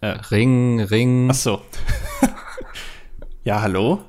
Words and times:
Äh, 0.00 0.06
Ring, 0.30 0.80
Ring. 0.80 1.28
Ach 1.30 1.34
so. 1.34 1.62
ja, 3.44 3.62
hallo? 3.62 4.00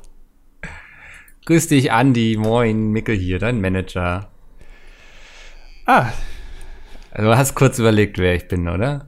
Grüß 1.46 1.67
dich, 1.67 1.92
Andi. 1.92 2.38
Moin, 2.38 2.92
Mickel 2.92 3.17
hier, 3.17 3.40
dein 3.40 3.59
Manager. 3.59 4.30
Ah. 5.86 6.10
Also, 7.12 7.30
du 7.30 7.38
hast 7.38 7.56
kurz 7.56 7.80
überlegt, 7.80 8.20
wer 8.20 8.36
ich 8.36 8.48
bin, 8.48 8.70
oder? 8.70 9.07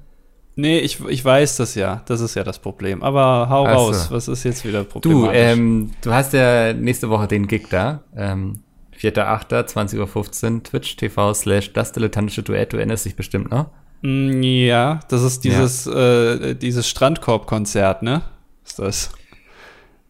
Nee, 0.56 0.80
ich, 0.80 1.00
ich 1.08 1.24
weiß 1.24 1.58
das 1.58 1.76
ja. 1.76 2.02
Das 2.08 2.20
ist 2.20 2.36
ja 2.36 2.44
das 2.44 2.60
Problem. 2.60 3.04
Aber 3.04 3.48
hau 3.50 3.68
Ach 3.68 3.76
raus. 3.76 4.08
So. 4.08 4.16
Was 4.16 4.28
ist 4.28 4.44
jetzt 4.44 4.66
wieder 4.66 4.84
Problem? 4.84 5.14
Du, 5.14 5.30
ähm, 5.30 5.92
du 6.02 6.12
hast 6.12 6.34
ja 6.34 6.74
nächste 6.74 7.10
Woche 7.10 7.28
den 7.28 7.48
Gig 7.48 7.68
da. 7.70 8.04
Ähm, 8.16 8.64
4.8., 9.00 9.68
20.15 9.68 10.54
Uhr, 10.56 10.64
Twitch 10.64 10.96
TV 10.96 11.34
slash 11.34 11.74
das 11.74 11.92
dilettantische 11.92 12.44
Duett. 12.44 12.74
Du 12.74 12.78
erinnerst 12.78 13.06
dich 13.06 13.16
bestimmt 13.16 13.52
noch? 13.52 13.70
Mm, 14.02 14.42
ja, 14.42 15.00
das 15.08 15.22
ist 15.24 15.44
dieses, 15.44 15.86
ja. 15.86 16.34
äh, 16.34 16.56
dieses 16.56 16.88
Strandkorb-Konzert, 16.88 18.02
ne? 18.04 18.24
Ist 18.66 18.80
das? 18.80 19.12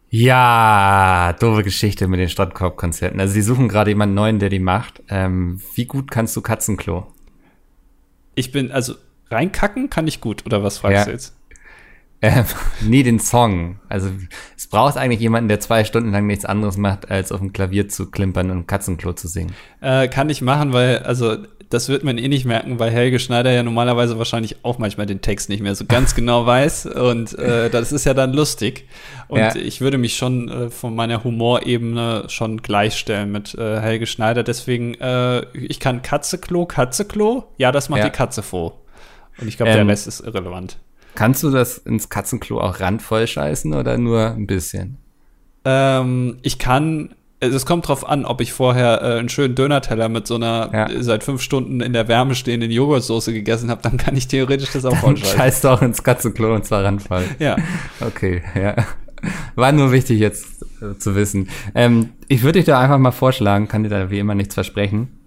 Ja, 0.10 1.34
doofe 1.40 1.64
Geschichte 1.64 2.08
mit 2.08 2.20
den 2.20 2.30
Strandkorb-Konzerten. 2.30 3.20
Also 3.20 3.34
sie 3.34 3.42
suchen 3.42 3.70
gerade 3.70 3.92
jemanden 3.92 4.16
neuen, 4.16 4.40
der 4.40 4.50
die 4.50 4.60
macht. 4.60 5.02
Ähm, 5.08 5.62
wie 5.76 5.86
gut 5.86 6.12
kannst 6.12 6.36
du 6.36 6.42
Katzenklo? 6.42 7.08
Ich 8.36 8.52
bin, 8.52 8.72
also 8.72 8.96
reinkacken 9.30 9.90
kann 9.90 10.08
ich 10.08 10.20
gut, 10.20 10.46
oder 10.46 10.64
was 10.64 10.80
fragst 10.80 10.98
ja. 10.98 11.06
du 11.06 11.12
jetzt? 11.12 11.36
Ähm, 12.22 12.46
nie 12.82 13.04
den 13.04 13.20
Song. 13.20 13.80
Also 13.88 14.10
es 14.58 14.68
braucht 14.68 14.98
eigentlich 14.98 15.22
jemanden, 15.22 15.48
der 15.48 15.62
zwei 15.62 15.86
Stunden 15.86 16.12
lang 16.12 16.28
nichts 16.28 16.44
anderes 16.46 16.78
macht, 16.78 17.10
als 17.10 17.32
auf 17.32 17.40
dem 17.40 17.54
Klavier 17.54 17.88
zu 17.88 18.12
klimpern 18.12 18.52
und 18.52 18.68
Katzenklo 18.68 19.14
zu 19.14 19.28
singen. 19.28 19.54
Äh, 19.80 20.08
kann 20.10 20.30
ich 20.30 20.42
machen, 20.42 20.74
weil, 20.74 21.00
also 21.00 21.38
das 21.72 21.88
wird 21.88 22.04
man 22.04 22.18
eh 22.18 22.28
nicht 22.28 22.46
merken, 22.46 22.80
weil 22.80 22.92
Helge 22.92 23.18
Schneider 23.18 23.52
ja 23.52 23.64
normalerweise 23.64 24.18
wahrscheinlich 24.18 24.58
auch 24.64 24.78
manchmal 24.78 25.06
den 25.06 25.22
Text 25.22 25.50
nicht 25.50 25.64
mehr 25.64 25.74
so 25.74 25.86
ganz 25.86 26.14
genau 26.14 26.46
weiß. 26.46 26.86
Und 26.86 27.38
äh, 27.40 27.70
das 27.70 27.92
ist 27.94 28.06
ja 28.06 28.14
dann 28.14 28.34
lustig. 28.34 28.88
Und 29.30 29.40
ja. 29.40 29.56
ich 29.56 29.80
würde 29.80 29.98
mich 29.98 30.18
schon 30.18 30.50
äh, 30.50 30.70
von 30.70 30.94
meiner 30.94 31.24
Humorebene 31.24 32.26
schon 32.28 32.62
gleichstellen 32.62 33.32
mit 33.32 33.56
äh, 33.56 33.80
Helge 33.80 34.06
Schneider. 34.06 34.44
Deswegen, 34.44 34.96
äh, 34.96 35.46
ich 35.54 35.80
kann 35.80 36.02
Katzeklo, 36.02 36.66
Katzeklo. 36.66 37.46
Ja, 37.58 37.72
das 37.72 37.88
macht 37.88 38.00
ja. 38.00 38.10
die 38.10 38.12
Katze 38.12 38.44
froh. 38.44 38.74
Und 39.40 39.48
ich 39.48 39.56
glaube, 39.56 39.72
ähm, 39.72 39.78
der 39.78 39.88
Rest 39.88 40.08
ist 40.08 40.20
irrelevant. 40.20 40.78
Kannst 41.16 41.42
du 41.44 41.52
das 41.52 41.78
ins 41.78 42.10
Katzenklo 42.10 42.60
auch 42.60 42.82
randvoll 42.82 43.28
scheißen 43.28 43.74
oder 43.74 43.98
nur 43.98 44.28
ein 44.28 44.46
bisschen? 44.46 44.98
Ähm, 45.64 46.40
ich 46.42 46.60
kann 46.60 47.16
es 47.42 47.66
kommt 47.66 47.88
drauf 47.88 48.08
an, 48.08 48.26
ob 48.26 48.40
ich 48.40 48.54
vorher 48.54 49.02
äh, 49.02 49.20
einen 49.20 49.30
schönen 49.30 49.56
Dönerteller 49.56 50.10
mit 50.10 50.28
so 50.28 50.36
einer 50.36 50.70
ja. 50.72 51.04
seit 51.04 51.24
fünf 51.24 51.42
Stunden 51.42 51.82
in 51.82 51.94
der 51.94 52.08
Wärme 52.08 52.36
stehenden 52.36 52.70
Joghurtsoße 52.70 53.34
gegessen 53.34 53.72
habe, 53.72 53.82
dann 53.82 53.98
kann 53.98 54.16
ich 54.16 54.28
theoretisch 54.28 54.72
das 54.72 54.86
auch 54.86 54.96
vollscheißen. 54.96 55.38
Scheißt 55.38 55.64
du 55.64 55.70
auch 55.70 55.82
ins 55.82 56.04
Katzenklo 56.04 56.54
und 56.54 56.66
zwar 56.66 56.84
randfall. 56.84 57.26
Ja. 57.40 57.56
Okay, 58.00 58.44
ja. 58.56 58.76
War 59.56 59.72
nur 59.72 59.92
wichtig 59.92 60.20
jetzt 60.20 60.64
äh, 60.82 60.98
zu 60.98 61.16
wissen. 61.16 61.50
Ähm, 61.74 62.10
ich 62.28 62.44
würde 62.44 62.60
dich 62.60 62.66
da 62.66 62.80
einfach 62.80 63.00
mal 63.00 63.12
vorschlagen, 63.12 63.68
kann 63.68 63.84
dir 63.84 63.90
da 63.90 64.12
wie 64.12 64.20
immer 64.20 64.36
nichts 64.36 64.54
versprechen. 64.54 65.20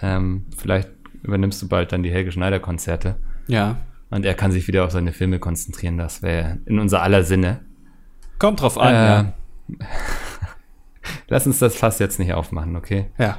Ähm, 0.00 0.46
vielleicht 0.56 0.90
übernimmst 1.22 1.62
du 1.62 1.68
bald 1.68 1.92
dann 1.92 2.02
die 2.02 2.10
Helge 2.10 2.32
Schneider 2.32 2.60
Konzerte. 2.60 3.16
Ja. 3.46 3.78
Und 4.10 4.26
er 4.26 4.34
kann 4.34 4.52
sich 4.52 4.68
wieder 4.68 4.84
auf 4.84 4.90
seine 4.90 5.12
Filme 5.12 5.38
konzentrieren. 5.38 5.96
Das 5.96 6.22
wäre 6.22 6.58
in 6.66 6.78
unser 6.78 7.02
aller 7.02 7.24
Sinne. 7.24 7.60
Kommt 8.38 8.60
drauf 8.60 8.76
an, 8.76 8.94
äh, 8.94 9.06
ja. 9.06 9.32
Lass 11.28 11.46
uns 11.46 11.58
das 11.58 11.76
Fass 11.76 11.98
jetzt 11.98 12.18
nicht 12.18 12.32
aufmachen, 12.32 12.76
okay? 12.76 13.06
Ja. 13.18 13.38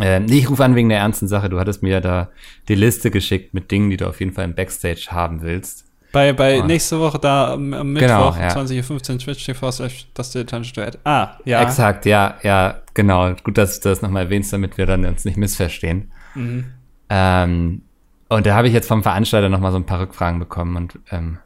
Äh, 0.00 0.20
nee, 0.20 0.38
ich 0.38 0.50
rufe 0.50 0.64
an 0.64 0.74
wegen 0.74 0.88
der 0.88 0.98
ernsten 0.98 1.28
Sache. 1.28 1.48
Du 1.48 1.60
hattest 1.60 1.82
mir 1.82 1.90
ja 1.90 2.00
da 2.00 2.30
die 2.68 2.74
Liste 2.74 3.10
geschickt 3.10 3.54
mit 3.54 3.70
Dingen, 3.70 3.90
die 3.90 3.96
du 3.96 4.08
auf 4.08 4.20
jeden 4.20 4.32
Fall 4.32 4.44
im 4.44 4.54
Backstage 4.54 5.08
haben 5.10 5.42
willst. 5.42 5.84
Bei, 6.10 6.32
bei 6.32 6.62
oh. 6.62 6.64
nächste 6.64 7.00
Woche 7.00 7.18
da 7.18 7.54
am, 7.54 7.72
am 7.74 7.94
genau, 7.94 8.30
Mittwoch, 8.30 8.40
ja. 8.40 8.48
20.15 8.48 9.12
Uhr, 9.12 9.18
Twitch 9.18 9.44
TV, 9.44 9.70
das 10.14 10.30
dilettantische 10.30 10.74
Duett. 10.74 10.98
Ah, 11.04 11.38
ja. 11.44 11.62
Exakt, 11.62 12.06
ja, 12.06 12.36
ja, 12.42 12.82
genau. 12.94 13.34
Gut, 13.42 13.58
dass 13.58 13.80
du 13.80 13.88
das 13.88 14.00
nochmal 14.00 14.24
erwähnst, 14.24 14.52
damit 14.52 14.78
wir 14.78 14.86
dann 14.86 15.04
uns 15.04 15.24
nicht 15.24 15.36
missverstehen. 15.36 16.12
Mhm. 16.34 16.66
Ähm, 17.10 17.82
und 18.28 18.46
da 18.46 18.54
habe 18.54 18.68
ich 18.68 18.74
jetzt 18.74 18.88
vom 18.88 19.02
Veranstalter 19.02 19.48
nochmal 19.48 19.72
so 19.72 19.78
ein 19.78 19.86
paar 19.86 20.00
Rückfragen 20.00 20.38
bekommen 20.38 20.76
und 20.76 20.98
ähm, 21.10 21.38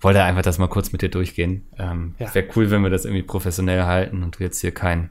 wollte 0.00 0.22
einfach 0.22 0.42
das 0.42 0.58
mal 0.58 0.68
kurz 0.68 0.92
mit 0.92 1.02
dir 1.02 1.08
durchgehen. 1.08 1.66
Ähm, 1.78 2.14
ja. 2.18 2.34
Wäre 2.34 2.46
cool, 2.56 2.70
wenn 2.70 2.82
wir 2.82 2.90
das 2.90 3.04
irgendwie 3.04 3.22
professionell 3.22 3.84
halten 3.84 4.22
und 4.22 4.38
du 4.38 4.44
jetzt 4.44 4.60
hier 4.60 4.72
keinen 4.72 5.10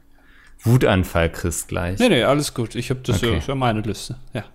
Wutanfall 0.64 1.32
kriegst 1.32 1.68
gleich. 1.68 2.00
Nee, 2.00 2.10
nee, 2.10 2.24
alles 2.24 2.54
gut. 2.54 2.76
Ich 2.76 2.90
habe 2.90 3.02
das 3.02 3.24
okay. 3.24 3.42
ja 3.46 3.56
meine 3.56 3.82
Liste. 3.82 4.18
Ja. 4.34 4.46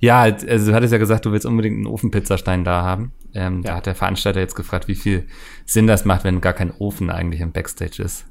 Ja, 0.00 0.20
also 0.20 0.70
du 0.70 0.74
hattest 0.74 0.92
ja 0.92 0.98
gesagt, 0.98 1.24
du 1.24 1.32
willst 1.32 1.46
unbedingt 1.46 1.76
einen 1.76 1.86
Ofenpizzastein 1.86 2.64
da 2.64 2.82
haben. 2.82 3.12
Ähm, 3.34 3.62
ja. 3.62 3.70
Da 3.70 3.76
hat 3.76 3.86
der 3.86 3.94
Veranstalter 3.94 4.40
jetzt 4.40 4.54
gefragt, 4.54 4.86
wie 4.86 4.94
viel 4.94 5.26
Sinn 5.64 5.86
das 5.86 6.04
macht, 6.04 6.24
wenn 6.24 6.40
gar 6.40 6.52
kein 6.52 6.70
Ofen 6.70 7.10
eigentlich 7.10 7.40
im 7.40 7.52
Backstage 7.52 8.02
ist. 8.02 8.26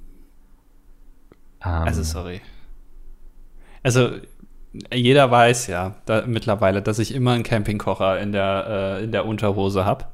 Ähm, 1.66 1.72
also 1.72 2.04
sorry. 2.04 2.42
Also 3.84 4.12
jeder 4.94 5.32
weiß 5.32 5.68
ja 5.68 5.96
da, 6.06 6.26
mittlerweile, 6.28 6.82
dass 6.82 7.00
ich 7.00 7.14
immer 7.14 7.32
einen 7.32 7.44
Campingkocher 7.44 8.20
in 8.20 8.32
der, 8.32 9.00
äh, 9.00 9.04
in 9.04 9.12
der 9.12 9.26
Unterhose 9.26 9.86
habe. 9.86 10.06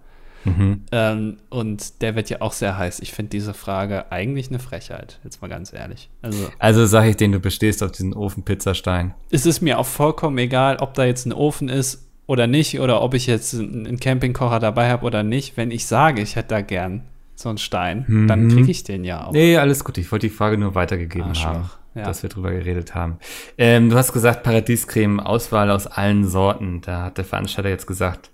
Mhm. 0.48 0.82
Ähm, 0.92 1.38
und 1.50 2.02
der 2.02 2.16
wird 2.16 2.30
ja 2.30 2.42
auch 2.42 2.54
sehr 2.54 2.78
heiß. 2.78 3.00
Ich 3.00 3.12
finde 3.12 3.30
diese 3.30 3.54
Frage 3.54 4.12
eigentlich 4.12 4.50
eine 4.50 4.60
Frechheit, 4.60 5.20
jetzt 5.24 5.42
mal 5.42 5.48
ganz 5.48 5.74
ehrlich. 5.74 6.10
Also, 6.22 6.50
also 6.60 6.86
sage 6.86 7.10
ich 7.10 7.18
denen, 7.18 7.34
du 7.34 7.40
bestehst 7.40 7.84
auf 7.84 7.92
diesen 7.92 8.14
Ofenpizzastein. 8.14 9.14
Es 9.30 9.46
ist 9.46 9.62
mir 9.62 9.80
auch 9.80 9.86
vollkommen 9.86 10.38
egal, 10.38 10.78
ob 10.78 10.94
da 10.94 11.06
jetzt 11.06 11.26
ein 11.26 11.34
Ofen 11.34 11.70
ist 11.70 12.08
oder 12.28 12.46
nicht, 12.46 12.80
oder 12.80 13.02
ob 13.02 13.14
ich 13.14 13.26
jetzt 13.26 13.54
einen 13.54 14.00
Campingkocher 14.00 14.60
dabei 14.60 14.90
habe 14.90 15.06
oder 15.06 15.24
nicht. 15.24 15.58
Wenn 15.58 15.72
ich 15.72 15.86
sage, 15.86 16.22
ich 16.22 16.36
hätte 16.36 16.50
da 16.50 16.62
gern 16.62 17.04
so 17.36 17.50
einen 17.50 17.58
Stein, 17.58 18.06
mhm. 18.08 18.28
dann 18.28 18.50
kriege 18.50 18.72
ich 18.72 18.84
den 18.84 19.04
ja 19.04 19.26
auch. 19.26 19.32
Nee, 19.32 19.58
alles 19.58 19.84
gut. 19.84 19.98
Ich 19.98 20.12
wollte 20.12 20.28
die 20.28 20.34
Frage 20.34 20.58
nur 20.58 20.76
weitergegeben 20.76 21.32
ah, 21.36 21.44
haben, 21.44 21.70
ja. 21.96 22.04
dass 22.04 22.24
wir 22.24 22.30
drüber 22.30 22.52
geredet 22.52 22.96
haben. 22.96 23.18
Ähm, 23.58 23.90
du 23.90 23.96
hast 23.96 24.12
gesagt, 24.12 24.44
Paradiescreme, 24.44 25.20
Auswahl 25.20 25.72
aus 25.72 25.88
allen 25.88 26.28
Sorten. 26.28 26.82
Da 26.82 27.04
hat 27.04 27.18
der 27.18 27.26
Veranstalter 27.26 27.70
jetzt 27.70 27.88
gesagt, 27.88 28.32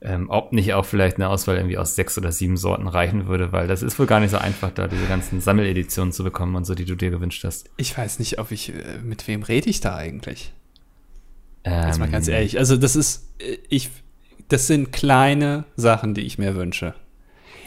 ähm, 0.00 0.26
ob 0.28 0.52
nicht 0.52 0.74
auch 0.74 0.84
vielleicht 0.84 1.16
eine 1.16 1.28
Auswahl 1.28 1.56
irgendwie 1.56 1.78
aus 1.78 1.94
sechs 1.94 2.18
oder 2.18 2.30
sieben 2.30 2.56
Sorten 2.56 2.86
reichen 2.86 3.26
würde, 3.26 3.52
weil 3.52 3.66
das 3.66 3.82
ist 3.82 3.98
wohl 3.98 4.06
gar 4.06 4.20
nicht 4.20 4.30
so 4.30 4.38
einfach, 4.38 4.70
da 4.70 4.88
diese 4.88 5.06
ganzen 5.06 5.40
Sammeleditionen 5.40 6.12
zu 6.12 6.22
bekommen 6.22 6.54
und 6.54 6.64
so, 6.64 6.74
die 6.74 6.84
du 6.84 6.94
dir 6.94 7.10
gewünscht 7.10 7.44
hast. 7.44 7.70
Ich 7.76 7.96
weiß 7.96 8.18
nicht, 8.18 8.38
ob 8.38 8.50
ich, 8.50 8.74
äh, 8.74 8.98
mit 9.02 9.26
wem 9.26 9.42
rede 9.42 9.70
ich 9.70 9.80
da 9.80 9.96
eigentlich? 9.96 10.52
Ähm, 11.64 11.86
Jetzt 11.86 11.98
mal 11.98 12.10
ganz 12.10 12.28
ehrlich, 12.28 12.58
also 12.58 12.76
das 12.76 12.94
ist, 12.94 13.28
äh, 13.38 13.56
ich, 13.68 13.90
das 14.48 14.66
sind 14.66 14.92
kleine 14.92 15.64
Sachen, 15.76 16.14
die 16.14 16.22
ich 16.22 16.38
mir 16.38 16.54
wünsche. 16.54 16.94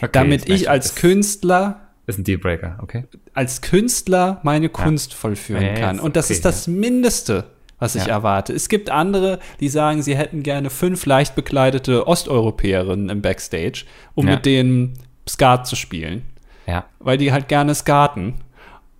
Okay, 0.00 0.10
Damit 0.12 0.48
ich 0.48 0.70
als 0.70 0.94
Künstler 0.94 1.90
ist 2.06 2.18
ein 2.18 2.24
Dealbreaker, 2.24 2.78
okay. 2.82 3.04
Als 3.34 3.60
Künstler 3.60 4.40
meine 4.42 4.68
Kunst 4.68 5.12
ja. 5.12 5.16
vollführen 5.16 5.62
ja, 5.62 5.74
kann. 5.74 6.00
Und 6.00 6.16
das 6.16 6.26
okay, 6.26 6.34
ist 6.34 6.44
das 6.44 6.66
ja. 6.66 6.72
Mindeste, 6.72 7.44
was 7.80 7.96
ich 7.96 8.06
erwarte. 8.06 8.52
Es 8.52 8.68
gibt 8.68 8.90
andere, 8.90 9.40
die 9.58 9.68
sagen, 9.68 10.02
sie 10.02 10.16
hätten 10.16 10.42
gerne 10.44 10.70
fünf 10.70 11.06
leicht 11.06 11.34
bekleidete 11.34 12.06
Osteuropäerinnen 12.06 13.08
im 13.08 13.22
Backstage, 13.22 13.84
um 14.14 14.28
ja. 14.28 14.34
mit 14.34 14.46
denen 14.46 14.98
Skat 15.28 15.66
zu 15.66 15.74
spielen. 15.74 16.22
Ja. 16.66 16.84
Weil 17.00 17.18
die 17.18 17.32
halt 17.32 17.48
gerne 17.48 17.74
skaten. 17.74 18.34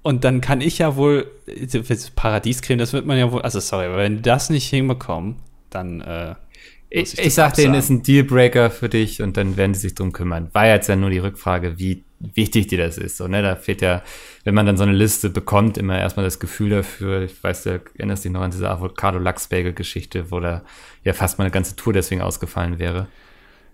Und 0.02 0.24
dann 0.24 0.40
kann 0.40 0.60
ich 0.62 0.78
ja 0.78 0.96
wohl, 0.96 1.30
Paradiescreme, 2.16 2.78
das 2.78 2.92
wird 2.92 3.06
man 3.06 3.18
ja 3.18 3.30
wohl, 3.30 3.42
also 3.42 3.60
sorry, 3.60 3.84
aber 3.84 3.98
wenn 3.98 4.16
die 4.16 4.22
das 4.22 4.48
nicht 4.48 4.68
hinbekommen, 4.68 5.36
dann 5.68 6.00
äh, 6.00 6.34
ich, 6.88 7.18
ich, 7.18 7.26
ich 7.26 7.34
sag 7.34 7.54
denen, 7.54 7.74
ist 7.74 7.90
ein 7.90 8.02
Dealbreaker 8.02 8.70
für 8.70 8.88
dich 8.88 9.22
und 9.22 9.36
dann 9.36 9.56
werden 9.56 9.74
sie 9.74 9.82
sich 9.82 9.94
drum 9.94 10.12
kümmern. 10.12 10.48
War 10.52 10.66
jetzt 10.66 10.88
ja 10.88 10.96
nur 10.96 11.10
die 11.10 11.18
Rückfrage, 11.18 11.78
wie 11.78 12.04
wichtig 12.20 12.68
dir 12.68 12.78
das 12.78 12.98
ist. 12.98 13.16
So, 13.16 13.26
ne? 13.26 13.42
Da 13.42 13.56
fehlt 13.56 13.82
ja, 13.82 14.02
wenn 14.44 14.54
man 14.54 14.66
dann 14.66 14.76
so 14.76 14.82
eine 14.82 14.92
Liste 14.92 15.30
bekommt, 15.30 15.78
immer 15.78 15.98
erstmal 15.98 16.24
das 16.24 16.38
Gefühl 16.38 16.70
dafür. 16.70 17.22
Ich 17.22 17.42
weiß, 17.42 17.64
du 17.64 17.80
erinnerst 17.96 18.24
dich 18.24 18.30
noch 18.30 18.42
an 18.42 18.50
diese 18.50 18.70
Avocado-Lachs-Bagel-Geschichte, 18.70 20.30
wo 20.30 20.40
da 20.40 20.62
ja 21.02 21.12
fast 21.14 21.38
mal 21.38 21.44
eine 21.44 21.50
ganze 21.50 21.76
Tour 21.76 21.92
deswegen 21.92 22.20
ausgefallen 22.20 22.78
wäre. 22.78 23.08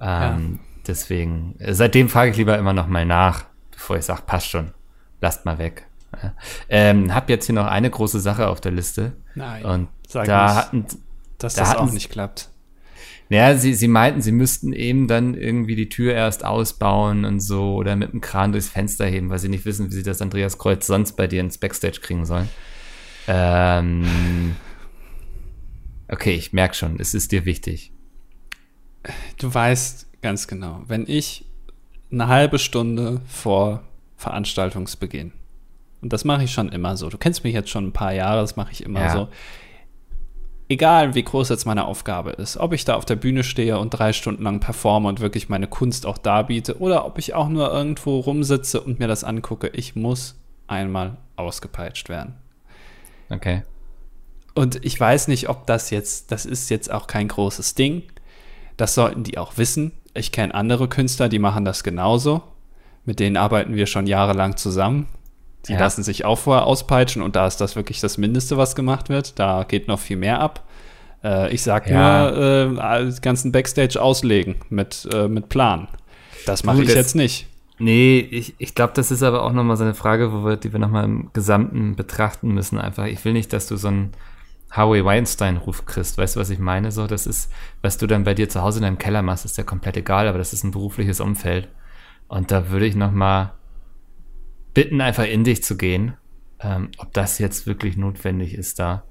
Ähm, 0.00 0.58
ja. 0.60 0.64
Deswegen, 0.86 1.56
seitdem 1.58 2.08
frage 2.08 2.30
ich 2.30 2.36
lieber 2.36 2.56
immer 2.56 2.72
noch 2.72 2.86
mal 2.86 3.04
nach, 3.04 3.46
bevor 3.72 3.96
ich 3.96 4.04
sage, 4.04 4.22
passt 4.24 4.48
schon, 4.48 4.72
lasst 5.20 5.44
mal 5.44 5.58
weg. 5.58 5.86
Ja. 6.22 6.32
Ähm, 6.68 7.12
hab 7.12 7.28
jetzt 7.28 7.46
hier 7.46 7.54
noch 7.54 7.66
eine 7.66 7.90
große 7.90 8.20
Sache 8.20 8.48
auf 8.48 8.60
der 8.60 8.72
Liste. 8.72 9.12
Nein, 9.34 9.64
und 9.64 9.88
da 10.12 10.20
nicht, 10.22 10.30
hatten, 10.30 10.86
dass 11.38 11.54
da 11.54 11.62
das 11.62 11.70
hatten, 11.70 11.80
auch 11.80 11.92
nicht 11.92 12.10
klappt. 12.10 12.50
Naja, 13.28 13.56
sie, 13.56 13.74
sie 13.74 13.88
meinten, 13.88 14.20
sie 14.20 14.32
müssten 14.32 14.72
eben 14.72 15.08
dann 15.08 15.34
irgendwie 15.34 15.74
die 15.74 15.88
Tür 15.88 16.14
erst 16.14 16.44
ausbauen 16.44 17.24
und 17.24 17.40
so 17.40 17.74
oder 17.74 17.96
mit 17.96 18.12
dem 18.12 18.20
Kran 18.20 18.52
durchs 18.52 18.68
Fenster 18.68 19.06
heben, 19.06 19.30
weil 19.30 19.40
sie 19.40 19.48
nicht 19.48 19.64
wissen, 19.64 19.90
wie 19.90 19.94
sie 19.94 20.04
das 20.04 20.22
Andreas 20.22 20.58
Kreuz 20.58 20.86
sonst 20.86 21.12
bei 21.12 21.26
dir 21.26 21.40
ins 21.40 21.58
Backstage 21.58 22.00
kriegen 22.00 22.24
sollen. 22.24 22.48
Ähm, 23.26 24.54
okay, 26.08 26.34
ich 26.34 26.52
merke 26.52 26.74
schon, 26.74 27.00
es 27.00 27.14
ist 27.14 27.32
dir 27.32 27.44
wichtig. 27.44 27.92
Du 29.38 29.52
weißt 29.52 30.22
ganz 30.22 30.46
genau, 30.46 30.82
wenn 30.86 31.04
ich 31.08 31.44
eine 32.12 32.28
halbe 32.28 32.58
Stunde 32.58 33.20
vor 33.26 33.82
egal 40.68 41.14
wie 41.14 41.22
groß 41.22 41.48
jetzt 41.48 41.66
meine 41.66 41.86
Aufgabe 41.86 42.30
ist, 42.30 42.56
ob 42.56 42.72
ich 42.72 42.84
da 42.84 42.94
auf 42.94 43.04
der 43.04 43.16
Bühne 43.16 43.44
stehe 43.44 43.78
und 43.78 43.90
drei 43.90 44.12
Stunden 44.12 44.42
lang 44.42 44.60
performe 44.60 45.08
und 45.08 45.20
wirklich 45.20 45.48
meine 45.48 45.68
Kunst 45.68 46.06
auch 46.06 46.18
darbiete 46.18 46.78
oder 46.80 47.06
ob 47.06 47.18
ich 47.18 47.34
auch 47.34 47.48
nur 47.48 47.72
irgendwo 47.72 48.20
rumsitze 48.20 48.80
und 48.80 48.98
mir 48.98 49.08
das 49.08 49.24
angucke, 49.24 49.68
ich 49.68 49.96
muss 49.96 50.36
einmal 50.66 51.16
ausgepeitscht 51.36 52.08
werden. 52.08 52.34
Okay. 53.30 53.62
Und 54.54 54.84
ich 54.84 54.98
weiß 54.98 55.28
nicht, 55.28 55.48
ob 55.48 55.66
das 55.66 55.90
jetzt, 55.90 56.32
das 56.32 56.46
ist 56.46 56.70
jetzt 56.70 56.90
auch 56.90 57.06
kein 57.06 57.28
großes 57.28 57.74
Ding. 57.74 58.02
Das 58.76 58.94
sollten 58.94 59.22
die 59.22 59.38
auch 59.38 59.58
wissen. 59.58 59.92
Ich 60.14 60.32
kenne 60.32 60.54
andere 60.54 60.88
Künstler, 60.88 61.28
die 61.28 61.38
machen 61.38 61.64
das 61.64 61.84
genauso. 61.84 62.42
Mit 63.04 63.20
denen 63.20 63.36
arbeiten 63.36 63.74
wir 63.74 63.86
schon 63.86 64.06
jahrelang 64.06 64.56
zusammen. 64.56 65.08
Die 65.68 65.72
ja. 65.72 65.78
lassen 65.78 66.02
sich 66.02 66.24
auch 66.24 66.38
vorher 66.38 66.66
auspeitschen 66.66 67.22
und 67.22 67.36
da 67.36 67.46
ist 67.46 67.60
das 67.60 67.76
wirklich 67.76 68.00
das 68.00 68.18
Mindeste, 68.18 68.56
was 68.56 68.76
gemacht 68.76 69.08
wird. 69.08 69.38
Da 69.38 69.64
geht 69.64 69.88
noch 69.88 69.98
viel 69.98 70.16
mehr 70.16 70.40
ab. 70.40 70.64
Äh, 71.24 71.52
ich 71.52 71.62
sag 71.62 71.88
ja. 71.88 72.30
nur, 72.30 72.78
äh, 73.08 73.12
ganzen 73.20 73.52
Backstage 73.52 74.00
auslegen 74.00 74.56
mit, 74.68 75.08
äh, 75.12 75.28
mit 75.28 75.48
Plan. 75.48 75.88
Das 76.46 76.62
mache 76.62 76.82
ich 76.82 76.94
jetzt 76.94 77.16
nicht. 77.16 77.46
Nee, 77.78 78.20
ich, 78.30 78.54
ich 78.58 78.74
glaube, 78.74 78.94
das 78.94 79.10
ist 79.10 79.22
aber 79.22 79.42
auch 79.42 79.52
nochmal 79.52 79.76
so 79.76 79.84
eine 79.84 79.94
Frage, 79.94 80.32
wo 80.32 80.44
wir, 80.44 80.56
die 80.56 80.72
wir 80.72 80.78
nochmal 80.78 81.04
im 81.04 81.30
Gesamten 81.32 81.94
betrachten 81.94 82.54
müssen. 82.54 82.78
Einfach, 82.78 83.06
ich 83.06 83.24
will 83.24 83.34
nicht, 83.34 83.52
dass 83.52 83.66
du 83.66 83.76
so 83.76 83.88
einen 83.88 84.12
Harvey 84.70 85.04
Weinstein-Ruf 85.04 85.84
kriegst. 85.84 86.16
Weißt 86.16 86.36
du, 86.36 86.40
was 86.40 86.50
ich 86.50 86.58
meine? 86.58 86.90
So, 86.90 87.06
das 87.06 87.26
ist, 87.26 87.50
was 87.82 87.98
du 87.98 88.06
dann 88.06 88.24
bei 88.24 88.34
dir 88.34 88.48
zu 88.48 88.62
Hause 88.62 88.78
in 88.78 88.84
deinem 88.84 88.98
Keller 88.98 89.22
machst, 89.22 89.44
ist 89.44 89.58
ja 89.58 89.64
komplett 89.64 89.96
egal, 89.96 90.26
aber 90.28 90.38
das 90.38 90.52
ist 90.52 90.64
ein 90.64 90.70
berufliches 90.70 91.20
Umfeld. 91.20 91.68
Und 92.28 92.50
da 92.50 92.70
würde 92.70 92.86
ich 92.86 92.96
nochmal 92.96 93.52
bitten, 94.76 95.00
einfach 95.00 95.24
in 95.24 95.42
dich 95.42 95.64
zu 95.64 95.78
gehen, 95.78 96.12
ähm, 96.60 96.90
ob 96.98 97.14
das 97.14 97.38
jetzt 97.38 97.66
wirklich 97.66 97.96
notwendig 97.96 98.52
ist 98.52 98.78
da. 98.78 99.04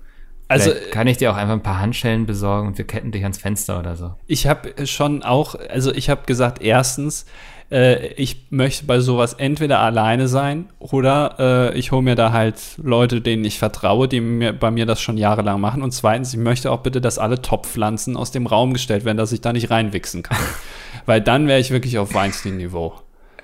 Also 0.47 0.69
Vielleicht 0.69 0.91
kann 0.91 1.07
ich 1.07 1.17
dir 1.17 1.31
auch 1.31 1.37
einfach 1.37 1.55
ein 1.55 1.63
paar 1.63 1.79
Handschellen 1.79 2.27
besorgen 2.27 2.67
und 2.67 2.77
wir 2.77 2.85
ketten 2.85 3.11
dich 3.11 3.23
ans 3.23 3.39
Fenster 3.39 3.79
oder 3.79 3.95
so. 3.95 4.13
Ich 4.27 4.45
habe 4.45 4.85
schon 4.85 5.23
auch, 5.23 5.55
also 5.55 5.91
ich 5.91 6.11
habe 6.11 6.27
gesagt, 6.27 6.61
erstens, 6.61 7.25
äh, 7.71 8.09
ich 8.13 8.45
möchte 8.51 8.85
bei 8.85 8.99
sowas 8.99 9.33
entweder 9.33 9.79
alleine 9.79 10.27
sein 10.27 10.69
oder 10.77 11.71
äh, 11.73 11.79
ich 11.79 11.91
hole 11.91 12.03
mir 12.03 12.13
da 12.13 12.31
halt 12.31 12.59
Leute, 12.77 13.21
denen 13.21 13.43
ich 13.43 13.57
vertraue, 13.57 14.07
die 14.07 14.21
mir, 14.21 14.53
bei 14.53 14.69
mir 14.69 14.85
das 14.85 15.01
schon 15.01 15.17
jahrelang 15.17 15.59
machen. 15.59 15.81
Und 15.81 15.93
zweitens, 15.93 16.31
ich 16.31 16.39
möchte 16.39 16.71
auch 16.71 16.81
bitte, 16.81 17.01
dass 17.01 17.17
alle 17.17 17.41
Topfpflanzen 17.41 18.15
aus 18.17 18.29
dem 18.29 18.45
Raum 18.45 18.73
gestellt 18.73 19.03
werden, 19.03 19.17
dass 19.17 19.31
ich 19.31 19.41
da 19.41 19.51
nicht 19.51 19.71
reinwichsen 19.71 20.21
kann. 20.21 20.37
Weil 21.07 21.21
dann 21.21 21.47
wäre 21.47 21.59
ich 21.59 21.71
wirklich 21.71 21.97
auf 21.97 22.13
Weinstein-Niveau. 22.13 22.93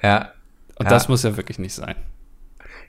Ja. 0.03 0.29
Und 0.81 0.85
ja. 0.85 0.89
das 0.89 1.07
muss 1.07 1.21
ja 1.21 1.37
wirklich 1.37 1.59
nicht 1.59 1.75
sein. 1.75 1.95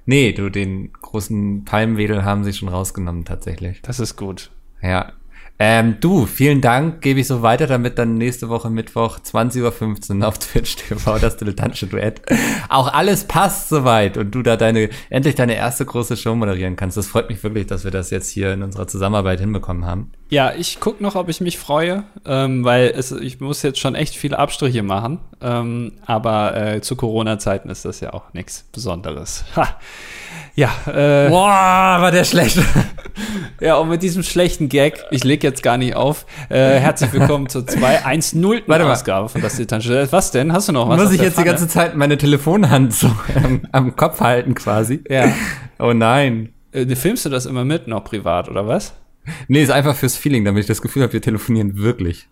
Nee, 0.07 0.33
du, 0.33 0.49
den 0.49 0.95
großen 0.95 1.67
Palmwedel 1.67 2.25
haben 2.25 2.43
sie 2.43 2.55
schon 2.55 2.71
rausgenommen, 2.71 3.27
tatsächlich. 3.27 3.83
Das 3.83 4.01
ist 4.01 4.17
gut. 4.17 4.51
Ja. 4.81 5.13
Ähm, 5.65 5.99
du, 6.01 6.27
vielen 6.27 6.61
Dank, 6.61 7.03
gebe 7.03 7.21
ich 7.21 7.29
so 7.29 7.43
weiter, 7.43 7.69
damit 7.69 7.97
dann 7.97 8.19
nächste 8.19 8.49
Woche 8.49 8.69
Mittwoch 8.69 9.21
20.15 9.21 10.19
Uhr 10.21 10.27
auf 10.27 10.39
Twitch 10.41 10.75
TV 10.75 11.21
das 11.21 11.37
dilettantische 11.37 11.87
Duett 11.87 12.21
auch 12.69 12.93
alles 12.93 13.25
passt 13.25 13.69
soweit 13.69 14.17
und 14.17 14.35
du 14.35 14.43
da 14.43 14.57
deine, 14.57 14.89
endlich 15.11 15.37
deine 15.37 15.55
erste 15.55 15.85
große 15.85 16.17
Show 16.17 16.35
moderieren 16.35 16.75
kannst. 16.75 16.97
Das 16.97 17.07
freut 17.07 17.29
mich 17.29 17.43
wirklich, 17.45 17.67
dass 17.67 17.85
wir 17.85 17.93
das 17.93 18.11
jetzt 18.11 18.31
hier 18.31 18.53
in 18.53 18.63
unserer 18.63 18.89
Zusammenarbeit 18.89 19.39
hinbekommen 19.39 19.87
haben. 19.87 20.11
Ja, 20.31 20.53
ich 20.53 20.81
gucke 20.81 21.03
noch, 21.03 21.15
ob 21.15 21.29
ich 21.29 21.41
mich 21.41 21.59
freue, 21.59 22.05
ähm, 22.25 22.65
weil 22.65 22.93
es, 22.97 23.13
ich 23.13 23.41
muss 23.41 23.63
jetzt 23.63 23.79
schon 23.79 23.95
echt 23.95 24.17
viele 24.17 24.39
Abstriche 24.39 24.83
machen, 24.83 25.21
ähm, 25.41 25.93
aber 26.07 26.57
äh, 26.57 26.81
zu 26.81 26.97
Corona-Zeiten 26.97 27.69
ist 27.69 27.85
das 27.85 28.01
ja 28.01 28.15
auch 28.15 28.33
nichts 28.33 28.65
Besonderes. 28.73 29.45
Ha. 29.55 29.77
Ja, 30.55 30.71
äh, 30.87 31.31
Boah, 31.31 31.97
war 32.01 32.11
der 32.11 32.25
schlecht. 32.25 32.59
ja, 33.61 33.77
und 33.77 33.89
mit 33.89 34.03
diesem 34.03 34.23
schlechten 34.23 34.69
Gag, 34.69 35.03
ich 35.11 35.25
leg 35.25 35.43
jetzt 35.43 35.63
gar 35.63 35.79
nicht 35.79 35.97
auf, 35.97 36.27
äh, 36.51 36.79
herzlich 36.79 37.11
willkommen 37.15 37.49
zur 37.49 37.67
210. 37.67 38.71
Ausgabe 38.71 39.31
von 39.31 39.41
das 39.41 39.55
Dilettantische. 39.55 40.09
Was 40.11 40.31
denn? 40.31 40.53
Hast 40.53 40.69
du 40.69 40.73
noch 40.73 40.91
was? 40.91 41.01
Muss 41.01 41.13
ich 41.13 41.23
jetzt 41.23 41.35
Pfanne? 41.35 41.47
die 41.47 41.51
ganze 41.53 41.69
Zeit 41.69 41.97
meine 41.97 42.19
Telefonhand 42.19 42.93
so 42.93 43.11
am, 43.35 43.63
am 43.73 43.97
Kopf 43.97 44.21
halten 44.21 44.55
quasi? 44.55 45.03
Ja. 45.09 45.33
Oh 45.79 45.95
nein. 45.95 46.53
Äh, 46.73 46.95
filmst 46.97 47.25
du 47.25 47.31
das 47.31 47.47
immer 47.47 47.65
mit 47.65 47.89
noch 47.89 48.05
privat, 48.05 48.51
oder 48.51 48.69
was? 48.69 48.93
Nee, 49.49 49.63
ist 49.63 49.71
einfach 49.71 49.97
fürs 49.97 50.17
Feeling, 50.17 50.45
damit 50.45 50.63
ich 50.63 50.67
das 50.67 50.83
Gefühl 50.83 51.05
habe, 51.05 51.15
wir 51.15 51.23
telefonieren 51.23 51.79
wirklich. 51.79 52.29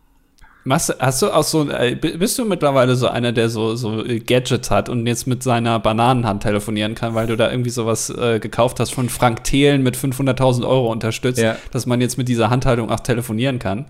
Machst, 0.64 0.94
hast 0.98 1.22
du 1.22 1.30
auch 1.30 1.42
so, 1.42 1.68
äh, 1.70 1.94
bist 1.94 2.38
du 2.38 2.44
mittlerweile 2.44 2.94
so 2.94 3.08
einer, 3.08 3.32
der 3.32 3.48
so, 3.48 3.76
so 3.76 4.04
Gadgets 4.26 4.70
hat 4.70 4.88
und 4.88 5.06
jetzt 5.06 5.26
mit 5.26 5.42
seiner 5.42 5.78
Bananenhand 5.78 6.42
telefonieren 6.42 6.94
kann, 6.94 7.14
weil 7.14 7.26
du 7.26 7.36
da 7.36 7.50
irgendwie 7.50 7.70
sowas 7.70 8.10
äh, 8.10 8.38
gekauft 8.40 8.78
hast 8.78 8.92
von 8.92 9.08
Frank 9.08 9.44
Thelen 9.44 9.82
mit 9.82 9.96
500.000 9.96 10.66
Euro 10.68 10.92
unterstützt, 10.92 11.40
ja. 11.40 11.56
dass 11.70 11.86
man 11.86 12.00
jetzt 12.00 12.18
mit 12.18 12.28
dieser 12.28 12.50
Handhaltung 12.50 12.90
auch 12.90 13.00
telefonieren 13.00 13.58
kann? 13.58 13.86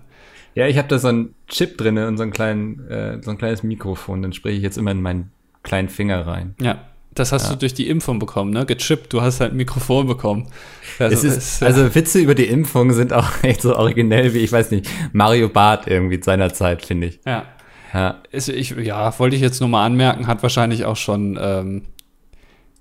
Ja, 0.55 0.67
ich 0.67 0.77
habe 0.77 0.87
da 0.87 0.97
so 0.97 1.09
einen 1.09 1.35
Chip 1.47 1.77
drin 1.77 1.97
und 1.97 2.17
so, 2.17 2.23
einen 2.23 2.31
kleinen, 2.31 2.87
äh, 2.89 3.21
so 3.21 3.31
ein 3.31 3.37
kleines 3.37 3.63
Mikrofon, 3.63 4.21
dann 4.21 4.33
spreche 4.33 4.57
ich 4.57 4.63
jetzt 4.63 4.77
immer 4.77 4.91
in 4.91 5.01
meinen 5.01 5.31
kleinen 5.63 5.89
Finger 5.89 6.25
rein. 6.25 6.55
Ja, 6.61 6.79
das 7.13 7.31
hast 7.31 7.45
ja. 7.45 7.53
du 7.53 7.59
durch 7.59 7.73
die 7.73 7.89
Impfung 7.89 8.19
bekommen, 8.19 8.51
ne? 8.51 8.65
Gechippt, 8.65 9.11
du 9.11 9.21
hast 9.21 9.41
halt 9.41 9.51
ein 9.51 9.57
Mikrofon 9.57 10.07
bekommen. 10.07 10.47
Also, 10.97 11.27
ist, 11.27 11.37
ist, 11.37 11.63
also 11.63 11.93
Witze 11.93 12.19
über 12.19 12.35
die 12.35 12.45
Impfung 12.45 12.93
sind 12.93 13.11
auch 13.11 13.29
echt 13.43 13.61
so 13.61 13.75
originell 13.75 14.33
wie, 14.33 14.39
ich 14.39 14.51
weiß 14.51 14.71
nicht, 14.71 14.89
Mario 15.11 15.49
Barth 15.49 15.87
irgendwie 15.87 16.21
seiner 16.21 16.53
Zeit, 16.53 16.85
finde 16.85 17.07
ich. 17.07 17.19
Ja. 17.25 17.45
Ja. 17.93 18.21
Ist, 18.31 18.47
ich, 18.47 18.71
ja, 18.71 19.17
wollte 19.19 19.35
ich 19.35 19.41
jetzt 19.41 19.59
nur 19.59 19.67
mal 19.67 19.85
anmerken, 19.85 20.27
hat 20.27 20.41
wahrscheinlich 20.41 20.85
auch 20.85 20.95
schon, 20.95 21.37
ähm, 21.41 21.81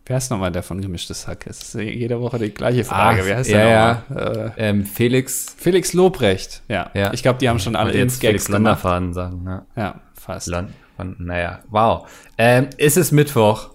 wer 0.07 0.19
ist 0.19 0.31
nochmal 0.31 0.53
der 0.53 0.63
von 0.63 0.81
gemischtes 0.81 1.27
Hack? 1.27 1.47
Es 1.49 1.63
ist 1.63 1.75
jede 1.75 2.21
Woche 2.21 2.39
die 2.39 2.51
gleiche 2.51 2.85
Frage. 2.85 3.23
Ach, 3.23 3.27
wer 3.27 3.37
heißt 3.39 3.51
ja, 3.51 3.59
der? 3.59 4.05
Ja. 4.11 4.15
Äh, 4.17 4.51
ähm, 4.59 4.87
Felix. 4.87 5.57
Felix 5.59 5.93
Lobrecht, 5.93 6.63
ja. 6.69 6.91
ja. 6.95 7.13
Ich 7.13 7.23
glaube, 7.23 7.41
die 7.41 7.49
haben 7.49 7.59
schon 7.59 7.75
alle 7.75 7.97
jetzt 7.97 8.21
Felix 8.21 8.49
Landerfaden 8.49 9.13
sagen, 9.13 9.43
ne? 9.43 9.67
Ja, 9.77 10.01
fast. 10.15 10.47
Land, 10.47 10.71
naja, 11.19 11.61
wow. 11.71 12.09
Ähm, 12.39 12.69
ist 12.77 12.97
es 12.97 13.11
Mittwoch? 13.11 13.71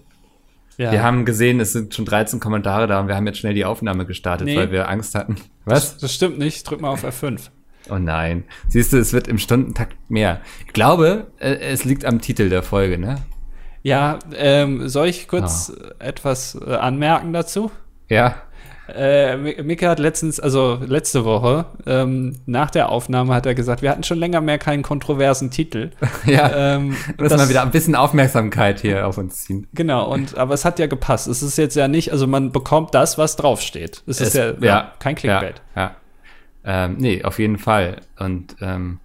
Ja. 0.77 0.91
Wir 0.91 1.03
haben 1.03 1.25
gesehen, 1.25 1.59
es 1.59 1.73
sind 1.73 1.93
schon 1.93 2.05
13 2.05 2.39
Kommentare 2.39 2.87
da 2.87 2.99
und 2.99 3.07
wir 3.07 3.15
haben 3.15 3.25
jetzt 3.27 3.39
schnell 3.39 3.53
die 3.53 3.65
Aufnahme 3.65 4.05
gestartet, 4.05 4.47
nee. 4.47 4.57
weil 4.57 4.71
wir 4.71 4.89
Angst 4.89 5.15
hatten. 5.15 5.37
Was? 5.65 5.93
Das, 5.93 5.97
das 5.99 6.13
stimmt 6.13 6.37
nicht. 6.37 6.69
Drück 6.69 6.81
mal 6.81 6.89
auf 6.89 7.05
F5. 7.05 7.49
Oh 7.89 7.97
nein. 7.97 8.43
Siehst 8.67 8.93
du, 8.93 8.97
es 8.97 9.13
wird 9.13 9.27
im 9.27 9.37
Stundentakt 9.37 9.95
mehr. 10.09 10.41
Ich 10.65 10.73
glaube, 10.73 11.27
äh, 11.39 11.55
es 11.55 11.85
liegt 11.85 12.03
am 12.03 12.19
Titel 12.19 12.49
der 12.49 12.63
Folge, 12.63 12.97
ne? 12.97 13.17
Ja, 13.83 14.17
ähm, 14.35 14.89
soll 14.89 15.07
ich 15.07 15.27
kurz 15.27 15.71
oh. 15.75 15.93
etwas 15.99 16.55
äh, 16.55 16.73
anmerken 16.73 17.33
dazu? 17.33 17.71
Ja. 18.09 18.41
Äh, 18.87 19.37
Mika 19.63 19.89
hat 19.89 19.99
letztens, 19.99 20.39
also 20.39 20.79
letzte 20.85 21.25
Woche, 21.25 21.65
ähm, 21.87 22.37
nach 22.45 22.69
der 22.69 22.89
Aufnahme 22.89 23.33
hat 23.33 23.45
er 23.45 23.55
gesagt, 23.55 23.81
wir 23.81 23.89
hatten 23.89 24.03
schon 24.03 24.19
länger 24.19 24.41
mehr 24.41 24.57
keinen 24.57 24.83
kontroversen 24.83 25.49
Titel. 25.49 25.91
ja. 26.25 26.75
Ähm, 26.75 26.95
Müssen 27.17 27.39
wir 27.39 27.49
wieder 27.49 27.63
ein 27.63 27.71
bisschen 27.71 27.95
Aufmerksamkeit 27.95 28.81
hier 28.81 29.07
auf 29.07 29.17
uns 29.17 29.43
ziehen. 29.43 29.67
Genau, 29.73 30.11
und 30.11 30.37
aber 30.37 30.53
es 30.53 30.65
hat 30.65 30.77
ja 30.77 30.87
gepasst. 30.87 31.27
Es 31.27 31.41
ist 31.41 31.57
jetzt 31.57 31.75
ja 31.75 31.87
nicht, 31.87 32.11
also 32.11 32.27
man 32.27 32.51
bekommt 32.51 32.93
das, 32.93 33.17
was 33.17 33.35
draufsteht. 33.35 34.03
Es, 34.05 34.21
es 34.21 34.29
ist 34.29 34.35
ja, 34.35 34.53
ja, 34.59 34.91
kein 34.99 35.15
Clickbait. 35.15 35.61
Ja. 35.75 35.81
ja. 35.81 35.95
Ähm, 36.85 36.97
nee, 36.97 37.23
auf 37.23 37.39
jeden 37.39 37.57
Fall. 37.57 38.01
Und 38.19 38.55
ähm, 38.61 38.99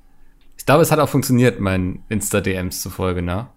ich 0.56 0.66
glaube, 0.66 0.82
es 0.82 0.92
hat 0.92 0.98
auch 0.98 1.08
funktioniert, 1.08 1.58
mein 1.60 2.02
Insta-DMs 2.08 2.82
zufolge, 2.82 3.22
ne? 3.22 3.48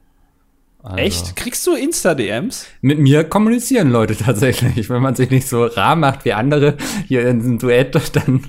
Also, 0.84 0.98
Echt? 0.98 1.36
Kriegst 1.38 1.66
du 1.66 1.76
Insta-DMs? 1.76 2.68
Mit 2.82 3.00
mir 3.00 3.24
kommunizieren 3.24 3.90
Leute 3.90 4.18
tatsächlich. 4.18 4.90
Wenn 4.90 5.02
man 5.02 5.16
sich 5.16 5.30
nicht 5.30 5.48
so 5.48 5.66
rar 5.66 5.96
macht 5.96 6.26
wie 6.26 6.34
andere 6.34 6.76
hier 7.08 7.22
in 7.22 7.42
einem 7.42 7.58
Duett, 7.58 7.96
dann 8.16 8.44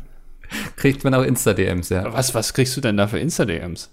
kriegt 0.77 1.05
man 1.05 1.15
auch 1.15 1.23
Insta-DMs, 1.23 1.91
ja. 1.91 2.13
Was, 2.13 2.35
was 2.35 2.53
kriegst 2.53 2.77
du 2.77 2.81
denn 2.81 2.97
da 2.97 3.07
für 3.07 3.21
Insta-DMs? 3.21 3.91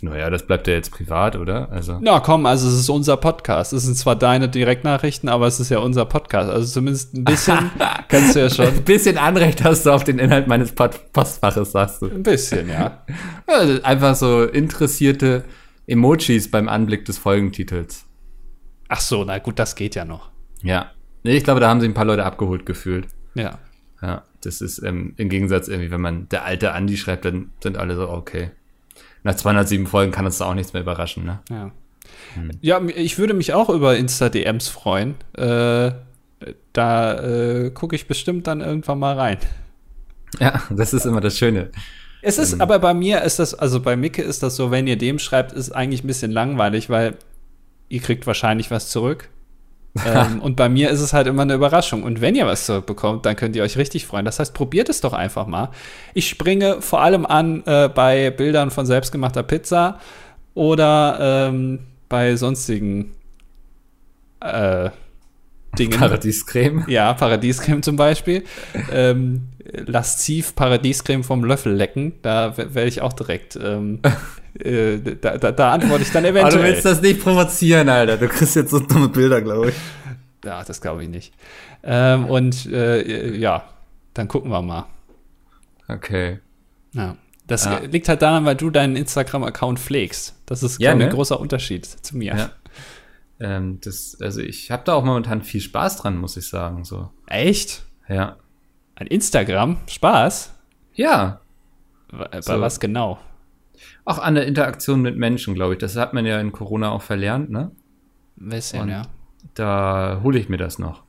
Naja, 0.00 0.30
das 0.30 0.46
bleibt 0.46 0.66
ja 0.66 0.74
jetzt 0.74 0.90
privat, 0.90 1.36
oder? 1.36 1.70
Also. 1.70 1.98
Na 2.00 2.18
komm, 2.18 2.44
also 2.46 2.66
es 2.66 2.74
ist 2.74 2.88
unser 2.88 3.16
Podcast. 3.16 3.72
Es 3.72 3.84
sind 3.84 3.96
zwar 3.96 4.16
deine 4.16 4.48
Direktnachrichten, 4.48 5.28
aber 5.28 5.46
es 5.46 5.60
ist 5.60 5.68
ja 5.68 5.78
unser 5.78 6.06
Podcast. 6.06 6.50
Also 6.50 6.66
zumindest 6.66 7.14
ein 7.14 7.24
bisschen 7.24 7.70
kannst 8.08 8.34
du 8.34 8.40
ja 8.40 8.50
schon. 8.50 8.66
Ein 8.66 8.82
bisschen 8.82 9.16
Anrecht 9.16 9.62
hast 9.62 9.86
du 9.86 9.90
auf 9.90 10.02
den 10.02 10.18
Inhalt 10.18 10.48
meines 10.48 10.72
Postfaches, 10.72 11.70
sagst 11.70 12.02
du. 12.02 12.06
Ein 12.06 12.24
bisschen, 12.24 12.68
ja. 12.68 13.04
ja 13.48 13.78
einfach 13.84 14.16
so 14.16 14.42
interessierte 14.42 15.44
Emojis 15.86 16.50
beim 16.50 16.68
Anblick 16.68 17.04
des 17.04 17.18
Folgentitels. 17.18 18.06
Ach 18.88 19.00
so, 19.00 19.24
na 19.24 19.38
gut, 19.38 19.58
das 19.58 19.74
geht 19.74 19.94
ja 19.94 20.04
noch. 20.04 20.30
Ja. 20.62 20.90
Nee, 21.24 21.36
ich 21.36 21.44
glaube, 21.44 21.60
da 21.60 21.68
haben 21.68 21.80
sich 21.80 21.88
ein 21.88 21.94
paar 21.94 22.04
Leute 22.04 22.24
abgeholt 22.24 22.66
gefühlt. 22.66 23.06
Ja. 23.34 23.58
Ja, 24.00 24.24
das 24.42 24.60
ist 24.60 24.82
ähm, 24.82 25.14
im 25.16 25.28
Gegensatz 25.28 25.68
irgendwie, 25.68 25.90
wenn 25.90 26.00
man 26.00 26.28
der 26.28 26.44
alte 26.44 26.72
Andi 26.72 26.96
schreibt, 26.96 27.24
dann 27.24 27.52
sind 27.62 27.76
alle 27.76 27.94
so, 27.94 28.08
okay. 28.08 28.50
Nach 29.22 29.34
207 29.34 29.86
Folgen 29.86 30.10
kann 30.10 30.26
uns 30.26 30.38
da 30.38 30.46
auch 30.46 30.54
nichts 30.54 30.72
mehr 30.72 30.82
überraschen, 30.82 31.24
ne? 31.24 31.40
Ja. 31.48 31.70
Hm. 32.34 32.50
Ja, 32.60 32.80
ich 32.84 33.18
würde 33.18 33.34
mich 33.34 33.54
auch 33.54 33.70
über 33.70 33.96
Insta-DMs 33.96 34.68
freuen. 34.68 35.14
Äh, 35.34 35.92
da 36.72 37.18
äh, 37.20 37.70
gucke 37.70 37.94
ich 37.94 38.08
bestimmt 38.08 38.48
dann 38.48 38.60
irgendwann 38.60 38.98
mal 38.98 39.16
rein. 39.16 39.38
Ja, 40.40 40.62
das 40.70 40.92
ist 40.92 41.06
immer 41.06 41.20
das 41.20 41.38
Schöne. 41.38 41.70
Es 42.22 42.38
ist, 42.38 42.54
ähm, 42.54 42.60
aber 42.60 42.78
bei 42.78 42.94
mir 42.94 43.22
ist 43.22 43.38
das, 43.38 43.52
also 43.52 43.80
bei 43.80 43.96
Micke 43.96 44.22
ist 44.22 44.42
das 44.42 44.56
so, 44.56 44.70
wenn 44.70 44.86
ihr 44.86 44.96
dem 44.96 45.18
schreibt, 45.18 45.52
ist 45.52 45.72
eigentlich 45.72 46.04
ein 46.04 46.06
bisschen 46.06 46.30
langweilig, 46.30 46.88
weil 46.88 47.16
ihr 47.88 48.00
kriegt 48.00 48.26
wahrscheinlich 48.26 48.70
was 48.70 48.88
zurück. 48.88 49.28
ähm, 50.06 50.40
und 50.40 50.56
bei 50.56 50.70
mir 50.70 50.88
ist 50.88 51.00
es 51.00 51.12
halt 51.12 51.26
immer 51.26 51.42
eine 51.42 51.54
Überraschung. 51.54 52.02
Und 52.02 52.22
wenn 52.22 52.34
ihr 52.34 52.46
was 52.46 52.64
zurückbekommt, 52.64 53.26
dann 53.26 53.36
könnt 53.36 53.56
ihr 53.56 53.62
euch 53.62 53.76
richtig 53.76 54.06
freuen. 54.06 54.24
Das 54.24 54.38
heißt, 54.38 54.54
probiert 54.54 54.88
es 54.88 55.02
doch 55.02 55.12
einfach 55.12 55.46
mal. 55.46 55.68
Ich 56.14 56.28
springe 56.28 56.80
vor 56.80 57.02
allem 57.02 57.26
an 57.26 57.62
äh, 57.66 57.90
bei 57.90 58.30
Bildern 58.30 58.70
von 58.70 58.86
selbstgemachter 58.86 59.42
Pizza 59.42 59.98
oder 60.54 61.18
ähm, 61.20 61.80
bei 62.08 62.36
sonstigen 62.36 63.12
äh, 64.40 64.90
Dingen. 65.78 65.98
Paradiescreme. 65.98 66.84
Ja, 66.88 67.14
Paradiescreme 67.14 67.82
zum 67.82 67.96
Beispiel. 67.96 68.44
ähm, 68.92 69.48
lasziv 69.64 70.54
Paradiescreme 70.54 71.24
vom 71.24 71.44
Löffel 71.44 71.72
lecken. 71.72 72.14
Da 72.22 72.56
werde 72.56 72.88
ich 72.88 73.00
auch 73.00 73.12
direkt. 73.12 73.56
Ähm, 73.56 74.00
äh, 74.58 74.98
da, 74.98 75.38
da, 75.38 75.52
da, 75.52 75.72
antworte 75.72 76.02
ich 76.02 76.12
dann 76.12 76.24
eventuell. 76.24 76.54
Aber 76.54 76.62
du 76.62 76.62
willst 76.62 76.84
das 76.84 77.00
nicht 77.00 77.22
provozieren, 77.22 77.88
Alter. 77.88 78.16
Du 78.16 78.28
kriegst 78.28 78.56
jetzt 78.56 78.70
so 78.70 78.80
dumme 78.80 79.08
Bilder, 79.08 79.40
glaube 79.40 79.70
ich. 79.70 79.74
Ja, 80.44 80.62
das 80.64 80.80
glaube 80.80 81.04
ich 81.04 81.08
nicht. 81.08 81.32
Ähm, 81.84 82.26
und 82.26 82.66
äh, 82.66 83.34
ja, 83.36 83.64
dann 84.14 84.28
gucken 84.28 84.50
wir 84.50 84.62
mal. 84.62 84.86
Okay. 85.88 86.38
Ja. 86.92 87.16
Das 87.46 87.64
ja. 87.64 87.78
liegt 87.78 88.08
halt 88.08 88.22
daran, 88.22 88.44
weil 88.44 88.54
du 88.54 88.70
deinen 88.70 88.96
Instagram-Account 88.96 89.78
pflegst. 89.78 90.34
Das 90.46 90.62
ist, 90.62 90.80
ja, 90.80 90.94
ne? 90.94 91.04
ein 91.04 91.10
großer 91.10 91.38
Unterschied 91.38 91.86
zu 91.86 92.16
mir. 92.16 92.36
Ja. 92.36 92.50
Ähm, 93.42 93.80
das, 93.82 94.16
also 94.20 94.40
ich 94.40 94.70
habe 94.70 94.84
da 94.84 94.94
auch 94.94 95.04
momentan 95.04 95.42
viel 95.42 95.60
Spaß 95.60 95.96
dran, 95.96 96.16
muss 96.16 96.36
ich 96.36 96.48
sagen. 96.48 96.84
So. 96.84 97.10
Echt? 97.26 97.82
Ja. 98.08 98.36
Ein 98.94 99.08
Instagram? 99.08 99.78
Spaß? 99.88 100.54
Ja. 100.94 101.40
Bei 102.12 102.40
so. 102.40 102.60
was 102.60 102.78
genau? 102.78 103.18
Auch 104.04 104.20
an 104.20 104.36
der 104.36 104.46
Interaktion 104.46 105.02
mit 105.02 105.16
Menschen, 105.16 105.54
glaube 105.54 105.74
ich. 105.74 105.80
Das 105.80 105.96
hat 105.96 106.14
man 106.14 106.24
ja 106.24 106.40
in 106.40 106.52
Corona 106.52 106.90
auch 106.92 107.02
verlernt, 107.02 107.50
ne? 107.50 107.72
Ein 108.38 108.48
bisschen, 108.50 108.82
Und 108.82 108.88
ja. 108.90 109.02
Da 109.54 110.20
hole 110.22 110.38
ich 110.38 110.48
mir 110.48 110.56
das 110.56 110.78
noch. 110.78 111.02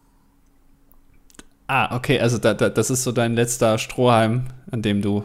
Ah, 1.67 1.95
okay, 1.95 2.19
also 2.19 2.39
da, 2.39 2.55
da, 2.55 2.69
das 2.69 2.89
ist 2.89 3.03
so 3.03 3.11
dein 3.11 3.35
letzter 3.35 3.77
Strohhalm, 3.77 4.45
an 4.71 4.81
dem 4.81 5.03
du 5.03 5.23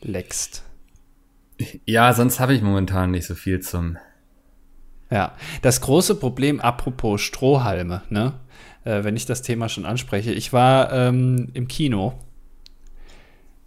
leckst. 0.00 0.64
Ja, 1.84 2.14
sonst 2.14 2.40
habe 2.40 2.54
ich 2.54 2.62
momentan 2.62 3.10
nicht 3.10 3.26
so 3.26 3.34
viel 3.34 3.60
zum 3.60 3.98
ja, 5.10 5.32
das 5.62 5.80
große 5.80 6.16
Problem, 6.16 6.60
apropos 6.60 7.20
Strohhalme, 7.20 8.02
ne? 8.10 8.34
Äh, 8.84 9.04
wenn 9.04 9.16
ich 9.16 9.26
das 9.26 9.42
Thema 9.42 9.68
schon 9.68 9.86
anspreche, 9.86 10.32
ich 10.32 10.52
war 10.52 10.92
ähm, 10.92 11.48
im 11.54 11.68
Kino. 11.68 12.14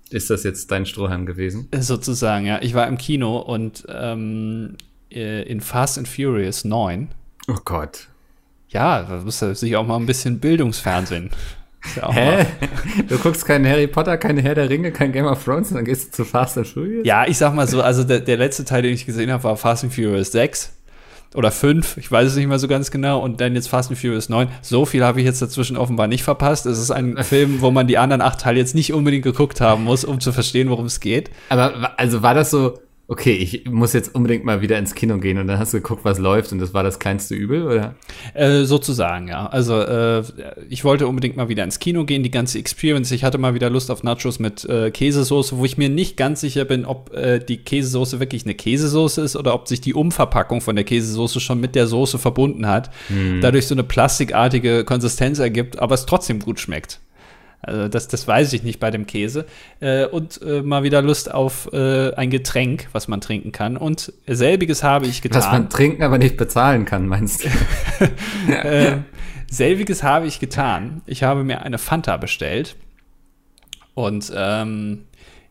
Ist 0.10 0.30
das 0.30 0.44
jetzt 0.44 0.72
dein 0.72 0.86
Strohhalm 0.86 1.26
gewesen? 1.26 1.68
Äh, 1.72 1.82
sozusagen, 1.82 2.46
ja. 2.46 2.60
Ich 2.62 2.74
war 2.74 2.88
im 2.88 2.98
Kino 2.98 3.38
und 3.38 3.86
ähm, 3.90 4.76
äh, 5.12 5.44
in 5.44 5.62
Fast 5.62 5.98
and 5.98 6.08
Furious 6.08 6.64
9. 6.64 7.10
Oh 7.48 7.58
Gott. 7.66 8.08
Ja, 8.70 9.04
da 9.04 9.18
muss 9.18 9.40
sich 9.40 9.76
auch 9.76 9.86
mal 9.86 9.98
ein 9.98 10.06
bisschen 10.06 10.40
Bildungsfernsehen. 10.40 11.30
Ja 11.96 12.12
Hä? 12.12 12.46
Du 13.08 13.18
guckst 13.18 13.44
keinen 13.46 13.66
Harry 13.66 13.88
Potter, 13.88 14.16
keine 14.18 14.42
Herr 14.44 14.54
der 14.54 14.70
Ringe, 14.70 14.92
kein 14.92 15.12
Game 15.12 15.26
of 15.26 15.44
Thrones 15.44 15.70
und 15.70 15.78
dann 15.78 15.86
gehst 15.86 16.10
du 16.10 16.18
zu 16.18 16.26
Fast 16.26 16.58
and 16.58 16.68
Furious? 16.68 17.06
Ja, 17.06 17.26
ich 17.28 17.40
sag 17.40 17.56
mal 17.56 17.68
so, 17.68 17.82
also 17.82 18.04
der, 18.04 18.20
der 18.20 18.38
letzte 18.38 18.64
Teil, 18.66 18.84
den 18.84 18.94
ich 18.94 19.06
gesehen 19.08 19.32
habe, 19.32 19.44
war 19.44 19.58
Fast 19.58 19.84
and 19.84 19.94
Furious 19.94 20.32
6 20.32 20.74
oder 21.34 21.52
fünf, 21.52 21.98
ich 21.98 22.12
weiß 22.12 22.30
es 22.30 22.36
nicht 22.36 22.48
mehr 22.48 22.60
so 22.60 22.68
ganz 22.68 22.92
genau, 22.92 23.20
und 23.20 23.40
dann 23.40 23.56
jetzt 23.56 23.68
Fast 23.68 23.90
and 23.90 24.00
Furious 24.00 24.30
9. 24.30 24.50
So 24.62 24.86
viel 24.86 25.04
habe 25.04 25.20
ich 25.20 25.26
jetzt 25.26 25.42
dazwischen 25.42 25.78
offenbar 25.78 26.08
nicht 26.08 26.24
verpasst. 26.24 26.66
Es 26.66 26.78
ist 26.78 26.92
ein 26.92 27.18
Film, 27.24 27.62
wo 27.62 27.72
man 27.72 27.88
die 27.88 27.98
anderen 27.98 28.22
acht 28.22 28.42
Teile 28.42 28.60
jetzt 28.60 28.76
nicht 28.76 28.94
unbedingt 28.94 29.24
geguckt 29.24 29.62
haben 29.62 29.84
muss, 29.84 30.04
um 30.04 30.20
zu 30.20 30.34
verstehen, 30.34 30.70
worum 30.70 30.86
es 30.86 31.00
geht. 31.00 31.32
Aber 31.50 31.98
also 31.98 32.22
war 32.22 32.34
das 32.34 32.52
so, 32.52 32.80
okay, 33.12 33.34
ich 33.34 33.66
muss 33.70 33.92
jetzt 33.92 34.16
unbedingt 34.16 34.46
mal 34.46 34.62
wieder 34.62 34.78
ins 34.78 34.96
Kino 34.96 35.18
gehen 35.18 35.38
und 35.38 35.46
dann 35.48 35.60
hast 35.60 35.74
du 35.74 35.82
geguckt, 35.82 36.06
was 36.06 36.18
läuft 36.18 36.54
und 36.54 36.60
das 36.60 36.74
war 36.74 36.82
das 36.82 36.98
kleinste 36.98 37.36
Übel, 37.36 37.64
oder? 37.64 37.96
Äh, 38.34 38.64
sozusagen, 38.64 39.28
ja. 39.28 39.48
Also 39.48 39.82
äh, 39.82 40.24
ich 40.70 40.86
wollte 40.86 41.08
unbedingt 41.08 41.36
mal 41.36 41.50
wieder 41.50 41.66
ins 41.66 41.80
Kino 41.80 42.06
gehen, 42.06 42.24
die 42.24 42.32
ganze 42.32 42.58
Experience. 42.58 43.12
Ich 43.12 43.26
hatte 43.26 43.38
mal 43.38 43.54
wieder 43.54 43.70
Lust 43.70 43.92
auf 43.92 44.04
Nachos 44.04 44.40
mit 44.40 44.64
äh, 44.64 44.92
Käsesoße, 44.92 45.58
wo 45.58 45.66
ich 45.66 45.78
mir 45.78 45.90
nicht 45.90 46.16
ganz 46.16 46.40
sicher 46.40 46.64
bin, 46.64 46.86
ob 46.86 47.14
äh, 47.14 47.40
die 47.40 47.58
Käsesoße 47.58 48.22
wirklich 48.22 48.46
eine 48.46 48.56
Käsesoße 48.56 49.20
ist 49.20 49.36
oder 49.36 49.56
ob 49.56 49.68
sich 49.68 49.82
die 49.82 49.94
Umverpackung 49.94 50.62
von 50.62 50.78
der 50.78 50.86
Käsesoße 50.86 51.42
schon 51.42 51.60
mit 51.60 51.76
der 51.76 51.88
Soße 51.88 52.18
verbunden 52.18 52.66
hat. 52.66 52.92
Hm. 53.08 53.42
Dadurch 53.42 53.68
so 53.68 53.76
eine 53.76 53.84
plastikartige 53.84 54.86
Konsistenz 54.86 55.40
ergibt, 55.40 55.80
aber 55.80 55.96
es 55.96 56.06
trotzdem 56.06 56.40
gut 56.40 56.62
schmeckt. 56.62 57.02
Also 57.64 57.88
das, 57.88 58.08
das 58.08 58.28
weiß 58.28 58.54
ich 58.54 58.64
nicht 58.64 58.80
bei 58.80 58.92
dem 58.92 59.06
Käse. 59.06 59.46
Äh, 59.80 60.06
und 60.06 60.42
äh, 60.42 60.62
mal 60.62 60.84
wieder 60.84 61.02
Lust 61.02 61.32
auf 61.32 61.72
äh, 61.72 62.14
ein 62.16 62.30
Getränk, 62.30 62.88
was 62.92 63.08
man 63.08 63.22
trinken 63.22 63.52
kann. 63.52 63.78
Und 63.78 64.14
selbiges 64.28 64.84
habe 64.84 65.06
ich 65.06 65.22
getan. 65.22 65.42
Was 65.42 65.52
man 65.52 65.70
trinken, 65.70 66.04
aber 66.04 66.18
nicht 66.18 66.38
bezahlen 66.38 66.86
kann, 66.86 67.08
meinst 67.08 67.44
du? 67.44 68.52
äh, 68.52 68.98
selbiges 69.50 70.02
habe 70.02 70.26
ich 70.26 70.40
getan. 70.40 71.02
Ich 71.06 71.24
habe 71.24 71.44
mir 71.44 71.62
eine 71.62 71.78
Fanta 71.78 72.18
bestellt. 72.18 72.76
Und 73.94 74.32
ähm, 74.36 75.06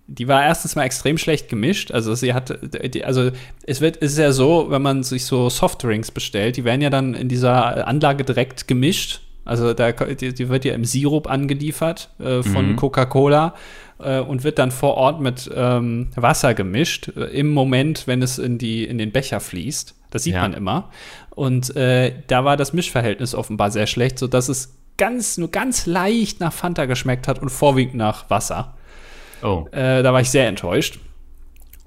die 0.09 0.27
war 0.27 0.43
erstens 0.43 0.75
mal 0.75 0.83
extrem 0.83 1.19
schlecht 1.19 1.49
gemischt. 1.49 1.93
Also 1.93 2.17
sie 2.17 2.35
hat, 2.35 2.59
also 3.05 3.31
es 3.65 3.81
wird, 3.81 3.99
es 4.03 4.13
ist 4.13 4.19
ja 4.19 4.33
so, 4.33 4.67
wenn 4.71 4.83
man 4.83 5.05
sich 5.05 5.25
so 5.25 5.49
Softdrinks 5.49 6.11
bestellt, 6.11 6.57
die 6.57 6.65
werden 6.65 6.81
ja 6.81 6.91
dann 6.91 7.15
in 7.15 7.29
dieser 7.29 7.87
Anlage 7.87 8.25
direkt 8.25 8.67
gemischt 8.67 9.21
also 9.45 9.73
da, 9.73 9.93
die, 9.93 10.35
die 10.35 10.49
wird 10.49 10.65
ja 10.65 10.75
im 10.75 10.85
Sirup 10.85 11.29
angeliefert 11.29 12.11
äh, 12.19 12.43
von 12.43 12.73
mhm. 12.73 12.77
Coca-Cola 12.77 13.55
äh, 13.99 14.21
und 14.21 14.45
wird 14.45 14.59
dann 14.59 14.71
vor 14.71 14.95
Ort 14.95 15.21
mit 15.21 15.51
ähm, 15.55 16.09
Wasser 16.15 16.55
gemischt, 16.55 17.13
äh, 17.17 17.25
im 17.27 17.51
Moment, 17.51 18.07
wenn 18.07 18.23
es 18.23 18.39
in, 18.39 18.59
die, 18.59 18.85
in 18.85 18.99
den 18.99 19.13
Becher 19.13 19.41
fließt. 19.41 19.95
Das 20.11 20.25
sieht 20.25 20.35
ja. 20.35 20.43
man 20.43 20.53
immer. 20.53 20.91
Und 21.31 21.75
äh, 21.77 22.13
da 22.27 22.45
war 22.45 22.57
das 22.57 22.73
Mischverhältnis 22.73 23.35
offenbar 23.35 23.71
sehr 23.71 23.87
schlecht, 23.87 24.19
sodass 24.19 24.49
es 24.49 24.75
ganz, 24.97 25.39
nur 25.39 25.51
ganz 25.51 25.87
leicht 25.87 26.41
nach 26.41 26.53
Fanta 26.53 26.85
geschmeckt 26.87 27.29
hat 27.29 27.41
und 27.41 27.49
vorwiegend 27.49 27.95
nach 27.95 28.29
Wasser. 28.29 28.75
Oh. 29.43 29.67
Äh, 29.73 30.03
da 30.03 30.13
war 30.13 30.21
ich 30.21 30.31
sehr 30.31 30.47
enttäuscht. 30.47 30.99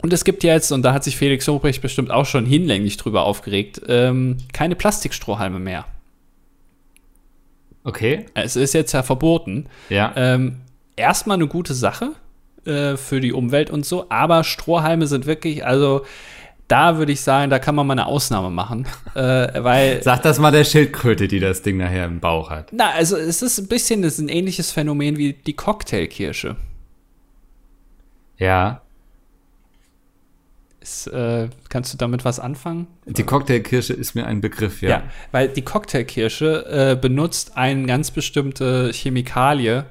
Und 0.01 0.11
es 0.11 0.25
gibt 0.25 0.43
jetzt, 0.43 0.71
und 0.71 0.81
da 0.81 0.93
hat 0.93 1.03
sich 1.03 1.15
Felix 1.15 1.47
Lobrecht 1.47 1.81
bestimmt 1.81 2.11
auch 2.11 2.25
schon 2.25 2.45
hinlänglich 2.45 2.97
drüber 2.97 3.23
aufgeregt, 3.23 3.81
ähm, 3.87 4.37
keine 4.51 4.75
Plastikstrohhalme 4.75 5.59
mehr. 5.59 5.85
Okay. 7.83 8.25
Es 8.33 8.55
ist 8.55 8.73
jetzt 8.73 8.91
ja 8.93 9.03
verboten. 9.03 9.67
Ja. 9.89 10.13
Ähm, 10.15 10.61
erstmal 10.95 11.35
eine 11.35 11.47
gute 11.47 11.73
Sache 11.73 12.11
äh, 12.65 12.95
für 12.97 13.19
die 13.19 13.33
Umwelt 13.33 13.69
und 13.69 13.85
so, 13.85 14.05
aber 14.09 14.43
Strohhalme 14.43 15.07
sind 15.07 15.25
wirklich, 15.25 15.65
also 15.65 16.05
da 16.67 16.97
würde 16.97 17.11
ich 17.11 17.21
sagen, 17.21 17.49
da 17.49 17.59
kann 17.59 17.75
man 17.75 17.85
mal 17.85 17.93
eine 17.93 18.05
Ausnahme 18.05 18.49
machen, 18.49 18.87
äh, 19.15 19.63
weil. 19.63 20.01
Sag 20.01 20.23
das 20.23 20.39
mal 20.39 20.51
der 20.51 20.63
Schildkröte, 20.63 21.27
die 21.27 21.39
das 21.39 21.61
Ding 21.61 21.77
nachher 21.77 22.05
im 22.05 22.19
Bauch 22.19 22.49
hat. 22.49 22.69
Na, 22.71 22.91
also 22.91 23.17
es 23.17 23.41
ist 23.41 23.59
ein 23.59 23.67
bisschen, 23.67 24.03
es 24.03 24.13
ist 24.13 24.19
ein 24.19 24.29
ähnliches 24.29 24.71
Phänomen 24.71 25.17
wie 25.17 25.33
die 25.33 25.53
Cocktailkirsche. 25.53 26.55
Ja. 28.37 28.81
Ist, 30.83 31.07
äh, 31.07 31.47
kannst 31.69 31.93
du 31.93 31.97
damit 31.97 32.25
was 32.25 32.41
anfangen? 32.41 32.87
Die 33.05 33.23
Cocktailkirsche 33.23 33.93
ist 33.93 34.15
mir 34.15 34.27
ein 34.27 34.41
Begriff, 34.41 34.81
ja. 34.81 34.89
Ja, 34.89 35.03
weil 35.31 35.47
die 35.47 35.61
Cocktailkirsche 35.61 36.65
äh, 36.91 36.95
benutzt 36.99 37.55
eine 37.55 37.85
ganz 37.87 38.11
bestimmte 38.11 38.91
Chemikalie, 38.91 39.85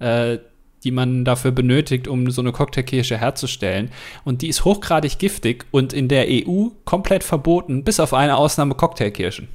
äh, 0.00 0.38
die 0.82 0.90
man 0.90 1.24
dafür 1.24 1.52
benötigt, 1.52 2.08
um 2.08 2.32
so 2.32 2.42
eine 2.42 2.50
Cocktailkirsche 2.50 3.16
herzustellen. 3.16 3.92
Und 4.24 4.42
die 4.42 4.48
ist 4.48 4.64
hochgradig 4.64 5.20
giftig 5.20 5.66
und 5.70 5.92
in 5.92 6.08
der 6.08 6.26
EU 6.28 6.70
komplett 6.84 7.22
verboten, 7.22 7.84
bis 7.84 8.00
auf 8.00 8.12
eine 8.12 8.36
Ausnahme 8.36 8.74
Cocktailkirschen. 8.74 9.46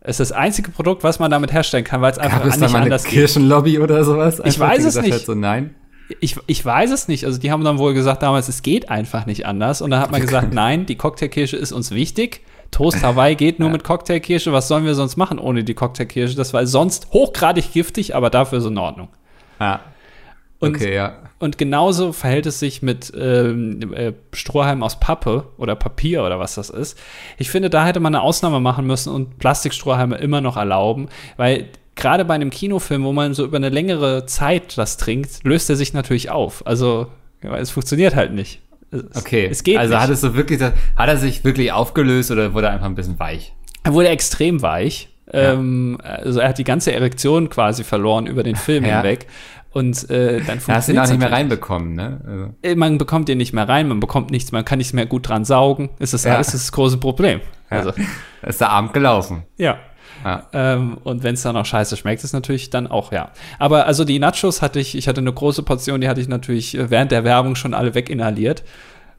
Es 0.00 0.18
ist 0.18 0.30
das 0.30 0.32
einzige 0.32 0.70
Produkt, 0.70 1.04
was 1.04 1.18
man 1.18 1.30
damit 1.30 1.52
herstellen 1.52 1.84
kann, 1.84 2.00
weil 2.00 2.12
es 2.12 2.18
einfach 2.18 2.38
Gab 2.38 2.46
es 2.46 2.56
nicht 2.56 2.70
da 2.70 2.72
mal 2.72 2.84
anders 2.84 3.04
eine 3.04 3.12
Kirchenlobby 3.12 3.78
oder 3.78 4.02
sowas? 4.04 4.40
Ich 4.42 4.58
weiß 4.58 4.86
es 4.86 4.98
nicht. 5.02 5.12
Hat 5.12 5.26
so, 5.26 5.34
nein. 5.34 5.74
Ich, 6.20 6.36
ich 6.46 6.64
weiß 6.64 6.90
es 6.90 7.08
nicht. 7.08 7.24
Also 7.24 7.38
die 7.38 7.52
haben 7.52 7.64
dann 7.64 7.78
wohl 7.78 7.94
gesagt 7.94 8.22
damals, 8.22 8.48
es 8.48 8.62
geht 8.62 8.90
einfach 8.90 9.26
nicht 9.26 9.46
anders. 9.46 9.80
Und 9.80 9.90
dann 9.90 10.00
hat 10.00 10.10
man 10.10 10.20
gesagt, 10.20 10.48
nein, 10.52 10.86
die 10.86 10.96
Cocktailkirsche 10.96 11.56
ist 11.56 11.72
uns 11.72 11.92
wichtig. 11.92 12.42
Toast 12.70 13.02
Hawaii 13.02 13.34
geht 13.34 13.58
nur 13.58 13.68
ja. 13.68 13.72
mit 13.72 13.84
Cocktailkirsche. 13.84 14.52
Was 14.52 14.68
sollen 14.68 14.84
wir 14.84 14.94
sonst 14.94 15.16
machen 15.16 15.38
ohne 15.38 15.64
die 15.64 15.74
Cocktailkirsche? 15.74 16.36
Das 16.36 16.52
war 16.52 16.66
sonst 16.66 17.12
hochgradig 17.12 17.72
giftig, 17.72 18.14
aber 18.14 18.30
dafür 18.30 18.60
so 18.60 18.68
in 18.68 18.78
Ordnung. 18.78 19.08
Ja. 19.58 19.80
Und, 20.60 20.76
okay, 20.76 20.94
ja. 20.94 21.16
Und 21.38 21.56
genauso 21.56 22.12
verhält 22.12 22.44
es 22.44 22.60
sich 22.60 22.82
mit 22.82 23.10
ähm, 23.16 23.94
äh, 23.94 24.12
Strohhalmen 24.32 24.84
aus 24.84 25.00
Pappe 25.00 25.46
oder 25.56 25.74
Papier 25.74 26.22
oder 26.22 26.38
was 26.38 26.54
das 26.54 26.68
ist. 26.68 26.98
Ich 27.38 27.50
finde, 27.50 27.70
da 27.70 27.86
hätte 27.86 27.98
man 27.98 28.14
eine 28.14 28.22
Ausnahme 28.22 28.60
machen 28.60 28.86
müssen 28.86 29.10
und 29.10 29.38
Plastikstrohhalme 29.38 30.18
immer 30.18 30.42
noch 30.42 30.58
erlauben, 30.58 31.08
weil 31.38 31.70
gerade 32.00 32.24
bei 32.24 32.34
einem 32.34 32.50
Kinofilm, 32.50 33.04
wo 33.04 33.12
man 33.12 33.34
so 33.34 33.44
über 33.44 33.56
eine 33.56 33.68
längere 33.68 34.26
Zeit 34.26 34.76
das 34.76 34.96
trinkt, 34.96 35.44
löst 35.44 35.70
er 35.70 35.76
sich 35.76 35.92
natürlich 35.92 36.30
auf. 36.30 36.66
Also 36.66 37.06
ja, 37.42 37.56
es 37.56 37.70
funktioniert 37.70 38.16
halt 38.16 38.32
nicht. 38.32 38.60
Es, 38.90 39.04
okay, 39.16 39.46
es 39.50 39.62
geht 39.62 39.78
also 39.78 39.94
nicht. 39.94 40.02
hat 40.02 40.10
es 40.10 40.20
so 40.20 40.34
wirklich, 40.34 40.60
hat 40.60 40.74
er 40.96 41.16
sich 41.16 41.44
wirklich 41.44 41.72
aufgelöst 41.72 42.30
oder 42.30 42.54
wurde 42.54 42.66
er 42.66 42.72
einfach 42.72 42.86
ein 42.86 42.94
bisschen 42.94 43.18
weich? 43.18 43.54
Er 43.84 43.94
wurde 43.94 44.08
extrem 44.08 44.62
weich. 44.62 45.08
Ja. 45.32 45.52
Ähm, 45.52 45.98
also 46.02 46.40
er 46.40 46.48
hat 46.48 46.58
die 46.58 46.64
ganze 46.64 46.92
Erektion 46.92 47.48
quasi 47.50 47.84
verloren 47.84 48.26
über 48.26 48.42
den 48.42 48.56
Film 48.56 48.84
ja. 48.84 48.96
hinweg. 48.96 49.26
Und 49.72 50.10
äh, 50.10 50.40
dann 50.40 50.58
Da 50.66 50.74
hast 50.74 50.88
du 50.88 50.92
ihn 50.92 50.98
auch 50.98 51.06
nicht 51.06 51.20
mehr 51.20 51.30
reinbekommen, 51.30 51.94
ne? 51.94 52.20
Also. 52.26 52.54
Äh, 52.62 52.74
man 52.74 52.98
bekommt 52.98 53.28
ihn 53.28 53.38
nicht 53.38 53.52
mehr 53.52 53.68
rein, 53.68 53.86
man 53.86 54.00
bekommt 54.00 54.32
nichts, 54.32 54.50
man 54.50 54.64
kann 54.64 54.78
nicht 54.78 54.92
mehr 54.94 55.06
gut 55.06 55.28
dran 55.28 55.44
saugen. 55.44 55.90
Es 56.00 56.12
ist 56.12 56.24
ja. 56.24 56.34
alles 56.34 56.50
das 56.50 56.72
große 56.72 56.98
Problem. 56.98 57.40
Ja. 57.70 57.76
Also. 57.76 57.92
Ist 58.42 58.60
der 58.60 58.70
Abend 58.70 58.92
gelaufen. 58.92 59.44
Ja. 59.58 59.78
Ja. 60.24 60.46
Ähm, 60.52 60.98
und 61.02 61.22
wenn 61.22 61.34
es 61.34 61.42
dann 61.42 61.56
auch 61.56 61.64
scheiße 61.64 61.96
schmeckt, 61.96 62.24
ist 62.24 62.32
natürlich 62.32 62.70
dann 62.70 62.86
auch, 62.86 63.12
ja. 63.12 63.30
Aber 63.58 63.86
also 63.86 64.04
die 64.04 64.18
Nachos 64.18 64.62
hatte 64.62 64.80
ich, 64.80 64.96
ich 64.96 65.08
hatte 65.08 65.20
eine 65.20 65.32
große 65.32 65.62
Portion, 65.62 66.00
die 66.00 66.08
hatte 66.08 66.20
ich 66.20 66.28
natürlich 66.28 66.76
äh, 66.76 66.90
während 66.90 67.10
der 67.10 67.24
Werbung 67.24 67.54
schon 67.54 67.74
alle 67.74 67.94
weginhaliert. 67.94 68.62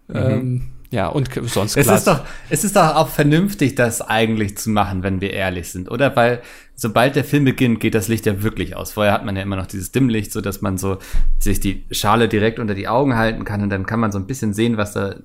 Mhm. 0.07 0.15
Ähm, 0.15 0.71
ja, 0.91 1.07
und 1.07 1.29
sonst 1.50 1.77
es 1.77 1.88
ist 1.88 2.05
doch 2.05 2.25
Es 2.50 2.65
ist 2.65 2.75
doch 2.75 2.95
auch 2.95 3.07
vernünftig, 3.07 3.75
das 3.75 4.01
eigentlich 4.01 4.57
zu 4.57 4.69
machen, 4.69 5.03
wenn 5.03 5.21
wir 5.21 5.31
ehrlich 5.31 5.69
sind, 5.69 5.89
oder? 5.89 6.15
Weil 6.17 6.41
sobald 6.75 7.15
der 7.15 7.24
Film 7.24 7.45
beginnt, 7.45 7.79
geht 7.79 7.95
das 7.95 8.10
Licht 8.10 8.25
ja 8.25 8.43
wirklich 8.43 8.75
aus. 8.75 8.91
Vorher 8.91 9.13
hat 9.13 9.24
man 9.24 9.38
ja 9.38 9.41
immer 9.41 9.55
noch 9.55 9.67
dieses 9.67 9.93
Dimmlicht, 9.93 10.33
so 10.33 10.41
dass 10.41 10.62
man 10.62 10.77
so 10.77 10.98
sich 11.39 11.62
die 11.62 11.86
Schale 11.91 12.27
direkt 12.27 12.60
unter 12.60 12.74
die 12.74 12.89
Augen 12.89 13.15
halten 13.15 13.45
kann 13.45 13.62
und 13.62 13.69
dann 13.69 13.86
kann 13.86 14.01
man 14.01 14.12
so 14.12 14.17
ein 14.17 14.27
bisschen 14.27 14.53
sehen, 14.53 14.75
was 14.75 14.91
da 14.91 15.15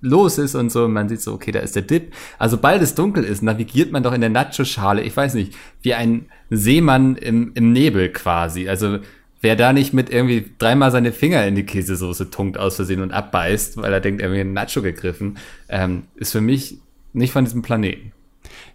los 0.00 0.38
ist 0.38 0.54
und 0.54 0.70
so. 0.70 0.84
Und 0.84 0.94
man 0.94 1.10
sieht 1.10 1.20
so, 1.20 1.34
okay, 1.34 1.52
da 1.52 1.58
ist 1.58 1.76
der 1.76 1.82
Dip. 1.82 2.14
Also 2.38 2.56
sobald 2.56 2.80
es 2.80 2.94
dunkel 2.94 3.24
ist, 3.24 3.42
navigiert 3.42 3.92
man 3.92 4.02
doch 4.02 4.12
in 4.12 4.22
der 4.22 4.30
Nacho-Schale, 4.30 5.02
ich 5.02 5.14
weiß 5.14 5.34
nicht, 5.34 5.54
wie 5.82 5.92
ein 5.92 6.26
Seemann 6.48 7.16
im, 7.16 7.52
im 7.54 7.72
Nebel 7.72 8.10
quasi. 8.10 8.68
Also 8.68 9.00
Wer 9.40 9.56
da 9.56 9.72
nicht 9.72 9.92
mit 9.94 10.10
irgendwie 10.10 10.50
dreimal 10.58 10.90
seine 10.90 11.12
Finger 11.12 11.46
in 11.46 11.54
die 11.54 11.64
Käsesoße 11.64 12.30
tunkt 12.30 12.58
aus 12.58 12.76
Versehen 12.76 13.00
und 13.00 13.12
abbeißt, 13.12 13.78
weil 13.78 13.92
er 13.92 14.00
denkt, 14.00 14.20
er 14.20 14.30
hat 14.30 14.36
einen 14.36 14.52
Nacho 14.52 14.82
gegriffen, 14.82 15.38
ähm, 15.68 16.04
ist 16.16 16.32
für 16.32 16.40
mich 16.40 16.78
nicht 17.12 17.32
von 17.32 17.44
diesem 17.44 17.62
Planeten. 17.62 18.12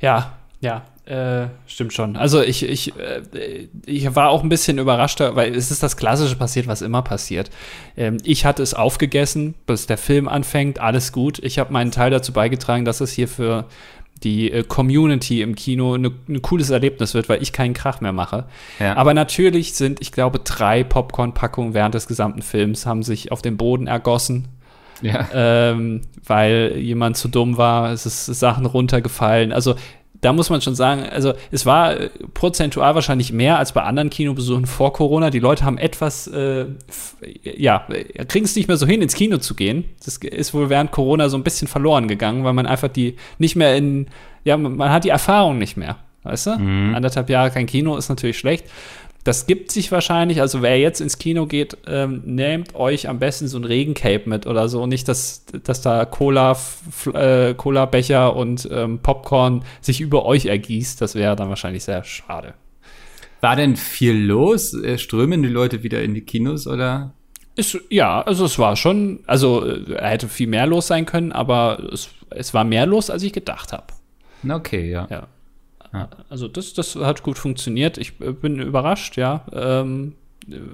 Ja, 0.01 0.37
ja, 0.59 0.83
äh, 1.05 1.49
stimmt 1.67 1.93
schon. 1.93 2.15
Also 2.15 2.41
ich, 2.41 2.63
ich, 2.63 2.93
äh, 2.97 3.67
ich 3.85 4.15
war 4.15 4.29
auch 4.29 4.41
ein 4.41 4.49
bisschen 4.49 4.79
überrascht, 4.79 5.19
weil 5.19 5.53
es 5.53 5.69
ist 5.69 5.83
das 5.83 5.97
Klassische 5.97 6.35
passiert, 6.35 6.65
was 6.65 6.81
immer 6.81 7.03
passiert. 7.03 7.51
Ähm, 7.95 8.17
ich 8.23 8.45
hatte 8.45 8.63
es 8.63 8.73
aufgegessen, 8.73 9.53
bis 9.67 9.85
der 9.85 9.99
Film 9.99 10.27
anfängt, 10.27 10.79
alles 10.79 11.11
gut. 11.11 11.37
Ich 11.39 11.59
habe 11.59 11.71
meinen 11.71 11.91
Teil 11.91 12.09
dazu 12.09 12.33
beigetragen, 12.33 12.85
dass 12.85 13.01
es 13.01 13.11
hier 13.11 13.27
für 13.27 13.65
die 14.25 14.51
äh, 14.51 14.63
Community 14.63 15.41
im 15.41 15.55
Kino 15.55 15.95
ein 15.95 16.11
ne 16.27 16.39
cooles 16.41 16.69
Erlebnis 16.69 17.13
wird, 17.13 17.29
weil 17.29 17.41
ich 17.41 17.53
keinen 17.53 17.73
Krach 17.73 18.01
mehr 18.01 18.11
mache. 18.11 18.45
Ja. 18.79 18.97
Aber 18.97 19.13
natürlich 19.13 19.75
sind, 19.75 20.01
ich 20.01 20.11
glaube, 20.11 20.39
drei 20.39 20.83
Popcorn-Packungen 20.83 21.73
während 21.73 21.95
des 21.95 22.07
gesamten 22.07 22.41
Films 22.41 22.85
haben 22.85 23.03
sich 23.03 23.31
auf 23.31 23.41
den 23.41 23.55
Boden 23.55 23.87
ergossen. 23.87 24.49
Ja. 25.01 25.27
Ähm, 25.33 26.01
weil 26.25 26.77
jemand 26.77 27.17
zu 27.17 27.27
dumm 27.27 27.57
war, 27.57 27.91
es 27.91 28.05
ist 28.05 28.25
Sachen 28.25 28.65
runtergefallen. 28.65 29.51
Also 29.53 29.75
da 30.25 30.33
muss 30.33 30.49
man 30.49 30.59
schon 30.59 30.73
sagen, 30.73 31.03
also 31.03 31.33
es 31.51 31.67
war 31.67 31.99
äh, 31.99 32.09
prozentual 32.33 32.95
wahrscheinlich 32.95 33.31
mehr 33.31 33.59
als 33.59 33.73
bei 33.73 33.83
anderen 33.83 34.09
Kinobesuchen 34.09 34.65
vor 34.65 34.91
Corona. 34.91 35.29
Die 35.29 35.39
Leute 35.39 35.63
haben 35.63 35.77
etwas, 35.77 36.25
äh, 36.25 36.65
ja, 37.43 37.85
kriegen 38.27 38.45
es 38.45 38.55
nicht 38.55 38.67
mehr 38.67 38.77
so 38.77 38.87
hin, 38.87 39.03
ins 39.03 39.13
Kino 39.13 39.37
zu 39.37 39.53
gehen. 39.53 39.85
Das 40.03 40.17
ist 40.17 40.53
wohl 40.55 40.71
während 40.71 40.91
Corona 40.91 41.29
so 41.29 41.37
ein 41.37 41.43
bisschen 41.43 41.67
verloren 41.67 42.07
gegangen, 42.07 42.43
weil 42.43 42.53
man 42.53 42.65
einfach 42.65 42.87
die 42.87 43.17
nicht 43.37 43.55
mehr 43.55 43.77
in, 43.77 44.07
ja, 44.43 44.57
man 44.57 44.91
hat 44.91 45.03
die 45.03 45.09
Erfahrung 45.09 45.59
nicht 45.59 45.77
mehr. 45.77 45.97
Weißt 46.23 46.47
du? 46.47 46.57
Mhm. 46.57 46.95
Anderthalb 46.95 47.29
Jahre 47.29 47.51
kein 47.51 47.67
Kino 47.67 47.95
ist 47.95 48.09
natürlich 48.09 48.39
schlecht. 48.39 48.65
Das 49.25 49.47
gibt 49.47 49.71
sich 49.71 49.91
wahrscheinlich, 49.91 50.39
also 50.39 50.61
wer 50.61 50.77
jetzt 50.77 51.01
ins 51.01 51.17
Kino 51.17 51.47
geht, 51.47 51.75
ähm, 51.87 52.21
nehmt 52.25 52.75
euch 52.75 53.09
am 53.09 53.17
besten 53.17 53.47
so 53.47 53.57
ein 53.57 53.63
Regencape 53.63 54.29
mit 54.29 54.45
oder 54.45 54.69
so. 54.69 54.85
Nicht, 54.85 55.07
dass, 55.07 55.45
dass 55.63 55.81
da 55.81 56.05
Cola, 56.05 56.55
äh, 57.11 57.55
Cola-Becher 57.55 58.35
und 58.35 58.69
ähm, 58.71 58.99
Popcorn 58.99 59.63
sich 59.81 59.99
über 59.99 60.25
euch 60.25 60.45
ergießt. 60.45 61.01
Das 61.01 61.15
wäre 61.15 61.35
dann 61.35 61.49
wahrscheinlich 61.49 61.83
sehr 61.83 62.03
schade. 62.03 62.53
War 63.41 63.55
denn 63.55 63.77
viel 63.77 64.15
los? 64.15 64.75
Äh, 64.75 64.99
strömen 64.99 65.41
die 65.41 65.49
Leute 65.49 65.81
wieder 65.81 66.03
in 66.03 66.13
die 66.13 66.21
Kinos 66.21 66.67
oder? 66.67 67.11
Ist, 67.55 67.79
ja, 67.89 68.21
also 68.21 68.45
es 68.45 68.59
war 68.59 68.75
schon, 68.75 69.21
also 69.25 69.65
äh, 69.65 69.93
er 69.93 70.09
hätte 70.11 70.27
viel 70.27 70.47
mehr 70.47 70.67
los 70.67 70.85
sein 70.85 71.07
können, 71.07 71.31
aber 71.31 71.79
es, 71.91 72.09
es 72.29 72.53
war 72.53 72.63
mehr 72.63 72.85
los, 72.85 73.09
als 73.09 73.23
ich 73.23 73.33
gedacht 73.33 73.73
habe. 73.73 73.87
Okay, 74.47 74.91
ja. 74.91 75.07
ja. 75.09 75.27
Also 76.29 76.47
das, 76.47 76.73
das 76.73 76.95
hat 76.95 77.23
gut 77.23 77.37
funktioniert. 77.37 77.97
Ich 77.97 78.19
äh, 78.21 78.31
bin 78.31 78.59
überrascht, 78.59 79.17
ja. 79.17 79.45
Ähm, 79.53 80.15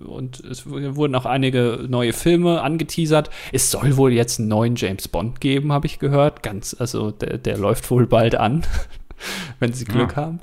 und 0.05 0.41
es 0.41 0.69
wurden 0.69 1.15
auch 1.15 1.25
einige 1.25 1.85
neue 1.87 2.11
Filme 2.11 2.61
angeteasert. 2.61 3.29
Es 3.53 3.71
soll 3.71 3.95
wohl 3.95 4.11
jetzt 4.11 4.39
einen 4.39 4.49
neuen 4.49 4.75
James 4.75 5.07
Bond 5.07 5.39
geben, 5.39 5.71
habe 5.71 5.87
ich 5.87 5.99
gehört. 5.99 6.43
Ganz, 6.43 6.75
also 6.77 7.11
der, 7.11 7.37
der 7.37 7.57
läuft 7.57 7.89
wohl 7.89 8.05
bald 8.05 8.35
an, 8.35 8.63
wenn 9.59 9.71
sie 9.73 9.85
Glück 9.85 10.11
ja. 10.11 10.23
haben. 10.23 10.39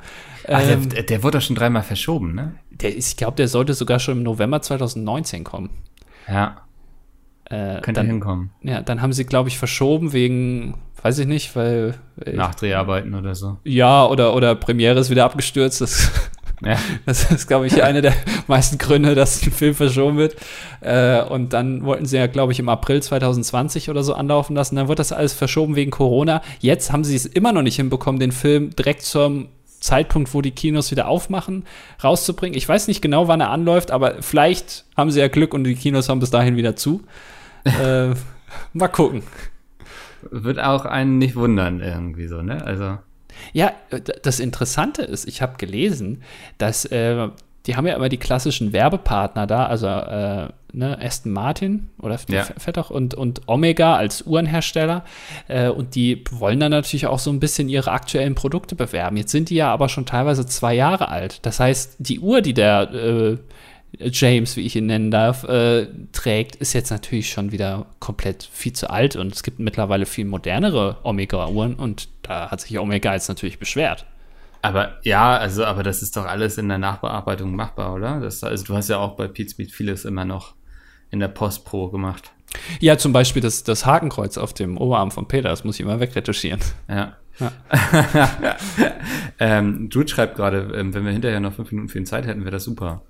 Ach, 0.47 0.63
ähm, 0.67 0.89
der, 0.89 1.03
der 1.03 1.23
wurde 1.23 1.39
doch 1.39 1.45
schon 1.45 1.57
dreimal 1.57 1.83
verschoben, 1.83 2.35
ne? 2.35 2.55
Der 2.71 2.97
ist, 2.97 3.11
ich 3.11 3.17
glaube, 3.17 3.37
der 3.37 3.49
sollte 3.49 3.75
sogar 3.75 3.99
schon 3.99 4.19
im 4.19 4.23
November 4.23 4.63
2019 4.63 5.45
kommen. 5.45 5.71
Ja. 6.27 6.63
Äh, 7.45 7.81
Könnte 7.81 8.01
dann, 8.01 8.07
hinkommen. 8.07 8.51
Ja, 8.63 8.81
dann 8.81 9.03
haben 9.03 9.13
sie, 9.13 9.25
glaube 9.25 9.49
ich, 9.49 9.59
verschoben 9.59 10.13
wegen 10.13 10.75
Weiß 11.03 11.19
ich 11.19 11.27
nicht, 11.27 11.55
weil. 11.55 11.95
Nachdreharbeiten 12.33 13.15
oder 13.15 13.35
so. 13.35 13.59
Ja, 13.65 14.07
oder, 14.07 14.35
oder 14.35 14.55
Premiere 14.55 14.99
ist 14.99 15.11
wieder 15.11 15.25
abgestürzt. 15.25 15.81
Das, 15.81 16.11
ja. 16.65 16.77
das 17.07 17.31
ist, 17.31 17.47
glaube 17.47 17.69
ich, 17.69 17.83
einer 17.83 18.03
der 18.03 18.15
meisten 18.49 18.79
Gründe, 18.79 19.15
dass 19.15 19.43
ein 19.43 19.53
Film 19.53 19.75
verschoben 19.75 20.17
wird. 20.17 20.37
Äh, 20.81 21.23
und 21.23 21.53
dann 21.53 21.85
wollten 21.85 22.07
sie 22.07 22.17
ja, 22.17 22.27
glaube 22.27 22.53
ich, 22.53 22.59
im 22.59 22.69
April 22.69 23.01
2020 23.01 23.91
oder 23.91 24.03
so 24.03 24.15
anlaufen 24.15 24.57
lassen. 24.57 24.75
Dann 24.75 24.89
wird 24.89 24.99
das 24.99 25.13
alles 25.13 25.33
verschoben 25.35 25.77
wegen 25.77 25.93
Corona. 25.93 26.43
Jetzt 26.59 26.93
haben 26.93 27.05
sie 27.05 27.15
es 27.15 27.27
immer 27.27 27.53
noch 27.53 27.63
nicht 27.63 27.77
hinbekommen, 27.77 28.19
den 28.19 28.33
Film 28.33 28.75
direkt 28.75 29.03
zum 29.03 29.49
Zeitpunkt, 29.79 30.35
wo 30.35 30.43
die 30.43 30.51
Kinos 30.51 30.91
wieder 30.91 31.07
aufmachen, 31.07 31.65
rauszubringen. 32.03 32.59
Ich 32.59 32.69
weiß 32.69 32.89
nicht 32.89 33.01
genau, 33.01 33.29
wann 33.29 33.41
er 33.41 33.51
anläuft, 33.51 33.93
aber 33.93 34.21
vielleicht 34.23 34.85
haben 34.97 35.13
sie 35.13 35.21
ja 35.21 35.29
Glück 35.29 35.55
und 35.55 35.63
die 35.63 35.77
Kinos 35.77 36.09
haben 36.09 36.19
bis 36.19 36.31
dahin 36.31 36.57
wieder 36.57 36.75
zu. 36.75 37.05
äh, 37.65 38.15
mal 38.73 38.89
gucken 38.89 39.23
wird 40.31 40.59
auch 40.59 40.85
einen 40.85 41.19
nicht 41.19 41.37
wundern 41.37 41.81
irgendwie 41.81 42.27
so, 42.27 42.43
ne? 42.43 42.65
Also. 42.65 42.99
Ja, 43.53 43.73
das 44.23 44.41
Interessante 44.41 45.03
ist, 45.03 45.29
ich 45.29 45.43
habe 45.43 45.59
gelesen, 45.59 46.23
dass 46.59 46.85
äh, 46.87 47.29
die 47.67 47.77
haben 47.77 47.87
ja 47.87 47.95
immer 47.95 48.09
die 48.09 48.17
klassischen 48.17 48.73
Werbepartner 48.73 49.47
da, 49.47 49.67
also 49.67 49.87
äh, 49.87 50.49
ne, 50.73 50.99
Aston 51.03 51.33
Martin 51.33 51.91
oder 52.01 52.19
ja. 52.29 52.47
auch 52.77 52.91
und, 52.91 53.15
und 53.15 53.43
Omega 53.47 53.95
als 53.97 54.23
Uhrenhersteller. 54.23 55.05
Äh, 55.49 55.69
und 55.69 55.95
die 55.95 56.25
wollen 56.31 56.61
dann 56.61 56.71
natürlich 56.71 57.07
auch 57.07 57.19
so 57.19 57.31
ein 57.31 57.41
bisschen 57.41 57.69
ihre 57.69 57.91
aktuellen 57.91 58.35
Produkte 58.35 58.75
bewerben. 58.75 59.19
Jetzt 59.19 59.33
sind 59.33 59.51
die 59.51 59.57
ja 59.57 59.71
aber 59.71 59.91
schon 59.91 60.07
teilweise 60.07 60.47
zwei 60.47 60.75
Jahre 60.75 61.09
alt. 61.09 61.45
Das 61.45 61.61
heißt, 61.61 61.97
die 61.99 62.21
Uhr, 62.21 62.41
die 62.41 62.55
der 62.55 62.91
äh, 62.93 63.37
James, 63.99 64.57
wie 64.57 64.63
ich 64.63 64.77
ihn 64.77 64.87
nennen 64.87 65.11
darf, 65.11 65.45
äh, 65.45 65.87
trägt, 66.13 66.57
ist 66.57 66.73
jetzt 66.73 66.91
natürlich 66.91 67.31
schon 67.31 67.53
wieder 67.53 67.87
komplett 68.01 68.49
viel 68.53 68.73
zu 68.73 68.91
alt 68.91 69.17
und 69.17 69.35
es 69.35 69.43
gibt 69.43 69.59
mittlerweile 69.59 70.07
viel 70.07 70.25
modernere 70.25 70.99
Omega-Uhren 71.03 71.75
und 71.75 72.09
da 72.23 72.51
hat 72.51 72.61
sich 72.61 72.79
Omega 72.79 73.15
jetzt 73.15 73.29
natürlich 73.29 73.59
beschwert. 73.59 74.05
Aber 74.61 74.99
ja, 75.03 75.37
also, 75.37 75.65
aber 75.65 75.83
das 75.83 76.03
ist 76.03 76.17
doch 76.17 76.27
alles 76.27 76.59
in 76.59 76.69
der 76.69 76.79
Nachbearbeitung 76.79 77.55
machbar, 77.55 77.95
oder? 77.95 78.21
Das, 78.21 78.43
also 78.43 78.65
du 78.65 78.75
hast 78.75 78.89
ja 78.89 78.99
auch 78.99 79.17
bei 79.17 79.29
Pete 79.29 79.51
Speed 79.51 79.73
vieles 79.73 80.05
immer 80.05 80.25
noch 80.25 80.55
in 81.11 81.21
der 81.21 81.29
Post 81.29 81.65
Pro 81.65 81.89
gemacht. 81.89 82.33
Ja, 82.81 82.99
zum 82.99 83.13
Beispiel 83.13 83.43
das, 83.43 83.63
das 83.63 83.87
Hakenkreuz 83.87 84.39
auf 84.39 84.53
dem 84.53 84.79
Oberarm 84.79 85.11
von 85.11 85.29
Peter, 85.29 85.49
das 85.49 85.65
muss 85.65 85.77
ich 85.77 85.83
immer 85.83 86.01
wegretuschieren. 86.01 86.61
Ja. 86.89 87.17
ja. 87.39 87.53
ähm, 89.39 89.89
Jude 89.93 90.09
schreibt 90.09 90.37
gerade, 90.37 90.73
ähm, 90.75 90.93
wenn 90.95 91.05
wir 91.05 91.13
hinterher 91.13 91.41
noch 91.41 91.55
fünf 91.55 91.71
Minuten 91.71 91.89
für 91.89 91.99
ihn 91.99 92.07
Zeit 92.07 92.27
hätten, 92.27 92.41
wäre 92.41 92.51
das 92.51 92.65
super. 92.65 93.03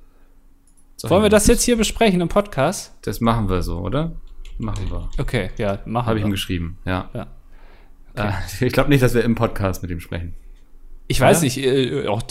Wollen 1.04 1.22
wir 1.22 1.30
das 1.30 1.46
jetzt 1.46 1.62
hier 1.62 1.76
besprechen 1.76 2.20
im 2.20 2.28
Podcast? 2.28 2.92
Das 3.02 3.20
machen 3.20 3.48
wir 3.48 3.62
so, 3.62 3.78
oder? 3.78 4.12
Machen 4.58 4.90
wir. 4.90 5.08
Okay, 5.18 5.50
ja, 5.56 5.78
machen 5.84 6.06
Habe 6.06 6.18
ich 6.18 6.24
ihm 6.24 6.30
geschrieben, 6.32 6.78
ja. 6.84 7.08
ja. 7.14 7.26
Okay. 8.14 8.32
Äh, 8.60 8.66
ich 8.66 8.72
glaube 8.72 8.88
nicht, 8.88 9.02
dass 9.02 9.14
wir 9.14 9.22
im 9.22 9.36
Podcast 9.36 9.82
mit 9.82 9.92
ihm 9.92 10.00
sprechen. 10.00 10.34
Ich 11.06 11.20
weiß 11.20 11.38
ja? 11.38 11.44
nicht, 11.44 11.58
äh, 11.58 12.08
auch 12.08 12.22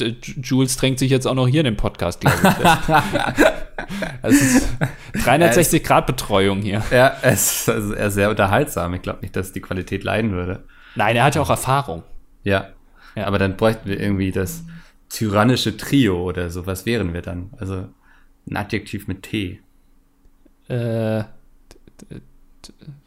Jules 0.44 0.76
drängt 0.76 1.00
sich 1.00 1.10
jetzt 1.10 1.26
auch 1.26 1.34
noch 1.34 1.48
hier 1.48 1.62
in 1.62 1.66
den 1.66 1.78
Podcast, 1.78 2.20
glaube 2.20 2.38
ich. 2.44 3.44
Es 4.22 4.42
ist 4.42 4.70
360 5.24 5.84
Grad 5.84 6.08
Betreuung 6.08 6.62
hier. 6.62 6.84
Ja, 6.92 7.16
es 7.22 7.62
ist, 7.62 7.70
also 7.70 7.94
er 7.94 8.08
ist 8.08 8.16
sehr 8.16 8.30
unterhaltsam. 8.30 8.94
Ich 8.96 9.02
glaube 9.02 9.20
nicht, 9.22 9.36
dass 9.36 9.54
die 9.54 9.62
Qualität 9.62 10.04
leiden 10.04 10.32
würde. 10.32 10.64
Nein, 10.96 11.16
er 11.16 11.24
hat 11.24 11.36
ja 11.36 11.42
auch 11.42 11.50
Erfahrung. 11.50 12.04
Ja. 12.44 12.70
ja. 13.16 13.26
Aber 13.26 13.40
dann 13.40 13.56
bräuchten 13.56 13.88
wir 13.88 14.00
irgendwie 14.00 14.32
das 14.32 14.66
tyrannische 15.10 15.78
Trio 15.78 16.22
oder 16.22 16.50
so. 16.50 16.66
Was 16.66 16.86
wären 16.86 17.14
wir 17.14 17.22
dann? 17.22 17.52
Also 17.60 17.88
ein 18.50 18.58
Adjektiv 18.58 19.08
mit 19.08 19.24
T. 19.24 19.60
Äh, 20.68 21.24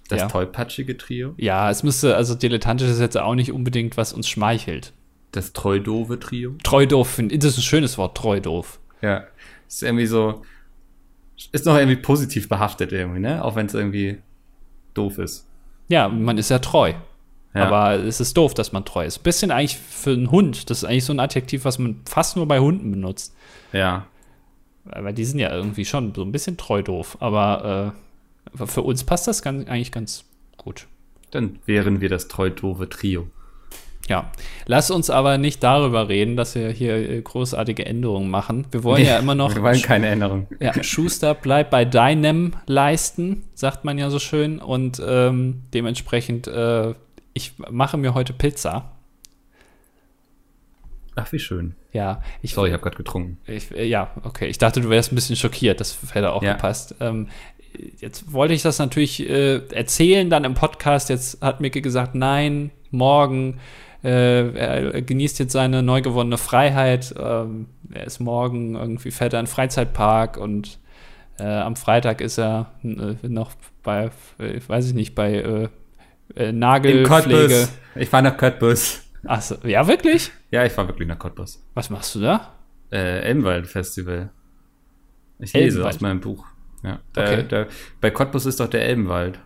das 0.09 0.21
ja. 0.21 0.29
tollpatschige 0.29 0.97
Trio? 0.97 1.35
Ja, 1.37 1.71
es 1.71 1.83
müsste, 1.83 2.17
also 2.17 2.35
dilettantisch 2.35 2.89
ist 2.89 3.01
jetzt 3.01 3.17
auch 3.17 3.35
nicht 3.35 3.53
unbedingt, 3.53 3.97
was 3.97 4.13
uns 4.13 4.29
schmeichelt. 4.29 4.93
Das 5.33 5.53
treudove 5.53 6.19
Trio? 6.19 6.55
Treudoof, 6.63 7.21
das 7.23 7.45
ist 7.45 7.59
ein 7.59 7.63
schönes 7.63 7.99
Wort, 7.99 8.17
treudoof. 8.17 8.81
Ja, 9.03 9.25
ist 9.69 9.83
irgendwie 9.83 10.07
so, 10.07 10.43
ist 11.53 11.67
noch 11.67 11.77
irgendwie 11.77 11.97
positiv 11.97 12.49
behaftet 12.49 12.93
irgendwie, 12.93 13.21
ne? 13.21 13.45
Auch 13.45 13.55
wenn 13.55 13.67
es 13.67 13.75
irgendwie 13.75 14.19
doof 14.95 15.19
ist. 15.19 15.47
Ja, 15.89 16.09
man 16.09 16.39
ist 16.39 16.51
ja 16.51 16.59
treu. 16.59 16.95
Ja. 17.55 17.67
Aber 17.67 17.95
es 18.05 18.21
ist 18.21 18.37
doof, 18.37 18.55
dass 18.55 18.73
man 18.73 18.85
treu 18.85 19.05
ist. 19.05 19.21
Bisschen 19.21 19.51
eigentlich 19.51 19.77
für 19.77 20.11
einen 20.11 20.31
Hund. 20.31 20.71
Das 20.71 20.79
ist 20.79 20.85
eigentlich 20.85 21.05
so 21.05 21.13
ein 21.13 21.21
Adjektiv, 21.21 21.65
was 21.65 21.79
man 21.79 22.01
fast 22.05 22.37
nur 22.37 22.47
bei 22.47 22.61
Hunden 22.61 22.91
benutzt. 22.93 23.35
Ja. 23.73 24.07
Weil 24.95 25.15
die 25.15 25.25
sind 25.25 25.39
ja 25.39 25.55
irgendwie 25.55 25.85
schon 25.85 26.15
so 26.15 26.23
ein 26.23 26.33
bisschen 26.33 26.57
treu 26.57 26.83
doof. 26.83 27.17
Aber 27.21 27.95
äh, 28.57 28.67
für 28.67 28.83
uns 28.83 29.05
passt 29.05 29.29
das 29.29 29.43
ganz, 29.43 29.69
eigentlich 29.69 29.93
ganz 29.93 30.25
gut. 30.57 30.87
Dann 31.31 31.59
wären 31.67 32.01
wir 32.01 32.09
das 32.09 32.29
treu 32.29 32.51
doofe 32.51 32.89
Trio. 32.89 33.29
Ja, 34.09 34.33
lass 34.67 34.91
uns 34.91 35.09
aber 35.09 35.39
nicht 35.39 35.63
darüber 35.63 36.09
reden, 36.09 36.35
dass 36.37 36.57
wir 36.57 36.71
hier 36.71 36.97
äh, 36.97 37.23
großartige 37.23 37.87
Änderungen 37.87 38.29
machen. 38.29 38.67
Wir 38.73 38.83
wollen 38.83 39.07
ja 39.07 39.19
immer 39.19 39.37
noch. 39.37 39.55
Wir 39.55 39.63
wollen 39.63 39.81
keine 39.83 40.09
Änderungen. 40.09 40.49
Ja, 40.59 40.83
Schuster 40.83 41.35
bleibt 41.35 41.71
bei 41.71 41.85
deinem 41.85 42.55
leisten, 42.67 43.45
sagt 43.55 43.85
man 43.85 43.99
ja 43.99 44.11
so 44.11 44.19
schön. 44.19 44.59
Und 44.59 45.01
ähm, 45.07 45.63
dementsprechend, 45.73 46.49
äh, 46.49 46.95
ich 47.35 47.53
mache 47.71 47.99
mir 47.99 48.15
heute 48.15 48.33
Pizza. 48.33 48.91
Ach, 51.15 51.31
wie 51.31 51.39
schön. 51.39 51.77
Ja, 51.93 52.23
ich. 52.43 52.55
Sorry, 52.55 52.69
ich 52.69 52.73
habe 52.73 52.83
gerade 52.83 52.97
getrunken. 52.97 53.39
Ich, 53.47 53.75
äh, 53.75 53.85
ja, 53.85 54.11
okay. 54.23 54.47
Ich 54.47 54.59
dachte, 54.59 54.81
du 54.81 54.91
wärst 54.91 55.13
ein 55.13 55.17
bisschen 55.17 55.37
schockiert. 55.37 55.81
Das 55.81 55.99
hätte 56.13 56.33
auch 56.33 56.43
ja. 56.43 56.53
gepasst. 56.53 56.95
Ähm, 57.01 57.29
jetzt 57.99 58.33
wollte 58.33 58.55
ich 58.55 58.63
das 58.63 58.79
natürlich 58.79 59.29
äh, 59.29 59.67
erzählen 59.73 60.31
dann 60.31 60.45
im 60.45 60.55
Podcast. 60.55 61.09
Jetzt 61.09 61.43
hat 61.43 61.61
Micke 61.61 61.81
gesagt, 61.83 62.15
nein, 62.15 62.71
morgen 62.91 63.59
äh, 64.03 64.55
er 64.55 65.03
genießt 65.03 65.39
jetzt 65.39 65.53
seine 65.53 65.83
neu 65.83 66.01
gewonnene 66.01 66.39
Freiheit. 66.39 67.15
Ähm, 67.19 67.67
er 67.93 68.07
ist 68.07 68.21
morgen 68.21 68.77
irgendwie 68.77 69.11
fährt 69.11 69.35
er 69.35 69.41
in 69.41 69.47
den 69.47 69.51
Freizeitpark 69.51 70.37
und 70.37 70.79
äh, 71.39 71.45
am 71.45 71.77
Freitag 71.77 72.21
ist 72.21 72.39
er 72.39 72.73
äh, 72.83 73.17
noch 73.27 73.53
bei, 73.83 74.11
ich 74.39 74.69
weiß 74.69 74.87
ich 74.87 74.95
nicht, 74.95 75.15
bei 75.15 75.35
äh, 75.35 75.69
äh 76.37 76.53
Nagelpflege. 76.53 77.69
Ich 77.97 78.09
fahre 78.09 78.25
nach 78.25 78.37
Cottbus. 78.37 79.03
Achso, 79.25 79.57
ja, 79.67 79.87
wirklich? 79.87 80.31
Ja, 80.51 80.65
ich 80.65 80.73
fahre 80.73 80.89
wirklich 80.89 81.07
nach 81.07 81.19
Cottbus. 81.19 81.65
Was 81.75 81.91
machst 81.91 82.17
du 82.17 82.21
da? 82.21 82.55
Äh, 82.91 83.21
Elmwald 83.21 83.69
Festival. 83.69 84.31
Ich 85.39 85.53
lese 85.53 85.79
Elbenwald. 85.79 85.95
aus 85.95 86.01
meinem 86.01 86.21
Buch. 86.21 86.45
Ja. 86.83 86.99
Da, 87.13 87.23
okay. 87.23 87.45
da, 87.49 87.67
bei 88.01 88.11
Cottbus 88.11 88.47
ist 88.47 88.59
doch 88.59 88.69
der 88.69 88.85
Elbenwald. 88.85 89.39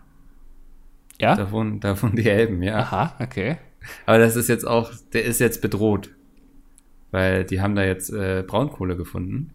Ja? 1.19 1.35
Da 1.35 1.51
wohnen, 1.51 1.79
da 1.79 2.01
wohnen 2.01 2.15
die 2.15 2.27
Elben, 2.27 2.63
ja. 2.63 2.79
Aha, 2.79 3.15
okay. 3.19 3.57
Aber 4.05 4.17
das 4.17 4.35
ist 4.35 4.49
jetzt 4.49 4.65
auch, 4.65 4.91
der 5.13 5.25
ist 5.25 5.39
jetzt 5.39 5.61
bedroht. 5.61 6.09
Weil 7.11 7.45
die 7.45 7.61
haben 7.61 7.75
da 7.75 7.83
jetzt 7.83 8.11
äh, 8.11 8.43
Braunkohle 8.45 8.95
gefunden. 8.95 9.51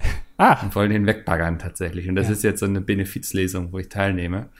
Ah. 0.40 0.62
Und 0.62 0.76
wollen 0.76 0.92
den 0.92 1.04
wegbaggern 1.04 1.58
tatsächlich. 1.58 2.08
Und 2.08 2.14
das 2.14 2.28
ja. 2.28 2.32
ist 2.32 2.44
jetzt 2.44 2.60
so 2.60 2.66
eine 2.66 2.80
Benefizlesung, 2.80 3.72
wo 3.72 3.80
ich 3.80 3.88
teilnehme. 3.88 4.50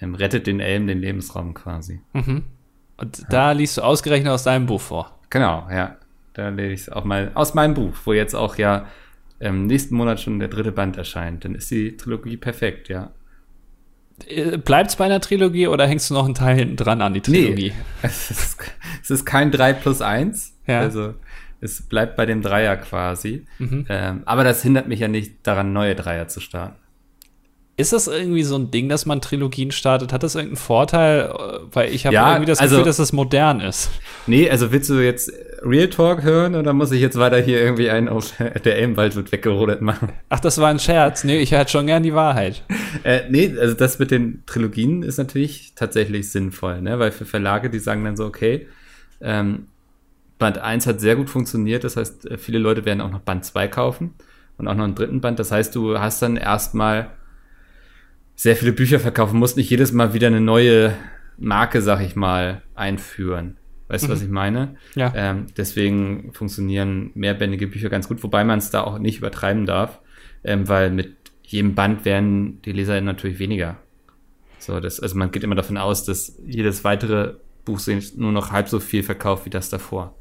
Ähm, 0.00 0.16
rettet 0.16 0.48
den 0.48 0.58
Elben 0.58 0.88
den 0.88 0.98
Lebensraum 0.98 1.54
quasi. 1.54 2.00
Mhm. 2.14 2.42
Und 3.00 3.24
da 3.30 3.52
liest 3.52 3.78
du 3.78 3.82
ausgerechnet 3.82 4.32
aus 4.32 4.44
deinem 4.44 4.66
Buch 4.66 4.80
vor. 4.80 5.18
Genau, 5.30 5.66
ja. 5.70 5.96
Da 6.34 6.48
lese 6.50 6.72
ich 6.72 6.80
es 6.82 6.88
auch 6.88 7.04
mal 7.04 7.30
aus 7.34 7.54
meinem 7.54 7.74
Buch, 7.74 7.94
wo 8.04 8.12
jetzt 8.12 8.34
auch 8.34 8.56
ja 8.56 8.86
im 9.38 9.66
nächsten 9.66 9.94
Monat 9.96 10.20
schon 10.20 10.38
der 10.38 10.48
dritte 10.48 10.70
Band 10.70 10.96
erscheint. 10.96 11.44
Dann 11.44 11.54
ist 11.54 11.70
die 11.70 11.96
Trilogie 11.96 12.36
perfekt, 12.36 12.88
ja. 12.88 13.10
Äh, 14.26 14.58
Bleibt 14.58 14.90
es 14.90 14.96
bei 14.96 15.06
einer 15.06 15.20
Trilogie 15.20 15.66
oder 15.66 15.86
hängst 15.86 16.10
du 16.10 16.14
noch 16.14 16.26
einen 16.26 16.34
Teil 16.34 16.56
hinten 16.56 16.76
dran 16.76 17.00
an 17.00 17.14
die 17.14 17.22
Trilogie? 17.22 17.70
Nee, 17.70 17.84
es 18.02 18.30
ist, 18.30 18.58
es 19.02 19.10
ist 19.10 19.24
kein 19.24 19.50
3 19.50 19.72
plus 19.72 20.02
1. 20.02 20.52
Ja. 20.66 20.80
Also 20.80 21.14
es 21.60 21.82
bleibt 21.82 22.16
bei 22.16 22.26
dem 22.26 22.42
Dreier 22.42 22.76
quasi. 22.76 23.46
Mhm. 23.58 23.86
Ähm, 23.88 24.22
aber 24.24 24.44
das 24.44 24.62
hindert 24.62 24.88
mich 24.88 25.00
ja 25.00 25.08
nicht 25.08 25.46
daran, 25.46 25.72
neue 25.72 25.94
Dreier 25.94 26.28
zu 26.28 26.40
starten. 26.40 26.76
Ist 27.80 27.94
das 27.94 28.08
irgendwie 28.08 28.42
so 28.42 28.56
ein 28.56 28.70
Ding, 28.70 28.90
dass 28.90 29.06
man 29.06 29.22
Trilogien 29.22 29.70
startet? 29.70 30.12
Hat 30.12 30.22
das 30.22 30.34
irgendeinen 30.34 30.58
Vorteil? 30.58 31.32
Weil 31.72 31.92
ich 31.92 32.04
habe 32.04 32.14
ja, 32.14 32.32
irgendwie 32.32 32.46
das 32.46 32.58
Gefühl, 32.58 32.76
also, 32.76 32.84
dass 32.84 32.98
es 32.98 33.12
modern 33.12 33.60
ist. 33.60 33.90
Nee, 34.26 34.50
also 34.50 34.70
willst 34.70 34.90
du 34.90 35.02
jetzt 35.02 35.32
Real 35.62 35.88
Talk 35.88 36.22
hören 36.22 36.54
oder 36.56 36.74
muss 36.74 36.92
ich 36.92 37.00
jetzt 37.00 37.18
weiter 37.18 37.38
hier 37.38 37.58
irgendwie 37.60 37.88
einen 37.88 38.08
auf 38.08 38.34
der 38.64 38.76
Elmwald 38.76 39.16
wird 39.16 39.32
weggerodert 39.32 39.80
machen? 39.80 40.12
Ach, 40.28 40.40
das 40.40 40.58
war 40.58 40.68
ein 40.68 40.78
Scherz. 40.78 41.24
Nee, 41.24 41.38
ich 41.38 41.52
hätte 41.52 41.70
schon 41.70 41.86
gern 41.86 42.02
die 42.02 42.14
Wahrheit. 42.14 42.64
äh, 43.02 43.22
nee, 43.30 43.54
also 43.58 43.74
das 43.74 43.98
mit 43.98 44.10
den 44.10 44.42
Trilogien 44.44 45.02
ist 45.02 45.16
natürlich 45.16 45.72
tatsächlich 45.74 46.30
sinnvoll, 46.30 46.82
ne? 46.82 46.98
Weil 46.98 47.12
für 47.12 47.24
Verlage, 47.24 47.70
die 47.70 47.78
sagen 47.78 48.04
dann 48.04 48.16
so, 48.16 48.26
okay, 48.26 48.66
ähm, 49.22 49.68
Band 50.38 50.58
1 50.58 50.86
hat 50.86 51.00
sehr 51.00 51.16
gut 51.16 51.30
funktioniert, 51.30 51.84
das 51.84 51.96
heißt, 51.96 52.30
äh, 52.30 52.36
viele 52.38 52.58
Leute 52.58 52.84
werden 52.84 53.00
auch 53.00 53.10
noch 53.10 53.20
Band 53.20 53.44
2 53.44 53.68
kaufen 53.68 54.14
und 54.58 54.68
auch 54.68 54.74
noch 54.74 54.84
einen 54.84 54.94
dritten 54.94 55.20
Band. 55.20 55.38
Das 55.38 55.50
heißt, 55.50 55.74
du 55.74 55.98
hast 55.98 56.20
dann 56.20 56.36
erstmal 56.36 57.10
sehr 58.40 58.56
viele 58.56 58.72
Bücher 58.72 58.98
verkaufen, 58.98 59.38
musst 59.38 59.58
nicht 59.58 59.68
jedes 59.68 59.92
Mal 59.92 60.14
wieder 60.14 60.28
eine 60.28 60.40
neue 60.40 60.96
Marke, 61.36 61.82
sag 61.82 62.00
ich 62.00 62.16
mal, 62.16 62.62
einführen. 62.74 63.58
Weißt 63.88 64.04
du, 64.04 64.08
mhm. 64.08 64.12
was 64.12 64.22
ich 64.22 64.30
meine? 64.30 64.76
Ja. 64.94 65.12
Ähm, 65.14 65.48
deswegen 65.58 66.32
funktionieren 66.32 67.10
mehrbändige 67.12 67.66
Bücher 67.66 67.90
ganz 67.90 68.08
gut, 68.08 68.22
wobei 68.22 68.42
man 68.44 68.58
es 68.58 68.70
da 68.70 68.80
auch 68.80 68.98
nicht 68.98 69.18
übertreiben 69.18 69.66
darf, 69.66 70.00
ähm, 70.42 70.66
weil 70.70 70.90
mit 70.90 71.16
jedem 71.42 71.74
Band 71.74 72.06
werden 72.06 72.62
die 72.62 72.72
Leser 72.72 72.98
natürlich 73.02 73.38
weniger. 73.40 73.76
So, 74.58 74.80
das, 74.80 75.00
also 75.00 75.18
man 75.18 75.32
geht 75.32 75.44
immer 75.44 75.54
davon 75.54 75.76
aus, 75.76 76.06
dass 76.06 76.38
jedes 76.46 76.82
weitere 76.82 77.34
Buch 77.66 77.78
nur 78.16 78.32
noch 78.32 78.52
halb 78.52 78.70
so 78.70 78.80
viel 78.80 79.02
verkauft 79.02 79.44
wie 79.44 79.50
das 79.50 79.68
davor. 79.68 80.14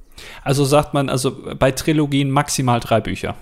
Also 0.44 0.66
sagt 0.66 0.94
man, 0.94 1.08
also 1.08 1.56
bei 1.58 1.72
Trilogien 1.72 2.32
maximal 2.32 2.82
drei 2.82 3.00
Bücher. 3.00 3.38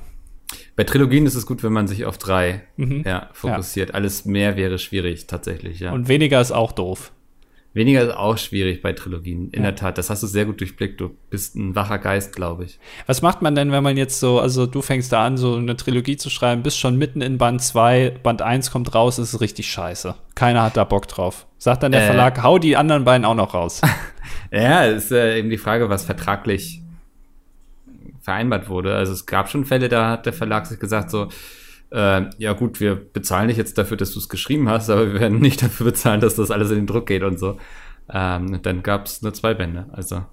Bei 0.75 0.83
Trilogien 0.83 1.25
ist 1.25 1.35
es 1.35 1.45
gut, 1.45 1.63
wenn 1.63 1.73
man 1.73 1.87
sich 1.87 2.05
auf 2.05 2.17
drei 2.17 2.63
mhm. 2.77 3.03
ja, 3.05 3.29
fokussiert. 3.33 3.89
Ja. 3.89 3.95
Alles 3.95 4.25
mehr 4.25 4.55
wäre 4.55 4.79
schwierig, 4.79 5.27
tatsächlich, 5.27 5.79
ja. 5.79 5.91
Und 5.91 6.07
weniger 6.07 6.39
ist 6.39 6.51
auch 6.51 6.71
doof. 6.71 7.11
Weniger 7.73 8.01
ist 8.01 8.15
auch 8.15 8.39
schwierig 8.39 8.81
bei 8.81 8.93
Trilogien, 8.93 9.51
in 9.51 9.61
ja. 9.61 9.69
der 9.69 9.75
Tat. 9.75 9.99
Das 9.99 10.09
hast 10.09 10.23
du 10.23 10.27
sehr 10.27 10.45
gut 10.45 10.59
durchblickt. 10.59 10.99
Du 10.99 11.11
bist 11.29 11.55
ein 11.55 11.75
wacher 11.75 11.99
Geist, 11.99 12.35
glaube 12.35 12.63
ich. 12.63 12.79
Was 13.05 13.21
macht 13.21 13.43
man 13.43 13.53
denn, 13.53 13.71
wenn 13.71 13.83
man 13.83 13.97
jetzt 13.97 14.19
so, 14.19 14.39
also 14.39 14.65
du 14.65 14.81
fängst 14.81 15.11
da 15.13 15.23
an, 15.23 15.37
so 15.37 15.55
eine 15.55 15.75
Trilogie 15.75 16.17
zu 16.17 16.31
schreiben, 16.31 16.63
bist 16.63 16.79
schon 16.79 16.97
mitten 16.97 17.21
in 17.21 17.37
Band 17.37 17.61
2, 17.61 18.19
Band 18.23 18.41
1 18.41 18.71
kommt 18.71 18.95
raus, 18.95 19.19
ist 19.19 19.39
richtig 19.41 19.69
scheiße. 19.69 20.15
Keiner 20.33 20.63
hat 20.63 20.75
da 20.75 20.85
Bock 20.85 21.07
drauf. 21.07 21.45
Sagt 21.59 21.83
dann 21.83 21.91
der 21.91 22.01
äh, 22.01 22.05
Verlag, 22.07 22.41
hau 22.41 22.57
die 22.57 22.75
anderen 22.75 23.03
beiden 23.03 23.25
auch 23.25 23.35
noch 23.35 23.53
raus. 23.53 23.81
ja, 24.51 24.85
ist 24.85 25.11
äh, 25.11 25.37
eben 25.37 25.51
die 25.51 25.59
Frage, 25.59 25.87
was 25.87 26.03
vertraglich 26.03 26.81
vereinbart 28.27 28.67
wurde. 28.67 28.93
Also 28.93 29.13
es 29.13 29.25
gab 29.25 29.49
schon 29.49 29.63
Fälle, 29.63 29.87
da 29.87 30.09
hat 30.09 30.25
der 30.25 30.33
Verlag 30.33 30.65
sich 30.65 30.81
gesagt 30.81 31.09
so, 31.11 31.29
äh, 31.91 32.25
ja 32.37 32.51
gut, 32.51 32.81
wir 32.81 32.95
bezahlen 32.95 33.47
dich 33.47 33.55
jetzt 33.55 33.77
dafür, 33.77 33.95
dass 33.95 34.11
du 34.11 34.19
es 34.19 34.27
geschrieben 34.27 34.67
hast, 34.67 34.89
aber 34.89 35.13
wir 35.13 35.21
werden 35.21 35.39
nicht 35.39 35.63
dafür 35.63 35.85
bezahlen, 35.85 36.19
dass 36.19 36.35
das 36.35 36.51
alles 36.51 36.69
in 36.69 36.75
den 36.75 36.87
Druck 36.87 37.05
geht 37.05 37.23
und 37.23 37.39
so. 37.39 37.57
Ähm, 38.09 38.59
dann 38.63 38.83
gab 38.83 39.05
es 39.05 39.21
nur 39.21 39.33
zwei 39.33 39.53
Bände. 39.53 39.85
Also 39.93 40.25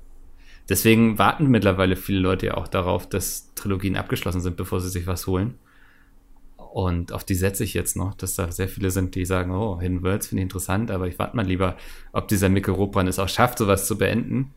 deswegen 0.68 1.20
warten 1.20 1.46
mittlerweile 1.46 1.94
viele 1.94 2.18
Leute 2.18 2.46
ja 2.46 2.54
auch 2.57 2.66
darauf, 2.66 3.09
dass 3.09 3.54
Trilogien 3.54 3.96
abgeschlossen 3.96 4.40
sind, 4.40 4.57
bevor 4.57 4.80
sie 4.80 4.88
sich 4.88 5.07
was 5.07 5.28
holen. 5.28 5.54
Und 6.57 7.12
auf 7.12 7.22
die 7.22 7.37
setze 7.37 7.62
ich 7.62 7.74
jetzt 7.74 7.96
noch, 7.96 8.14
dass 8.14 8.35
da 8.35 8.50
sehr 8.50 8.66
viele 8.66 8.90
sind, 8.90 9.14
die 9.14 9.24
sagen, 9.24 9.52
oh, 9.52 9.80
Hidden 9.80 10.02
Worlds 10.02 10.26
finde 10.26 10.40
ich 10.40 10.46
interessant, 10.46 10.90
aber 10.90 11.07
ich 11.07 11.16
warte 11.20 11.37
mal 11.37 11.46
lieber, 11.46 11.76
ob 12.11 12.26
dieser 12.26 12.48
Mikkel 12.48 12.74
Ropran 12.74 13.07
es 13.07 13.20
auch 13.20 13.28
schafft, 13.28 13.59
sowas 13.59 13.87
zu 13.87 13.96
beenden. 13.96 14.52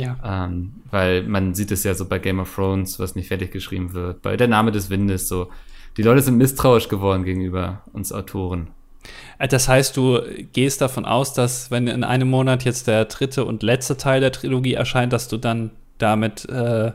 Ja. 0.00 0.46
Ähm, 0.46 0.74
weil 0.90 1.22
man 1.24 1.54
sieht 1.54 1.70
es 1.70 1.84
ja 1.84 1.94
so 1.94 2.06
bei 2.06 2.18
Game 2.18 2.40
of 2.40 2.54
Thrones, 2.54 2.98
was 2.98 3.14
nicht 3.14 3.28
fertig 3.28 3.50
geschrieben 3.50 3.92
wird, 3.92 4.22
bei 4.22 4.36
Der 4.36 4.48
Name 4.48 4.72
des 4.72 4.90
Windes, 4.90 5.28
so. 5.28 5.48
Die 5.96 6.02
Leute 6.02 6.22
sind 6.22 6.36
misstrauisch 6.36 6.88
geworden 6.88 7.24
gegenüber 7.24 7.82
uns 7.92 8.12
Autoren. 8.12 8.68
Äh, 9.38 9.48
das 9.48 9.68
heißt, 9.68 9.96
du 9.96 10.20
gehst 10.52 10.80
davon 10.80 11.04
aus, 11.04 11.32
dass 11.32 11.70
wenn 11.70 11.86
in 11.86 12.04
einem 12.04 12.30
Monat 12.30 12.64
jetzt 12.64 12.86
der 12.86 13.06
dritte 13.06 13.44
und 13.44 13.62
letzte 13.62 13.96
Teil 13.96 14.20
der 14.20 14.32
Trilogie 14.32 14.74
erscheint, 14.74 15.12
dass 15.12 15.28
du 15.28 15.36
dann 15.36 15.70
damit 15.98 16.48
äh, 16.48 16.92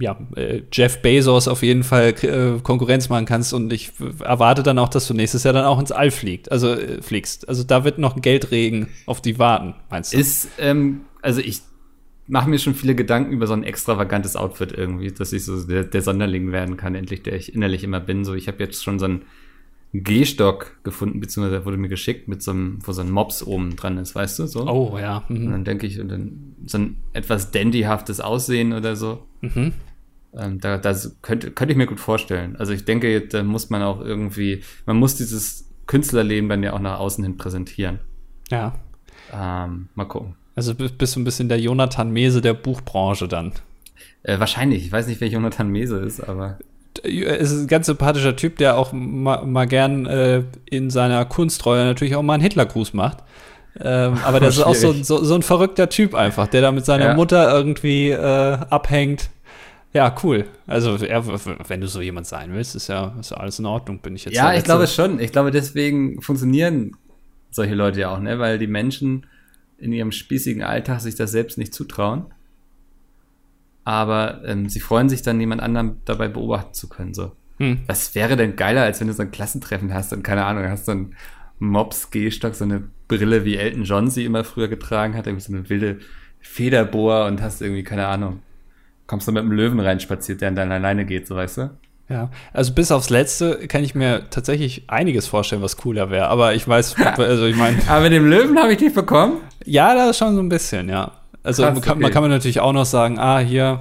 ja, 0.00 0.16
äh, 0.34 0.62
Jeff 0.72 1.02
Bezos 1.02 1.48
auf 1.48 1.62
jeden 1.62 1.84
Fall 1.84 2.14
äh, 2.22 2.60
Konkurrenz 2.62 3.08
machen 3.08 3.26
kannst 3.26 3.52
und 3.52 3.72
ich 3.72 3.92
erwarte 4.20 4.62
dann 4.62 4.78
auch, 4.78 4.88
dass 4.88 5.06
du 5.06 5.14
nächstes 5.14 5.44
Jahr 5.44 5.54
dann 5.54 5.64
auch 5.64 5.78
ins 5.78 5.92
All 5.92 6.10
fliegt, 6.10 6.50
also 6.50 6.72
äh, 6.72 7.02
fliegst. 7.02 7.48
Also 7.48 7.64
da 7.64 7.84
wird 7.84 7.98
noch 7.98 8.20
Geldregen 8.20 8.88
auf 9.06 9.20
die 9.20 9.38
warten, 9.38 9.74
meinst 9.90 10.12
du? 10.12 10.18
Ist, 10.18 10.48
ähm, 10.58 11.02
also 11.22 11.40
ich 11.40 11.60
mache 12.28 12.48
mir 12.48 12.58
schon 12.58 12.74
viele 12.74 12.94
Gedanken 12.94 13.32
über 13.32 13.46
so 13.46 13.54
ein 13.54 13.64
extravagantes 13.64 14.36
Outfit 14.36 14.72
irgendwie, 14.72 15.10
dass 15.10 15.32
ich 15.32 15.44
so 15.44 15.66
der, 15.66 15.84
der 15.84 16.02
Sonderling 16.02 16.52
werden 16.52 16.76
kann, 16.76 16.94
endlich, 16.94 17.22
der 17.22 17.34
ich 17.34 17.54
innerlich 17.54 17.82
immer 17.82 18.00
bin. 18.00 18.24
So, 18.24 18.34
ich 18.34 18.48
habe 18.48 18.62
jetzt 18.62 18.84
schon 18.84 18.98
so 18.98 19.06
einen 19.06 19.22
Gehstock 19.94 20.82
gefunden, 20.84 21.20
beziehungsweise 21.20 21.64
wurde 21.64 21.78
mir 21.78 21.88
geschickt 21.88 22.28
mit 22.28 22.42
so 22.42 22.50
einem, 22.50 22.78
wo 22.82 22.92
so 22.92 23.00
ein 23.00 23.10
Mops 23.10 23.42
oben 23.42 23.76
dran 23.76 23.96
ist, 23.96 24.14
weißt 24.14 24.38
du, 24.38 24.46
so. 24.46 24.68
Oh, 24.68 24.98
ja. 24.98 25.24
Mhm. 25.28 25.46
Und 25.46 25.52
dann 25.52 25.64
denke 25.64 25.86
ich, 25.86 25.98
und 25.98 26.08
dann 26.08 26.54
so 26.66 26.78
ein 26.78 26.96
etwas 27.14 27.50
dandyhaftes 27.50 28.20
Aussehen 28.20 28.74
oder 28.74 28.96
so. 28.96 29.26
Mhm. 29.40 29.72
Ähm, 30.34 30.60
da, 30.60 30.76
das 30.76 31.16
könnte, 31.22 31.50
könnte 31.50 31.72
ich 31.72 31.78
mir 31.78 31.86
gut 31.86 32.00
vorstellen. 32.00 32.56
Also 32.56 32.74
ich 32.74 32.84
denke, 32.84 33.22
da 33.22 33.42
muss 33.42 33.70
man 33.70 33.82
auch 33.82 34.02
irgendwie, 34.02 34.62
man 34.84 34.98
muss 34.98 35.16
dieses 35.16 35.70
Künstlerleben 35.86 36.50
dann 36.50 36.62
ja 36.62 36.74
auch 36.74 36.80
nach 36.80 36.98
außen 36.98 37.24
hin 37.24 37.38
präsentieren. 37.38 38.00
Ja. 38.50 38.74
Ähm, 39.32 39.88
mal 39.94 40.04
gucken. 40.04 40.36
Also 40.58 40.74
bist 40.74 41.14
du 41.14 41.20
ein 41.20 41.24
bisschen 41.24 41.48
der 41.48 41.60
Jonathan 41.60 42.10
Mese 42.10 42.40
der 42.40 42.52
Buchbranche 42.52 43.28
dann. 43.28 43.52
Äh, 44.24 44.40
wahrscheinlich. 44.40 44.84
Ich 44.84 44.90
weiß 44.90 45.06
nicht, 45.06 45.20
wer 45.20 45.28
Jonathan 45.28 45.68
Mese 45.68 45.98
ist, 45.98 46.20
aber. 46.20 46.58
Es 47.04 47.52
ist 47.52 47.60
ein 47.60 47.66
ganz 47.68 47.86
sympathischer 47.86 48.34
Typ, 48.34 48.56
der 48.56 48.76
auch 48.76 48.92
mal, 48.92 49.46
mal 49.46 49.68
gern 49.68 50.06
äh, 50.06 50.42
in 50.68 50.90
seiner 50.90 51.24
Kunstreue 51.26 51.84
natürlich 51.84 52.16
auch 52.16 52.22
mal 52.22 52.34
einen 52.34 52.42
Hitlergruß 52.42 52.92
macht. 52.92 53.18
Ähm, 53.80 54.18
aber 54.24 54.40
der 54.40 54.48
ist 54.48 54.60
auch 54.60 54.74
so, 54.74 54.92
so, 54.92 55.22
so, 55.22 55.34
ein 55.36 55.42
verrückter 55.42 55.88
Typ 55.88 56.16
einfach, 56.16 56.48
der 56.48 56.60
da 56.60 56.72
mit 56.72 56.84
seiner 56.84 57.10
ja. 57.10 57.14
Mutter 57.14 57.54
irgendwie 57.54 58.10
äh, 58.10 58.58
abhängt. 58.68 59.30
Ja, 59.92 60.12
cool. 60.24 60.46
Also, 60.66 60.96
ja, 60.96 61.22
wenn 61.68 61.80
du 61.80 61.86
so 61.86 62.00
jemand 62.00 62.26
sein 62.26 62.52
willst, 62.52 62.74
ist 62.74 62.88
ja, 62.88 63.14
ist 63.20 63.30
alles 63.30 63.60
in 63.60 63.66
Ordnung, 63.66 64.00
bin 64.00 64.16
ich 64.16 64.24
jetzt. 64.24 64.34
Ja, 64.34 64.52
ich 64.54 64.64
glaube 64.64 64.88
schon. 64.88 65.20
Ich 65.20 65.30
glaube, 65.30 65.52
deswegen 65.52 66.20
funktionieren 66.20 66.96
solche 67.52 67.76
Leute 67.76 68.00
ja 68.00 68.12
auch, 68.12 68.18
ne? 68.18 68.40
Weil 68.40 68.58
die 68.58 68.66
Menschen 68.66 69.24
in 69.78 69.92
ihrem 69.92 70.12
spießigen 70.12 70.62
Alltag 70.62 71.00
sich 71.00 71.14
das 71.14 71.30
selbst 71.30 71.58
nicht 71.58 71.72
zutrauen. 71.72 72.26
aber 73.84 74.42
ähm, 74.44 74.68
sie 74.68 74.80
freuen 74.80 75.08
sich 75.08 75.22
dann, 75.22 75.40
jemand 75.40 75.62
anderen 75.62 76.02
dabei 76.04 76.28
beobachten 76.28 76.74
zu 76.74 76.90
können. 76.90 77.14
So. 77.14 77.32
Hm. 77.56 77.80
Was 77.86 78.14
wäre 78.14 78.36
denn 78.36 78.54
geiler, 78.54 78.82
als 78.82 79.00
wenn 79.00 79.06
du 79.06 79.14
so 79.14 79.22
ein 79.22 79.30
Klassentreffen 79.30 79.94
hast 79.94 80.12
und 80.12 80.22
keine 80.22 80.44
Ahnung, 80.44 80.68
hast 80.68 80.84
so 80.84 80.92
einen 80.92 81.16
Mops-Gehstock, 81.58 82.54
so 82.54 82.64
eine 82.64 82.82
Brille, 83.08 83.46
wie 83.46 83.56
Elton 83.56 83.84
John 83.84 84.10
sie 84.10 84.26
immer 84.26 84.44
früher 84.44 84.68
getragen 84.68 85.14
hat, 85.16 85.26
irgendwie 85.26 85.44
so 85.46 85.54
eine 85.54 85.68
wilde 85.70 86.00
Federbohr 86.40 87.24
und 87.24 87.40
hast 87.40 87.62
irgendwie, 87.62 87.82
keine 87.82 88.08
Ahnung, 88.08 88.42
kommst 89.06 89.26
du 89.26 89.32
mit 89.32 89.42
einem 89.42 89.52
Löwen 89.52 89.80
reinspaziert, 89.80 90.42
der 90.42 90.48
an 90.48 90.56
deiner 90.56 90.78
Leine 90.78 91.06
geht, 91.06 91.26
so 91.26 91.36
weißt 91.36 91.56
du? 91.56 91.70
Ja, 92.10 92.30
also 92.54 92.72
bis 92.72 92.90
aufs 92.90 93.10
Letzte 93.10 93.68
kann 93.68 93.84
ich 93.84 93.94
mir 93.94 94.30
tatsächlich 94.30 94.84
einiges 94.86 95.26
vorstellen, 95.26 95.60
was 95.60 95.76
cooler 95.76 96.10
wäre. 96.10 96.28
Aber 96.28 96.54
ich 96.54 96.66
weiß, 96.66 96.96
also 97.18 97.44
ich 97.44 97.56
meine. 97.56 97.76
Aber 97.86 98.00
mit 98.00 98.12
dem 98.12 98.26
Löwen 98.26 98.58
habe 98.58 98.72
ich 98.72 98.78
dich 98.78 98.94
bekommen? 98.94 99.38
Ja, 99.64 99.94
das 99.94 100.10
ist 100.10 100.18
schon 100.18 100.34
so 100.34 100.40
ein 100.40 100.48
bisschen, 100.48 100.88
ja. 100.88 101.12
Also 101.42 101.62
Krass, 101.62 101.80
kann, 101.82 101.92
okay. 101.92 102.02
man 102.02 102.10
kann 102.10 102.22
man 102.22 102.30
natürlich 102.30 102.60
auch 102.60 102.72
noch 102.72 102.86
sagen, 102.86 103.18
ah, 103.18 103.38
hier 103.38 103.80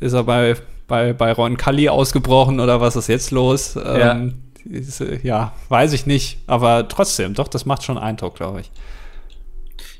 ist 0.00 0.12
er 0.12 0.24
bei, 0.24 0.54
bei, 0.86 1.14
bei 1.14 1.32
Ron 1.32 1.56
Cully 1.56 1.88
ausgebrochen 1.88 2.60
oder 2.60 2.80
was 2.80 2.94
ist 2.94 3.08
jetzt 3.08 3.30
los? 3.30 3.74
Ja. 3.74 4.12
Ähm, 4.12 4.42
ist, 4.64 5.02
ja, 5.22 5.52
weiß 5.68 5.92
ich 5.94 6.06
nicht. 6.06 6.38
Aber 6.46 6.88
trotzdem, 6.88 7.34
doch, 7.34 7.48
das 7.48 7.64
macht 7.64 7.84
schon 7.84 7.96
Eindruck, 7.96 8.34
glaube 8.34 8.60
ich. 8.60 8.70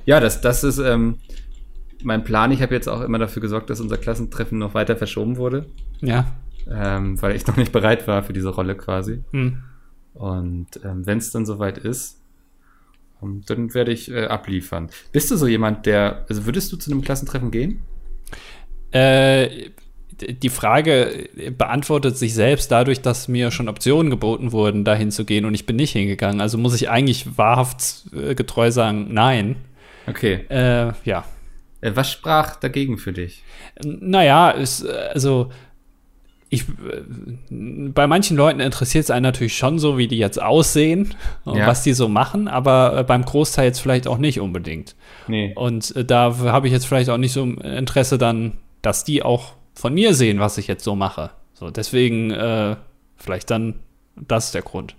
Ja, 0.04 0.20
das, 0.20 0.40
das 0.42 0.62
ist 0.62 0.78
ähm, 0.78 1.18
mein 2.02 2.22
Plan. 2.22 2.52
Ich 2.52 2.60
habe 2.60 2.74
jetzt 2.74 2.88
auch 2.88 3.00
immer 3.00 3.18
dafür 3.18 3.40
gesorgt, 3.40 3.70
dass 3.70 3.80
unser 3.80 3.96
Klassentreffen 3.96 4.58
noch 4.58 4.74
weiter 4.74 4.96
verschoben 4.96 5.38
wurde. 5.38 5.66
Ja 6.00 6.26
ähm, 6.70 7.20
weil 7.20 7.36
ich 7.36 7.46
noch 7.46 7.56
nicht 7.56 7.72
bereit 7.72 8.06
war 8.06 8.22
für 8.22 8.32
diese 8.32 8.48
Rolle 8.48 8.76
quasi. 8.76 9.22
Hm. 9.32 9.62
Und 10.14 10.68
ähm, 10.84 11.06
wenn 11.06 11.18
es 11.18 11.30
dann 11.30 11.46
soweit 11.46 11.78
ist, 11.78 12.20
ähm, 13.22 13.42
dann 13.46 13.74
werde 13.74 13.92
ich 13.92 14.10
äh, 14.10 14.26
abliefern. 14.26 14.90
Bist 15.12 15.30
du 15.30 15.36
so 15.36 15.46
jemand, 15.46 15.86
der, 15.86 16.24
also 16.28 16.46
würdest 16.46 16.72
du 16.72 16.76
zu 16.76 16.90
einem 16.90 17.02
Klassentreffen 17.02 17.50
gehen? 17.50 17.82
Äh, 18.90 19.70
die 20.18 20.48
Frage 20.48 21.28
beantwortet 21.58 22.16
sich 22.16 22.32
selbst 22.32 22.72
dadurch, 22.72 23.02
dass 23.02 23.28
mir 23.28 23.50
schon 23.50 23.68
Optionen 23.68 24.08
geboten 24.08 24.52
wurden, 24.52 24.84
dahin 24.84 25.10
zu 25.10 25.26
gehen 25.26 25.44
und 25.44 25.54
ich 25.54 25.66
bin 25.66 25.76
nicht 25.76 25.92
hingegangen. 25.92 26.40
Also 26.40 26.56
muss 26.56 26.74
ich 26.74 26.88
eigentlich 26.88 27.36
wahrhaft 27.36 28.06
äh, 28.14 28.34
getreu 28.34 28.70
sagen, 28.70 29.08
nein. 29.12 29.56
Okay. 30.06 30.46
Äh, 30.48 30.92
ja. 31.04 31.24
Äh, 31.82 31.92
was 31.94 32.10
sprach 32.10 32.56
dagegen 32.56 32.96
für 32.96 33.12
dich? 33.12 33.42
Naja, 33.82 34.52
es, 34.52 34.84
also 34.84 35.50
ich, 36.48 36.64
bei 37.50 38.06
manchen 38.06 38.36
Leuten 38.36 38.60
interessiert 38.60 39.04
es 39.04 39.10
einen 39.10 39.24
natürlich 39.24 39.56
schon 39.56 39.78
so, 39.78 39.98
wie 39.98 40.06
die 40.06 40.18
jetzt 40.18 40.40
aussehen 40.40 41.14
und 41.44 41.58
ja. 41.58 41.66
was 41.66 41.82
die 41.82 41.92
so 41.92 42.08
machen, 42.08 42.46
aber 42.46 42.98
äh, 42.98 43.04
beim 43.04 43.24
Großteil 43.24 43.66
jetzt 43.66 43.80
vielleicht 43.80 44.06
auch 44.06 44.18
nicht 44.18 44.40
unbedingt. 44.40 44.94
Nee. 45.26 45.52
Und 45.56 45.94
äh, 45.96 46.04
da 46.04 46.36
habe 46.38 46.68
ich 46.68 46.72
jetzt 46.72 46.86
vielleicht 46.86 47.10
auch 47.10 47.18
nicht 47.18 47.32
so 47.32 47.42
Interesse 47.42 48.16
dann, 48.16 48.52
dass 48.82 49.02
die 49.02 49.22
auch 49.22 49.54
von 49.74 49.92
mir 49.92 50.14
sehen, 50.14 50.38
was 50.38 50.56
ich 50.58 50.68
jetzt 50.68 50.84
so 50.84 50.94
mache. 50.94 51.30
So, 51.54 51.70
deswegen 51.70 52.30
äh, 52.30 52.76
vielleicht 53.16 53.50
dann, 53.50 53.74
das 54.14 54.46
ist 54.46 54.54
der 54.54 54.62
Grund 54.62 54.94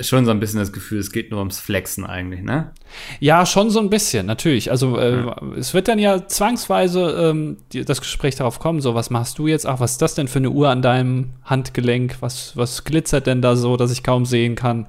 schon 0.00 0.24
so 0.24 0.30
ein 0.30 0.40
bisschen 0.40 0.58
das 0.58 0.72
Gefühl, 0.72 0.98
es 0.98 1.12
geht 1.12 1.30
nur 1.30 1.40
ums 1.40 1.58
Flexen 1.60 2.04
eigentlich, 2.04 2.42
ne? 2.42 2.72
Ja, 3.18 3.46
schon 3.46 3.70
so 3.70 3.80
ein 3.80 3.90
bisschen, 3.90 4.26
natürlich. 4.26 4.70
Also 4.70 4.98
äh, 4.98 5.20
ja. 5.20 5.42
es 5.56 5.74
wird 5.74 5.88
dann 5.88 5.98
ja 5.98 6.26
zwangsweise 6.26 7.30
ähm, 7.30 7.58
die, 7.72 7.84
das 7.84 8.00
Gespräch 8.00 8.36
darauf 8.36 8.58
kommen, 8.58 8.80
so 8.80 8.94
was 8.94 9.10
machst 9.10 9.38
du 9.38 9.46
jetzt? 9.46 9.66
Ach, 9.66 9.80
was 9.80 9.92
ist 9.92 10.02
das 10.02 10.14
denn 10.14 10.28
für 10.28 10.38
eine 10.38 10.50
Uhr 10.50 10.68
an 10.68 10.82
deinem 10.82 11.30
Handgelenk? 11.44 12.16
Was, 12.20 12.56
was 12.56 12.84
glitzert 12.84 13.26
denn 13.26 13.42
da 13.42 13.56
so, 13.56 13.76
dass 13.76 13.92
ich 13.92 14.02
kaum 14.02 14.24
sehen 14.24 14.54
kann? 14.54 14.86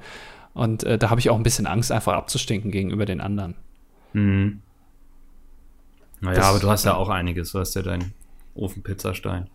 Und 0.54 0.84
äh, 0.84 0.98
da 0.98 1.10
habe 1.10 1.20
ich 1.20 1.30
auch 1.30 1.38
ein 1.38 1.44
bisschen 1.44 1.68
Angst, 1.68 1.92
einfach 1.92 2.14
abzustinken 2.14 2.72
gegenüber 2.72 3.06
den 3.06 3.22
anderen. 3.22 3.56
Mhm. 4.14 4.62
Naja, 6.20 6.38
das, 6.38 6.46
aber 6.46 6.60
du 6.60 6.70
hast 6.70 6.86
ja 6.86 6.96
auch 6.96 7.10
einiges. 7.10 7.52
Du 7.52 7.60
hast 7.60 7.74
ja 7.76 7.82
deinen 7.82 8.14
Ofenpizzastein. 8.54 9.50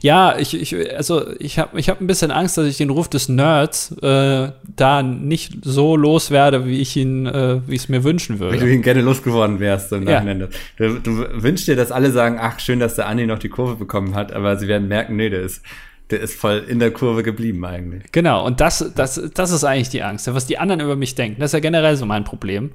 Ja, 0.00 0.36
ich, 0.38 0.54
ich 0.54 0.96
also 0.96 1.30
ich 1.38 1.58
habe 1.58 1.78
ich 1.78 1.88
hab 1.88 2.00
ein 2.00 2.06
bisschen 2.06 2.30
Angst, 2.30 2.58
dass 2.58 2.66
ich 2.66 2.76
den 2.76 2.90
Ruf 2.90 3.08
des 3.08 3.28
Nerds 3.28 3.92
äh, 4.02 4.50
da 4.76 5.02
nicht 5.02 5.58
so 5.62 5.96
loswerde, 5.96 6.66
wie 6.66 6.80
ich 6.80 6.96
ihn, 6.96 7.26
äh, 7.26 7.60
wie 7.66 7.74
ich 7.74 7.82
es 7.82 7.88
mir 7.88 8.04
wünschen 8.04 8.38
würde. 8.38 8.56
Wie 8.56 8.60
du 8.60 8.70
ihn 8.70 8.82
gerne 8.82 9.00
losgeworden 9.00 9.60
wärst 9.60 9.90
so 9.90 9.96
im 9.96 10.06
ja. 10.06 10.14
Nachhinein. 10.14 10.48
Du, 10.76 10.98
du 10.98 11.42
wünschst 11.42 11.68
dir, 11.68 11.76
dass 11.76 11.92
alle 11.92 12.10
sagen, 12.10 12.38
ach 12.40 12.60
schön, 12.60 12.80
dass 12.80 12.96
der 12.96 13.06
Andi 13.06 13.26
noch 13.26 13.38
die 13.38 13.48
Kurve 13.48 13.76
bekommen 13.76 14.14
hat, 14.14 14.32
aber 14.32 14.56
sie 14.56 14.68
werden 14.68 14.88
merken, 14.88 15.16
nee, 15.16 15.30
der 15.30 15.42
ist 15.42 15.62
der 16.10 16.20
ist 16.20 16.38
voll 16.38 16.64
in 16.68 16.78
der 16.78 16.90
Kurve 16.90 17.22
geblieben 17.22 17.64
eigentlich. 17.64 18.04
Genau, 18.12 18.44
und 18.44 18.60
das, 18.60 18.92
das, 18.94 19.20
das 19.34 19.50
ist 19.50 19.64
eigentlich 19.64 19.88
die 19.88 20.02
Angst, 20.02 20.32
was 20.32 20.46
die 20.46 20.58
anderen 20.58 20.80
über 20.80 20.94
mich 20.94 21.14
denken. 21.14 21.40
Das 21.40 21.48
ist 21.50 21.54
ja 21.54 21.60
generell 21.60 21.96
so 21.96 22.04
mein 22.04 22.24
Problem. 22.24 22.72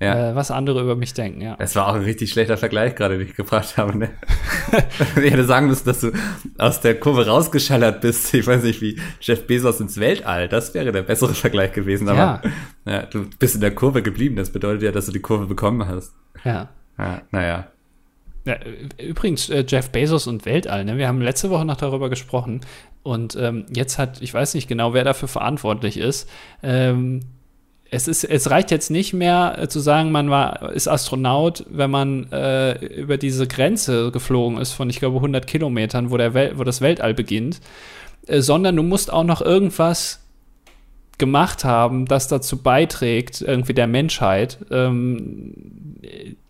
Ja. 0.00 0.30
Äh, 0.30 0.34
was 0.34 0.50
andere 0.50 0.82
über 0.82 0.96
mich 0.96 1.14
denken, 1.14 1.40
ja. 1.40 1.56
Das 1.56 1.76
war 1.76 1.88
auch 1.88 1.94
ein 1.94 2.02
richtig 2.02 2.30
schlechter 2.30 2.56
Vergleich 2.56 2.94
gerade, 2.94 3.18
den 3.18 3.28
ich 3.28 3.34
gebracht 3.34 3.76
habe. 3.76 3.96
Ne? 3.96 4.10
ich 5.16 5.30
hätte 5.30 5.44
sagen 5.44 5.68
müssen, 5.68 5.86
dass 5.86 6.00
du 6.00 6.12
aus 6.58 6.80
der 6.80 6.98
Kurve 6.98 7.26
rausgeschallert 7.26 8.00
bist. 8.00 8.34
Ich 8.34 8.46
weiß 8.46 8.62
nicht, 8.64 8.80
wie 8.80 9.00
Jeff 9.20 9.46
Bezos 9.46 9.80
ins 9.80 9.98
Weltall. 9.98 10.48
Das 10.48 10.74
wäre 10.74 10.92
der 10.92 11.02
bessere 11.02 11.34
Vergleich 11.34 11.72
gewesen. 11.72 12.08
Aber 12.08 12.42
ja. 12.84 12.92
ja 12.92 13.02
du 13.02 13.26
bist 13.38 13.54
in 13.54 13.60
der 13.60 13.74
Kurve 13.74 14.02
geblieben. 14.02 14.36
Das 14.36 14.50
bedeutet 14.50 14.82
ja, 14.82 14.92
dass 14.92 15.06
du 15.06 15.12
die 15.12 15.20
Kurve 15.20 15.46
bekommen 15.46 15.86
hast. 15.86 16.14
Ja. 16.44 16.68
ja 16.98 17.22
naja. 17.30 17.68
Ja, 18.46 18.58
übrigens, 18.98 19.48
äh, 19.48 19.64
Jeff 19.66 19.88
Bezos 19.90 20.26
und 20.26 20.44
Weltall, 20.44 20.84
ne? 20.84 20.98
wir 20.98 21.08
haben 21.08 21.22
letzte 21.22 21.48
Woche 21.48 21.64
noch 21.64 21.78
darüber 21.78 22.10
gesprochen 22.10 22.60
und 23.02 23.36
ähm, 23.36 23.64
jetzt 23.74 23.98
hat, 23.98 24.20
ich 24.20 24.34
weiß 24.34 24.52
nicht 24.52 24.68
genau, 24.68 24.92
wer 24.92 25.02
dafür 25.02 25.28
verantwortlich 25.28 25.96
ist, 25.96 26.28
ähm, 26.62 27.20
es, 27.90 28.08
ist, 28.08 28.24
es 28.24 28.50
reicht 28.50 28.70
jetzt 28.70 28.90
nicht 28.90 29.12
mehr 29.12 29.56
äh, 29.58 29.68
zu 29.68 29.80
sagen, 29.80 30.10
man 30.10 30.30
war, 30.30 30.72
ist 30.72 30.88
Astronaut, 30.88 31.64
wenn 31.68 31.90
man 31.90 32.30
äh, 32.32 32.84
über 32.86 33.16
diese 33.18 33.46
Grenze 33.46 34.10
geflogen 34.10 34.58
ist 34.58 34.72
von, 34.72 34.90
ich 34.90 34.98
glaube, 34.98 35.16
100 35.16 35.46
Kilometern, 35.46 36.10
wo, 36.10 36.16
der 36.16 36.34
Wel 36.34 36.58
wo 36.58 36.64
das 36.64 36.80
Weltall 36.80 37.14
beginnt, 37.14 37.60
äh, 38.26 38.40
sondern 38.40 38.76
du 38.76 38.82
musst 38.82 39.12
auch 39.12 39.24
noch 39.24 39.40
irgendwas 39.40 40.20
gemacht 41.18 41.64
haben, 41.64 42.06
das 42.06 42.28
dazu 42.28 42.62
beiträgt, 42.62 43.40
irgendwie 43.40 43.74
der 43.74 43.86
Menschheit, 43.86 44.58
ähm, 44.70 45.54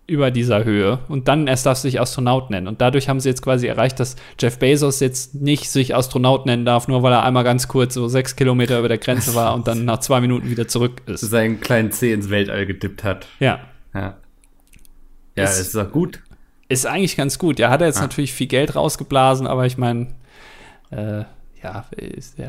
über 0.07 0.31
dieser 0.31 0.64
Höhe 0.64 0.99
und 1.09 1.29
dann 1.29 1.47
erst 1.47 1.64
darfst 1.64 1.85
du 1.85 1.88
dich 1.88 2.01
Astronaut 2.01 2.51
nennen. 2.51 2.69
Und 2.69 2.81
dadurch 2.81 3.09
haben 3.09 3.21
sie 3.21 3.29
jetzt 3.31 3.40
quasi 3.40 3.67
erreicht, 3.67 3.99
dass 4.01 4.17
Jeff 4.38 4.59
Bezos 4.59 5.01
jetzt 5.01 5.35
nicht 5.35 5.71
sich 5.71 5.95
Astronaut 5.95 6.45
nennen 6.45 6.67
darf, 6.67 6.88
nur 6.88 7.03
weil 7.03 7.12
er 7.12 7.23
einmal 7.23 7.45
ganz 7.45 7.69
kurz 7.69 7.95
so 7.95 8.07
sechs 8.09 8.37
Kilometer 8.37 8.79
über 8.79 8.88
der 8.88 8.99
Grenze 8.99 9.35
war 9.35 9.55
und 9.55 9.67
dann 9.67 9.87
nach 9.87 10.01
zwei 10.01 10.21
Minuten 10.21 10.51
wieder 10.51 10.69
zurück 10.69 11.01
ist. 11.07 11.21
Seinen 11.21 11.61
kleinen 11.61 11.90
Zeh 11.90 12.12
ins 12.12 12.29
Weltall 12.29 12.67
gedippt 12.67 13.03
hat. 13.03 13.27
Ja. 13.40 13.61
Ja, 13.95 14.19
ja 15.37 15.45
ist, 15.45 15.59
ist 15.59 15.75
doch 15.75 15.90
gut. 15.90 16.21
Ist 16.69 16.87
eigentlich 16.87 17.17
ganz 17.17 17.38
gut. 17.38 17.59
Ja, 17.59 17.71
hat 17.71 17.81
er 17.81 17.87
jetzt 17.87 17.99
ah. 17.99 18.03
natürlich 18.03 18.35
viel 18.35 18.47
Geld 18.47 18.75
rausgeblasen, 18.77 19.47
aber 19.47 19.64
ich 19.64 19.79
meine, 19.79 20.09
äh, 20.90 21.25
ja, 21.64 21.87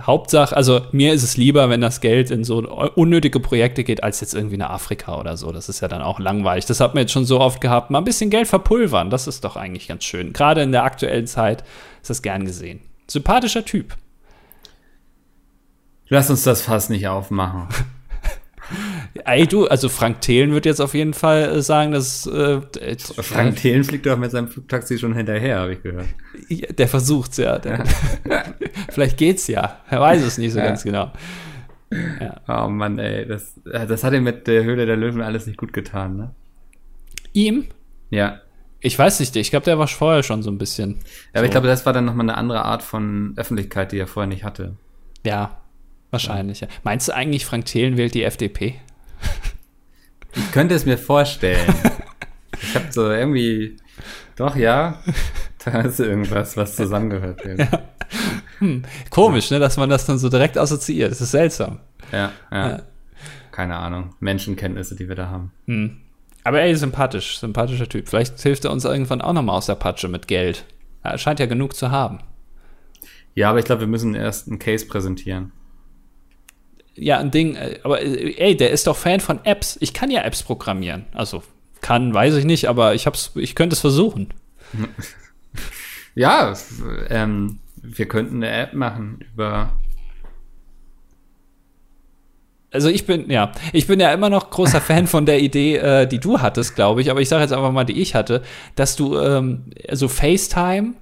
Hauptsache, 0.02 0.56
also 0.56 0.82
mir 0.92 1.14
ist 1.14 1.24
es 1.24 1.38
lieber, 1.38 1.70
wenn 1.70 1.80
das 1.80 2.02
Geld 2.02 2.32
in 2.32 2.44
so 2.44 2.58
unnötige 2.96 3.40
Projekte 3.40 3.86
geht, 3.86 4.04
als 4.04 4.20
jetzt 4.20 4.34
irgendwie 4.34 4.58
nach 4.58 4.72
Afrika 4.72 5.18
oder 5.18 5.38
so. 5.38 5.54
Das 5.54 5.70
ist 5.70 5.80
ja 5.80 5.88
dann 5.88 6.02
auch 6.02 6.20
langweilig. 6.20 6.66
Das 6.66 6.82
hat 6.82 6.94
man 6.94 7.04
jetzt 7.04 7.14
schon 7.14 7.26
so 7.26 7.40
oft 7.40 7.62
gehabt. 7.62 7.92
Mal 7.92 8.00
ein 8.00 8.04
bisschen 8.04 8.30
Geld 8.30 8.48
verpulvern, 8.48 9.10
das 9.10 9.28
ist 9.28 9.46
doch 9.46 9.56
eigentlich 9.56 9.88
ganz 9.88 10.04
schön. 10.04 10.34
Gerade 10.34 10.64
in 10.64 10.74
der 10.74 10.84
aktuellen 10.84 11.28
Zeit 11.28 11.64
ist 12.02 12.10
das 12.10 12.22
gern 12.22 12.46
gesehen. 12.46 12.82
Sympathischer 13.08 13.64
Typ. 13.64 13.96
Lass 16.10 16.30
uns 16.30 16.44
das 16.44 16.62
fast 16.62 16.90
nicht 16.90 17.08
aufmachen. 17.08 17.68
Ey, 19.24 19.48
du, 19.48 19.66
also 19.68 19.88
Frank 19.88 20.20
Thelen 20.22 20.52
wird 20.52 20.66
jetzt 20.66 20.82
auf 20.82 20.94
jeden 20.94 21.14
Fall 21.14 21.44
äh, 21.44 21.62
sagen, 21.62 21.94
dass. 21.94 22.28
Äh, 22.28 22.62
Frank 23.00 23.56
Thelen 23.56 23.86
fliegt 23.86 24.06
doch 24.06 24.18
mit 24.18 24.32
seinem 24.32 24.50
Flugtaxi 24.50 24.98
schon 24.98 25.16
hinterher, 25.16 25.60
habe 25.60 25.74
ich 25.74 25.84
gehört. 25.84 26.08
Der 26.78 26.88
versucht's 26.90 27.38
ja. 27.38 27.58
Der, 27.58 27.86
vielleicht 28.90 29.18
geht's 29.18 29.48
ja. 29.48 29.80
Er 29.90 30.02
weiß 30.02 30.22
es 30.22 30.38
nicht 30.38 30.52
so 30.52 30.60
ja. 30.60 30.66
ganz 30.66 30.84
genau. 30.84 31.14
Ja. 32.20 32.66
Oh 32.66 32.68
Mann, 32.68 33.00
ey, 33.00 33.26
das, 33.26 33.54
das 33.64 34.04
hat 34.04 34.14
ihm 34.14 34.24
mit 34.24 34.48
der 34.48 34.66
Höhle 34.66 34.86
der 34.86 34.98
Löwen 34.98 35.22
alles 35.22 35.48
nicht 35.48 35.58
gut 35.58 35.72
getan, 35.72 36.18
ne? 36.18 36.36
Ihm? 37.32 37.66
Ja. 38.10 38.42
Ich 38.82 39.00
weiß 39.00 39.22
nicht, 39.22 39.36
ich 39.36 39.50
glaube, 39.50 39.64
der 39.64 39.80
war 39.80 39.88
vorher 39.88 40.24
schon 40.24 40.44
so 40.44 40.52
ein 40.52 40.58
bisschen. 40.58 40.98
Ja, 41.34 41.40
aber 41.40 41.40
so. 41.40 41.46
ich 41.46 41.52
glaube, 41.52 41.68
das 41.68 41.86
war 41.86 41.94
dann 41.94 42.06
nochmal 42.06 42.26
eine 42.26 42.38
andere 42.38 42.66
Art 42.66 42.84
von 42.84 43.34
Öffentlichkeit, 43.38 43.94
die 43.94 43.98
er 43.98 44.08
vorher 44.08 44.28
nicht 44.28 44.44
hatte. 44.44 44.76
Ja, 45.26 45.58
wahrscheinlich. 46.12 46.60
Ja. 46.60 46.68
Meinst 46.84 47.08
du 47.08 47.16
eigentlich, 47.16 47.46
Frank 47.46 47.66
Thelen 47.66 47.98
wählt 47.98 48.14
die 48.14 48.24
FDP? 48.24 48.76
Ich 50.36 50.52
könnte 50.52 50.76
es 50.76 50.86
mir 50.86 50.98
vorstellen. 50.98 51.74
ich 52.62 52.76
habe 52.76 52.92
so 52.92 53.10
irgendwie, 53.10 53.78
doch 54.36 54.56
ja, 54.56 55.02
da 55.64 55.82
ist 55.82 56.00
irgendwas, 56.00 56.58
was 56.58 56.76
zusammengehört. 56.76 57.42
Ja. 57.46 57.68
Hm. 58.60 58.84
Komisch, 59.10 59.52
ne, 59.52 59.60
dass 59.60 59.78
man 59.78 59.90
das 59.90 60.06
dann 60.06 60.18
so 60.18 60.30
direkt 60.30 60.58
assoziiert. 60.58 61.12
Das 61.12 61.22
ist 61.22 61.32
seltsam. 61.32 61.80
Ja, 62.12 62.32
ja. 62.52 62.70
ja. 62.70 62.82
Keine 63.52 63.76
Ahnung. 63.76 64.16
Menschenkenntnisse, 64.20 64.96
die 64.96 65.08
wir 65.08 65.16
da 65.16 65.30
haben. 65.30 65.52
Hm. 65.66 65.98
Aber 66.44 66.62
ey, 66.62 66.76
sympathisch, 66.76 67.40
sympathischer 67.40 67.90
Typ. 67.90 68.08
Vielleicht 68.08 68.40
hilft 68.40 68.66
er 68.66 68.72
uns 68.72 68.86
irgendwann 68.86 69.22
auch 69.22 69.34
nochmal 69.34 69.58
aus 69.58 69.66
der 69.66 69.76
Patsche 69.76 70.08
mit 70.08 70.28
Geld. 70.28 70.66
Er 71.04 71.18
scheint 71.18 71.40
ja 71.40 71.48
genug 71.48 71.76
zu 71.76 71.92
haben. 71.92 72.20
Ja, 73.34 73.50
aber 73.50 73.60
ich 73.60 73.66
glaube, 73.66 73.82
wir 73.82 73.88
müssen 73.88 74.16
erst 74.16 74.48
einen 74.48 74.60
Case 74.60 74.86
präsentieren 74.86 75.52
ja, 76.96 77.20
ein 77.20 77.32
Ding, 77.32 77.56
äh, 77.56 77.80
aber 77.84 78.02
äh, 78.02 78.36
ey, 78.38 78.58
der 78.58 78.72
ist 78.72 78.88
doch 78.88 78.96
Fan 78.98 79.20
von 79.20 79.44
Apps. 79.44 79.78
Ich 79.82 79.94
kann 79.94 80.12
ja 80.12 80.22
Apps 80.24 80.44
programmieren. 80.44 81.06
Also 81.14 81.44
kann, 81.82 82.14
weiß 82.14 82.36
ich 82.36 82.46
nicht, 82.46 82.68
aber 82.68 82.96
ich 82.96 83.06
hab's, 83.06 83.32
ich 83.36 83.56
könnte 83.56 83.74
es 83.74 83.82
versuchen. 83.82 84.30
Ja, 86.18 86.54
ähm, 87.10 87.60
wir 87.76 88.08
könnten 88.08 88.38
eine 88.38 88.50
App 88.50 88.74
machen 88.74 89.20
über 89.34 89.74
also 92.72 92.90
ich 92.90 93.06
bin, 93.06 93.30
ja, 93.30 93.54
ich 93.72 93.88
bin 93.88 94.02
ja 94.02 94.14
immer 94.14 94.30
noch 94.30 94.50
großer 94.50 94.82
Fan 94.82 95.08
von 95.08 95.26
der 95.26 95.40
Idee, 95.40 95.78
äh, 95.78 96.08
die 96.08 96.20
du 96.20 96.42
hattest, 96.42 96.76
glaube 96.76 97.02
ich, 97.02 97.10
aber 97.10 97.22
ich 97.22 97.30
sage 97.30 97.42
jetzt 97.42 97.54
einfach 97.54 97.72
mal, 97.72 97.86
die 97.86 98.02
ich 98.02 98.16
hatte, 98.16 98.44
dass 98.76 98.96
du 98.96 99.18
ähm, 99.18 99.72
also 99.88 100.08
FaceTime 100.08 100.94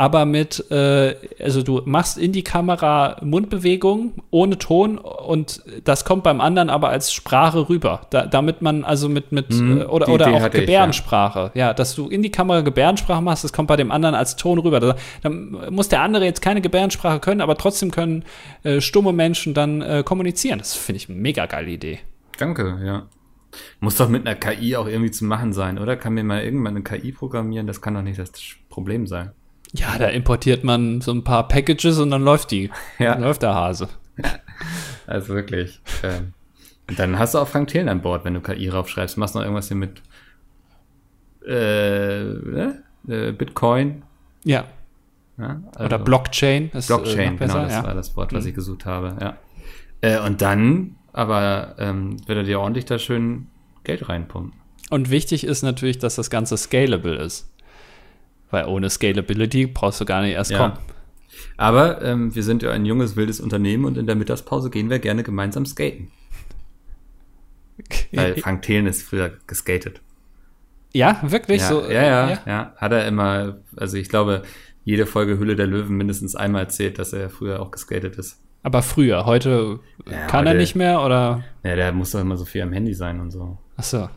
aber 0.00 0.24
mit, 0.24 0.70
äh, 0.70 1.14
also 1.40 1.62
du 1.62 1.82
machst 1.84 2.16
in 2.16 2.32
die 2.32 2.42
Kamera 2.42 3.18
Mundbewegungen 3.20 4.14
ohne 4.30 4.56
Ton 4.56 4.96
und 4.96 5.62
das 5.84 6.06
kommt 6.06 6.22
beim 6.22 6.40
anderen 6.40 6.70
aber 6.70 6.88
als 6.88 7.12
Sprache 7.12 7.68
rüber. 7.68 8.06
Da, 8.08 8.24
damit 8.24 8.62
man 8.62 8.82
also 8.82 9.10
mit, 9.10 9.30
mit 9.30 9.50
mhm, 9.50 9.82
äh, 9.82 9.84
oder, 9.84 10.08
oder 10.08 10.28
auch 10.32 10.50
Gebärdensprache, 10.50 11.50
ich, 11.52 11.58
ja. 11.58 11.66
ja. 11.66 11.74
dass 11.74 11.94
du 11.94 12.08
in 12.08 12.22
die 12.22 12.30
Kamera 12.30 12.62
Gebärdensprache 12.62 13.20
machst, 13.20 13.44
das 13.44 13.52
kommt 13.52 13.68
bei 13.68 13.76
dem 13.76 13.90
anderen 13.90 14.14
als 14.14 14.36
Ton 14.36 14.58
rüber. 14.58 14.80
Da, 14.80 14.96
dann 15.20 15.50
muss 15.68 15.90
der 15.90 16.00
andere 16.00 16.24
jetzt 16.24 16.40
keine 16.40 16.62
Gebärdensprache 16.62 17.20
können, 17.20 17.42
aber 17.42 17.58
trotzdem 17.58 17.90
können 17.90 18.24
äh, 18.62 18.80
stumme 18.80 19.12
Menschen 19.12 19.52
dann 19.52 19.82
äh, 19.82 20.02
kommunizieren. 20.02 20.60
Das 20.60 20.72
finde 20.72 20.96
ich 20.96 21.10
eine 21.10 21.18
mega 21.18 21.44
geile 21.44 21.68
Idee. 21.68 21.98
Danke, 22.38 22.80
ja. 22.82 23.02
Muss 23.80 23.96
doch 23.96 24.08
mit 24.08 24.26
einer 24.26 24.36
KI 24.36 24.76
auch 24.76 24.86
irgendwie 24.86 25.10
zu 25.10 25.26
machen 25.26 25.52
sein, 25.52 25.78
oder? 25.78 25.98
Kann 25.98 26.14
mir 26.14 26.24
mal 26.24 26.42
irgendwann 26.42 26.76
eine 26.76 26.84
KI 26.84 27.12
programmieren? 27.12 27.66
Das 27.66 27.82
kann 27.82 27.92
doch 27.92 28.02
nicht 28.02 28.18
das 28.18 28.32
Problem 28.70 29.06
sein. 29.06 29.32
Ja, 29.72 29.98
da 29.98 30.08
importiert 30.08 30.64
man 30.64 31.00
so 31.00 31.12
ein 31.12 31.22
paar 31.22 31.46
Packages 31.46 31.98
und 31.98 32.10
dann 32.10 32.22
läuft 32.22 32.50
die. 32.50 32.70
Ja. 32.98 33.14
Dann 33.14 33.22
läuft 33.22 33.42
der 33.42 33.54
Hase. 33.54 33.88
Also 35.06 35.34
wirklich. 35.34 35.80
Ähm, 36.02 36.34
und 36.88 36.98
dann 36.98 37.18
hast 37.18 37.34
du 37.34 37.38
auch 37.38 37.48
Frank 37.48 37.68
Thelen 37.68 37.88
an 37.88 38.00
Bord, 38.00 38.24
wenn 38.24 38.34
du 38.34 38.40
KI 38.40 38.68
raufschreibst. 38.68 39.16
Machst 39.16 39.34
noch 39.34 39.42
irgendwas 39.42 39.68
hier 39.68 39.76
mit 39.76 40.02
äh, 41.46 42.22
ne? 42.22 42.82
äh, 43.08 43.32
Bitcoin. 43.32 44.02
Ja. 44.44 44.64
ja 45.38 45.60
also 45.74 45.84
Oder 45.84 45.98
Blockchain. 45.98 46.70
Äh, 46.72 46.80
Blockchain, 46.86 47.36
genau, 47.36 47.54
das 47.54 47.72
ja. 47.72 47.84
war 47.84 47.94
das 47.94 48.16
Wort, 48.16 48.32
was 48.32 48.44
mhm. 48.44 48.50
ich 48.50 48.54
gesucht 48.54 48.86
habe, 48.86 49.16
ja. 49.20 49.36
Äh, 50.00 50.24
und 50.24 50.40
dann, 50.40 50.96
aber 51.12 51.74
ähm, 51.78 52.16
wird 52.26 52.38
er 52.38 52.44
dir 52.44 52.60
ordentlich 52.60 52.86
da 52.86 52.98
schön 52.98 53.48
Geld 53.84 54.08
reinpumpen. 54.08 54.58
Und 54.90 55.10
wichtig 55.10 55.44
ist 55.44 55.62
natürlich, 55.62 55.98
dass 55.98 56.16
das 56.16 56.30
Ganze 56.30 56.56
scalable 56.56 57.16
ist. 57.16 57.49
Weil 58.50 58.66
ohne 58.66 58.90
Scalability 58.90 59.66
brauchst 59.66 60.00
du 60.00 60.04
gar 60.04 60.22
nicht 60.22 60.34
erst 60.34 60.50
ja. 60.50 60.58
kommen. 60.58 60.78
Aber 61.56 62.02
ähm, 62.02 62.34
wir 62.34 62.42
sind 62.42 62.62
ja 62.62 62.70
ein 62.70 62.84
junges, 62.86 63.16
wildes 63.16 63.40
Unternehmen 63.40 63.84
und 63.84 63.96
in 63.96 64.06
der 64.06 64.16
Mittagspause 64.16 64.70
gehen 64.70 64.90
wir 64.90 64.98
gerne 64.98 65.22
gemeinsam 65.22 65.66
skaten. 65.66 66.10
Weil 68.12 68.36
Frank 68.36 68.62
Thelen 68.62 68.86
ist 68.86 69.02
früher 69.02 69.32
geskatet. 69.46 70.00
Ja, 70.92 71.20
wirklich 71.22 71.60
ja, 71.60 71.68
so. 71.68 71.82
Ja, 71.82 72.02
ja, 72.02 72.30
ja, 72.30 72.38
ja. 72.46 72.74
Hat 72.76 72.92
er 72.92 73.06
immer, 73.06 73.58
also 73.76 73.96
ich 73.96 74.08
glaube, 74.08 74.42
jede 74.84 75.06
Folge 75.06 75.38
Hülle 75.38 75.54
der 75.54 75.66
Löwen 75.66 75.96
mindestens 75.96 76.34
einmal 76.34 76.62
erzählt, 76.62 76.98
dass 76.98 77.12
er 77.12 77.30
früher 77.30 77.60
auch 77.60 77.70
geskatet 77.70 78.16
ist. 78.16 78.40
Aber 78.62 78.82
früher, 78.82 79.24
heute 79.24 79.80
ja, 80.06 80.26
kann 80.26 80.40
heute, 80.40 80.50
er 80.50 80.54
nicht 80.54 80.74
mehr 80.74 81.00
oder? 81.02 81.44
Ja, 81.62 81.76
der 81.76 81.92
muss 81.92 82.10
doch 82.10 82.20
immer 82.20 82.36
so 82.36 82.44
viel 82.44 82.62
am 82.62 82.72
Handy 82.72 82.92
sein 82.92 83.20
und 83.20 83.30
so. 83.30 83.56
Ach 83.76 83.84
so. 83.84 84.08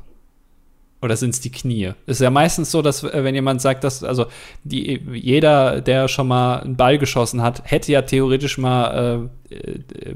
Oder 1.03 1.17
sind 1.17 1.31
es 1.31 1.41
die 1.41 1.51
Knie? 1.51 1.91
Es 2.05 2.17
ist 2.17 2.21
ja 2.21 2.29
meistens 2.29 2.71
so, 2.71 2.81
dass 2.81 3.03
äh, 3.03 3.25
wenn 3.25 3.35
jemand 3.35 3.61
sagt, 3.61 3.83
dass 3.83 4.05
also 4.05 4.27
die, 4.63 5.01
jeder, 5.11 5.81
der 5.81 6.07
schon 6.07 6.29
mal 6.29 6.61
einen 6.61 6.77
Ball 6.77 6.97
geschossen 6.97 7.41
hat, 7.41 7.61
hätte 7.69 7.91
ja 7.91 8.03
theoretisch 8.03 8.57
mal 8.57 9.29
äh, 9.49 9.55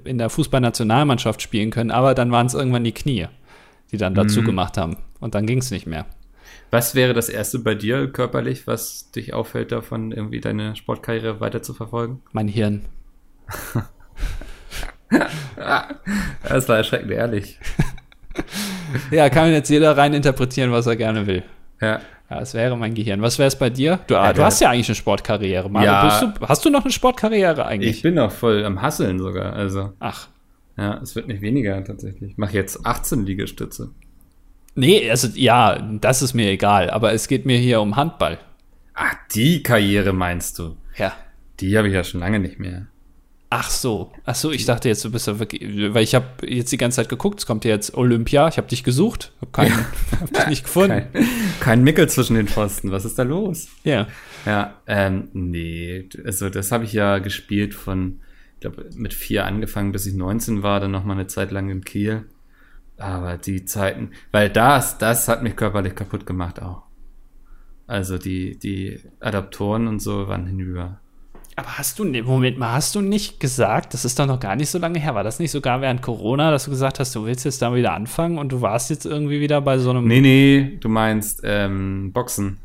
in 0.06 0.17
der 0.17 0.30
Fußballnationalmannschaft 0.30 1.41
spielen 1.41 1.71
können, 1.71 1.91
aber 1.91 2.15
dann 2.15 2.32
waren 2.32 2.47
es 2.47 2.54
irgendwann 2.54 2.86
die 2.86 2.93
Knie, 2.93 3.28
die 3.91 3.97
dann 3.97 4.15
dazu 4.15 4.41
mhm. 4.41 4.45
gemacht 4.45 4.78
haben. 4.78 4.95
Und 5.19 5.36
dann 5.36 5.45
ging 5.45 5.58
es 5.58 5.71
nicht 5.71 5.88
mehr. 5.88 6.06
Was 6.71 6.95
wäre 6.95 7.13
das 7.13 7.28
erste 7.28 7.60
bei 7.60 7.76
dir 7.76 8.08
körperlich, 8.08 8.65
was 8.65 9.12
dich 9.12 9.34
auffällt, 9.34 9.73
davon 9.73 10.13
irgendwie 10.13 10.39
deine 10.39 10.78
Sportkarriere 10.78 11.41
weiter 11.41 11.62
zu 11.62 11.73
verfolgen? 11.73 12.21
Mein 12.32 12.47
Hirn. 12.47 12.86
das 16.43 16.69
war 16.69 16.78
erschreckend 16.78 17.12
ehrlich. 17.12 17.60
ja, 19.12 19.30
kann 19.30 19.52
jetzt 19.52 19.70
jeder 19.70 19.98
rein 19.98 20.14
interpretieren, 20.14 20.72
was 20.72 20.88
er 20.88 20.96
gerne 20.96 21.28
will. 21.28 21.44
Ja. 21.82 22.02
Ja, 22.30 22.42
es 22.42 22.54
wäre 22.54 22.76
mein 22.78 22.94
Gehirn. 22.94 23.22
Was 23.22 23.40
wäre 23.40 23.48
es 23.48 23.58
bei 23.58 23.70
dir? 23.70 24.00
Du, 24.08 24.14
ja, 24.14 24.34
du 24.34 24.44
hast 24.44 24.60
ja 24.60 24.70
eigentlich 24.70 24.90
eine 24.90 24.96
Sportkarriere. 24.96 25.70
Mario, 25.70 25.88
ja. 25.88 26.34
Du, 26.38 26.48
hast 26.48 26.66
du 26.66 26.70
noch 26.70 26.84
eine 26.84 26.92
Sportkarriere 26.92 27.66
eigentlich? 27.66 27.98
Ich 27.98 28.02
bin 28.02 28.16
noch 28.16 28.32
voll 28.32 28.66
am 28.66 28.82
Hasseln 28.82 29.20
sogar. 29.20 29.54
Also. 29.54 29.94
Ach. 30.00 30.28
Ja, 30.78 31.00
es 31.02 31.16
wird 31.16 31.28
nicht 31.28 31.42
weniger 31.42 31.82
tatsächlich. 31.84 32.32
Ich 32.32 32.38
mache 32.38 32.54
jetzt 32.54 32.86
18 32.86 33.26
Liegestütze. 33.26 33.92
Nee, 34.76 35.10
also 35.10 35.30
ja, 35.34 35.80
das 36.02 36.22
ist 36.22 36.34
mir 36.34 36.52
egal. 36.52 36.90
Aber 36.90 37.14
es 37.14 37.28
geht 37.28 37.46
mir 37.46 37.58
hier 37.58 37.80
um 37.82 37.96
Handball. 37.96 38.38
Ach, 38.94 39.16
die 39.34 39.64
Karriere 39.64 40.12
meinst 40.12 40.60
du? 40.60 40.76
Ja. 40.98 41.14
Die 41.60 41.78
habe 41.78 41.88
ich 41.88 41.94
ja 41.94 42.04
schon 42.04 42.20
lange 42.20 42.40
nicht 42.40 42.60
mehr. 42.60 42.88
Ach 43.50 43.70
so, 43.70 44.12
ach 44.26 44.36
so, 44.36 44.52
ich 44.52 44.66
dachte 44.66 44.90
jetzt, 44.90 45.06
du 45.06 45.12
bist 45.12 45.26
ja 45.26 45.40
wirklich, 45.40 45.94
weil 45.94 46.04
ich 46.04 46.16
habe 46.16 46.26
jetzt 46.46 46.70
die 46.74 46.78
ganze 46.78 46.98
Zeit 46.98 47.08
geguckt, 47.08 47.40
es 47.40 47.46
kommt 47.46 47.64
ja 47.64 47.72
jetzt 47.72 47.94
Olympia, 47.94 48.50
ich 48.50 48.58
habe 48.58 48.68
dich 48.68 48.84
gesucht, 48.84 49.32
habe 49.40 49.52
keinen, 49.52 49.70
ja. 49.70 49.86
hab 50.20 50.34
dich 50.34 50.48
nicht 50.48 50.64
gefunden. 50.66 51.08
Kein, 51.14 51.28
kein, 51.62 51.84
Mickel 51.84 52.10
zwischen 52.10 52.36
den 52.36 52.50
Pfosten, 52.50 52.92
was 52.92 53.06
ist 53.06 53.18
da 53.18 53.24
los? 53.24 53.70
Ja. 53.86 54.08
Ja, 54.46 54.76
ähm, 54.86 55.30
nee, 55.32 56.10
also 56.26 56.50
das 56.50 56.74
habe 56.74 56.84
ich 56.84 56.92
ja 56.92 57.20
gespielt 57.20 57.74
von, 57.74 58.20
ich 58.56 58.60
glaube, 58.62 58.90
mit 58.96 59.14
vier 59.14 59.46
angefangen, 59.46 59.94
bis 59.94 60.06
ich 60.06 60.14
19 60.14 60.62
war, 60.62 60.82
dann 60.82 60.92
nochmal 60.92 61.16
eine 61.16 61.28
Zeit 61.28 61.52
lang 61.52 61.70
in 61.70 61.86
Kiel. 61.86 62.26
Aber 62.98 63.38
die 63.38 63.64
Zeiten, 63.64 64.12
weil 64.32 64.50
das, 64.50 64.98
das 64.98 65.28
hat 65.28 65.44
mich 65.44 65.56
körperlich 65.56 65.96
kaputt 65.96 66.26
gemacht 66.26 66.62
auch. 66.62 66.84
Also 67.86 68.18
die, 68.18 68.58
die 68.58 69.00
Adaptoren 69.22 69.88
und 69.88 70.02
so 70.02 70.28
waren 70.28 70.48
hinüber. 70.48 71.00
Aber 71.60 71.80
hast 71.80 71.98
du, 71.98 72.06
Moment 72.06 72.60
mal, 72.60 72.74
hast 72.74 72.93
du 72.93 73.02
nicht 73.02 73.39
gesagt, 73.39 73.96
das 73.96 74.06
ist 74.06 74.20
doch 74.20 74.28
noch 74.28 74.39
gar 74.39 74.56
nicht 74.56 74.70
so 74.70 74.78
lange 74.78 75.00
her, 75.00 75.15
war 75.15 75.24
das 75.24 75.39
nicht 75.39 75.50
sogar 75.50 75.82
während 75.82 76.04
Corona, 76.04 76.52
dass 76.52 76.65
du 76.65 76.70
gesagt 76.70 77.00
hast, 77.00 77.15
du 77.15 77.26
willst 77.26 77.46
jetzt 77.46 77.63
da 77.63 77.74
wieder 77.74 77.93
anfangen 77.93 78.38
und 78.38 78.52
du 78.52 78.62
warst 78.62 78.91
jetzt 78.91 79.08
irgendwie 79.08 79.41
wieder 79.41 79.60
bei 79.62 79.80
so 79.80 79.89
einem. 79.89 80.08
Nee, 80.08 80.22
nee, 80.22 80.78
du 80.80 80.88
meinst 80.88 81.41
ähm, 81.43 82.12
Boxen. 82.13 82.60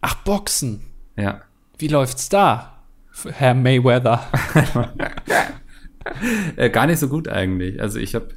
Ach, 0.00 0.16
Boxen. 0.24 0.80
Ja. 1.14 1.42
Wie 1.78 1.86
läuft's 1.86 2.28
da, 2.28 2.82
Herr 3.30 3.54
Mayweather? 3.54 4.26
äh, 6.56 6.70
gar 6.70 6.88
nicht 6.88 6.98
so 6.98 7.08
gut 7.08 7.28
eigentlich. 7.28 7.80
Also 7.80 8.00
ich 8.00 8.16
habe 8.16 8.30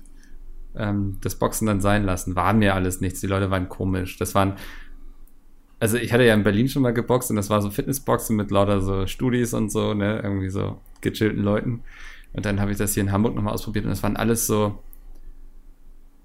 ähm, 0.75 1.17
das 1.21 1.33
Boxen 1.33 1.65
dann 1.65 1.81
sein 1.81 2.03
lassen. 2.03 2.35
War 2.35 2.53
mir 2.53 2.75
alles 2.75 3.01
nichts. 3.01 3.21
Die 3.21 3.27
Leute 3.27 3.49
waren 3.49 3.69
komisch. 3.69 4.17
Das 4.17 4.35
waren 4.35 4.53
also 5.81 5.97
ich 5.97 6.13
hatte 6.13 6.23
ja 6.23 6.35
in 6.35 6.43
Berlin 6.43 6.69
schon 6.69 6.83
mal 6.83 6.93
geboxt 6.93 7.31
und 7.31 7.35
das 7.37 7.49
war 7.49 7.59
so 7.59 7.71
Fitnessboxen 7.71 8.35
mit 8.35 8.51
lauter 8.51 8.81
so 8.81 9.07
Studis 9.07 9.55
und 9.55 9.71
so, 9.71 9.95
ne, 9.95 10.21
irgendwie 10.23 10.49
so 10.49 10.79
gechillten 11.01 11.43
Leuten. 11.43 11.81
Und 12.33 12.45
dann 12.45 12.61
habe 12.61 12.71
ich 12.71 12.77
das 12.77 12.93
hier 12.93 13.01
in 13.01 13.11
Hamburg 13.11 13.33
nochmal 13.33 13.53
ausprobiert 13.53 13.85
und 13.85 13.89
das 13.89 14.03
waren 14.03 14.15
alles 14.15 14.45
so 14.45 14.79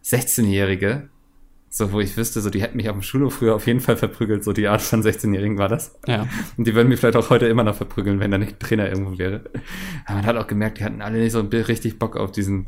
16-Jährige, 0.04 1.08
so 1.70 1.90
wo 1.90 2.00
ich 2.00 2.18
wüsste, 2.18 2.42
so 2.42 2.50
die 2.50 2.60
hätten 2.60 2.76
mich 2.76 2.90
auf 2.90 2.96
dem 2.96 3.02
Schulhof 3.02 3.36
früher 3.36 3.54
auf 3.54 3.66
jeden 3.66 3.80
Fall 3.80 3.96
verprügelt, 3.96 4.44
so 4.44 4.52
die 4.52 4.68
Art 4.68 4.82
von 4.82 5.02
16-Jährigen 5.02 5.56
war 5.56 5.68
das. 5.68 5.98
Ja. 6.06 6.28
Und 6.58 6.66
die 6.66 6.74
würden 6.74 6.88
mich 6.88 7.00
vielleicht 7.00 7.16
auch 7.16 7.30
heute 7.30 7.46
immer 7.46 7.64
noch 7.64 7.76
verprügeln, 7.76 8.20
wenn 8.20 8.30
da 8.30 8.36
nicht 8.36 8.52
ein 8.52 8.58
Trainer 8.58 8.90
irgendwo 8.90 9.16
wäre. 9.16 9.40
Aber 10.04 10.16
man 10.16 10.26
hat 10.26 10.36
auch 10.36 10.46
gemerkt, 10.46 10.80
die 10.80 10.84
hatten 10.84 11.00
alle 11.00 11.18
nicht 11.18 11.32
so 11.32 11.40
richtig 11.40 11.98
Bock 11.98 12.18
auf 12.18 12.30
diesen, 12.30 12.66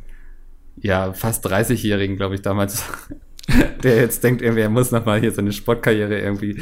ja, 0.79 1.12
fast 1.12 1.46
30-Jährigen, 1.46 2.16
glaube 2.16 2.35
ich, 2.35 2.40
damals. 2.40 2.83
der 3.82 3.96
jetzt 3.96 4.22
denkt, 4.24 4.42
irgendwie, 4.42 4.62
er 4.62 4.70
muss 4.70 4.90
nochmal 4.90 5.20
hier 5.20 5.32
seine 5.32 5.52
Sportkarriere 5.52 6.18
irgendwie 6.20 6.61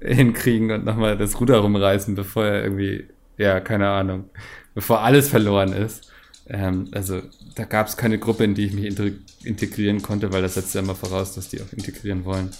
hinkriegen 0.00 0.70
und 0.70 0.84
nochmal 0.84 1.16
das 1.16 1.40
Ruder 1.40 1.58
rumreißen, 1.58 2.14
bevor 2.14 2.44
er 2.44 2.64
irgendwie, 2.64 3.06
ja, 3.36 3.60
keine 3.60 3.88
Ahnung, 3.88 4.24
bevor 4.74 5.02
alles 5.02 5.28
verloren 5.28 5.72
ist. 5.72 6.10
Ähm, 6.48 6.88
also 6.92 7.20
da 7.54 7.64
gab 7.64 7.88
es 7.88 7.96
keine 7.96 8.18
Gruppe, 8.18 8.44
in 8.44 8.54
die 8.54 8.66
ich 8.66 8.72
mich 8.72 8.96
integrieren 9.44 10.02
konnte, 10.02 10.32
weil 10.32 10.42
das 10.42 10.54
setzt 10.54 10.74
ja 10.74 10.80
immer 10.80 10.94
voraus, 10.94 11.34
dass 11.34 11.48
die 11.48 11.60
auch 11.60 11.72
integrieren 11.72 12.24
wollen. 12.24 12.50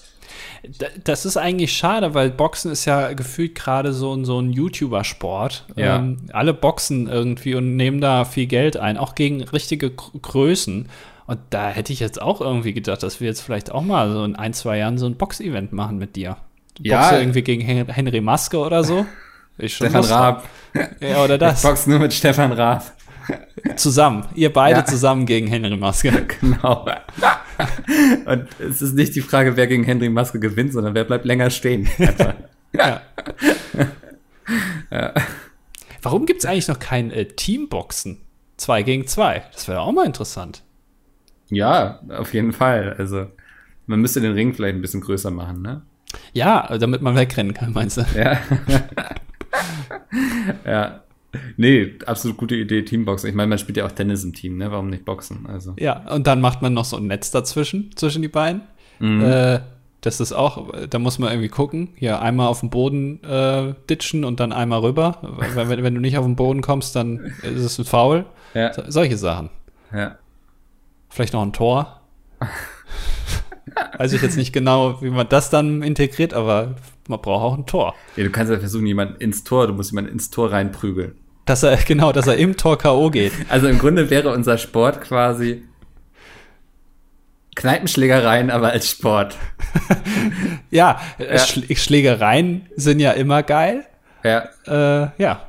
Das 1.05 1.25
ist 1.25 1.37
eigentlich 1.37 1.73
schade, 1.73 2.15
weil 2.15 2.31
Boxen 2.31 2.71
ist 2.71 2.85
ja 2.85 3.13
gefühlt 3.13 3.55
gerade 3.55 3.93
so, 3.93 4.25
so 4.25 4.41
ein 4.41 4.53
YouTuber-Sport. 4.53 5.67
Ja. 5.77 5.97
Ähm, 5.97 6.19
alle 6.33 6.53
boxen 6.53 7.09
irgendwie 7.09 7.55
und 7.55 7.77
nehmen 7.77 8.01
da 8.01 8.25
viel 8.25 8.47
Geld 8.47 8.77
ein, 8.77 8.99
auch 8.99 9.15
gegen 9.15 9.43
richtige 9.43 9.91
Größen. 9.91 10.89
Und 11.29 11.41
da 11.51 11.69
hätte 11.69 11.93
ich 11.93 12.01
jetzt 12.01 12.23
auch 12.23 12.41
irgendwie 12.41 12.73
gedacht, 12.73 13.03
dass 13.03 13.21
wir 13.21 13.27
jetzt 13.27 13.43
vielleicht 13.43 13.71
auch 13.71 13.83
mal 13.83 14.11
so 14.11 14.25
in 14.25 14.35
ein, 14.35 14.55
zwei 14.55 14.79
Jahren 14.79 14.97
so 14.97 15.05
ein 15.05 15.17
Box-Event 15.17 15.75
machen 15.75 15.99
mit 15.99 16.17
dir. 16.17 16.39
Du 16.77 16.85
ja. 16.85 17.01
boxst 17.01 17.21
irgendwie 17.21 17.43
gegen 17.43 17.61
Henry 17.61 18.23
Maske 18.23 18.57
oder 18.57 18.83
so. 18.83 19.05
Ich 19.59 19.77
schon 19.77 19.91
Stefan 19.91 20.05
Raab. 20.07 20.49
Ja, 21.01 21.23
oder 21.23 21.37
das. 21.37 21.63
Ich 21.63 21.69
box 21.69 21.87
nur 21.87 21.99
mit 21.99 22.15
Stefan 22.15 22.53
Raab. 22.53 22.93
Zusammen. 23.77 24.25
Ihr 24.37 24.51
beide 24.51 24.79
ja. 24.79 24.85
zusammen 24.87 25.27
gegen 25.27 25.49
Henry 25.49 25.77
Maske. 25.77 26.27
Genau. 26.41 26.87
Und 28.25 28.49
es 28.59 28.81
ist 28.81 28.95
nicht 28.95 29.15
die 29.15 29.21
Frage, 29.21 29.55
wer 29.55 29.67
gegen 29.67 29.85
Henry 29.85 30.09
Maske 30.09 30.41
gewinnt, 30.41 30.73
sondern 30.73 30.95
wer 30.95 31.05
bleibt 31.05 31.27
länger 31.27 31.51
stehen. 31.51 31.91
ja. 32.73 33.03
ja. 34.91 35.15
Warum 36.01 36.25
gibt 36.25 36.43
es 36.43 36.47
eigentlich 36.47 36.69
noch 36.69 36.79
kein 36.79 37.11
äh, 37.11 37.27
Teamboxen? 37.27 38.23
Zwei 38.57 38.83
gegen 38.83 39.07
zwei. 39.07 39.43
Das 39.53 39.69
wäre 39.69 39.81
auch 39.81 39.93
mal 39.93 40.07
interessant. 40.07 40.63
Ja, 41.51 42.01
auf 42.09 42.35
jeden 42.35 42.53
Fall. 42.53 42.95
Also 42.99 43.27
man 43.87 44.01
müsste 44.01 44.21
den 44.21 44.33
Ring 44.33 44.55
vielleicht 44.55 44.77
ein 44.77 44.83
bisschen 44.83 45.01
größer 45.01 45.31
machen, 45.31 45.63
ne? 45.63 45.83
Ja, 46.33 46.77
damit 46.79 47.03
man 47.03 47.17
wegrennen 47.17 47.55
kann, 47.55 47.73
meinst 47.73 47.99
du? 47.99 48.05
Ja. 48.17 48.39
ja. 50.65 51.01
Nee, 51.57 51.95
absolut 52.07 52.39
gute 52.39 52.55
Idee, 52.55 52.83
Teamboxen. 52.83 53.29
Ich 53.29 53.35
meine, 53.35 53.49
man 53.49 53.59
spielt 53.59 53.77
ja 53.77 53.87
auch 53.87 53.93
Tennis 53.93 54.25
im 54.25 54.33
Team, 54.33 54.57
ne? 54.57 54.71
Warum 54.71 54.89
nicht 54.89 55.05
Boxen? 55.05 55.47
Also. 55.47 55.75
Ja, 55.79 56.11
und 56.15 56.27
dann 56.27 56.41
macht 56.41 56.63
man 56.63 56.73
noch 56.73 56.87
so 56.87 56.97
ein 56.97 57.07
Netz 57.07 57.31
dazwischen, 57.31 57.91
zwischen 57.97 58.23
die 58.23 58.29
beiden. 58.29 58.63
Mhm. 58.99 59.23
Äh, 59.23 59.61
das 60.01 60.21
ist 60.21 60.33
auch, 60.33 60.73
da 60.89 60.99
muss 60.99 61.19
man 61.19 61.31
irgendwie 61.31 61.49
gucken. 61.49 61.91
Ja, 61.99 62.21
einmal 62.21 62.47
auf 62.47 62.61
den 62.61 62.71
Boden 62.71 63.23
äh, 63.25 63.75
ditchen 63.91 64.25
und 64.25 64.41
dann 64.41 64.53
einmal 64.53 64.81
rüber. 64.81 65.19
wenn, 65.55 65.83
wenn, 65.83 65.95
du 65.95 66.01
nicht 66.01 66.17
auf 66.17 66.25
den 66.25 66.37
Boden 66.37 66.63
kommst, 66.63 66.95
dann 66.97 67.33
ist 67.43 67.65
es 67.65 67.79
ein 67.79 67.85
Foul. 67.85 68.25
Ja. 68.55 68.73
So, 68.73 68.83
solche 68.87 69.17
Sachen. 69.17 69.51
Ja. 69.93 70.17
Vielleicht 71.09 71.33
noch 71.33 71.43
ein 71.43 71.53
Tor. 71.53 72.01
Weiß 73.97 74.13
ich 74.13 74.23
jetzt 74.23 74.37
nicht 74.37 74.53
genau, 74.53 75.03
wie 75.03 75.11
man 75.11 75.29
das 75.29 75.51
dann 75.51 75.83
integriert, 75.83 76.35
aber 76.35 76.77
man 77.09 77.21
braucht 77.21 77.43
auch 77.43 77.57
ein 77.57 77.67
Tor. 77.67 77.95
Ja, 78.17 78.25
du 78.25 78.31
kannst 78.31 78.53
ja 78.53 78.59
versuchen, 78.59 78.87
jemanden 78.87 79.17
ins 79.21 79.45
Tor, 79.45 79.67
du 79.67 79.73
musst 79.73 79.91
jemanden 79.91 80.13
ins 80.13 80.31
Tor 80.31 80.53
reinprügeln. 80.53 81.15
Dass 81.45 81.63
er, 81.63 81.77
genau, 81.77 82.13
dass 82.13 82.27
er 82.27 82.37
im 82.37 82.57
Tor 82.57 82.79
K.O. 82.79 83.11
geht. 83.11 83.33
Also 83.49 83.69
im 83.69 83.79
Grunde 83.79 84.11
wäre 84.11 84.33
unser 84.33 84.59
Sport 84.59 85.01
quasi 85.01 85.65
Kneipenschlägereien, 87.59 88.51
aber 88.51 88.71
als 88.71 88.89
Sport. 88.89 89.37
ja, 90.71 91.01
ja. 91.19 91.39
Schlägereien 91.39 92.67
sind 92.77 93.01
ja 93.01 93.13
immer 93.13 93.43
geil. 93.43 93.85
Ja. 94.23 94.49
Äh, 94.67 95.11
ja. 95.19 95.49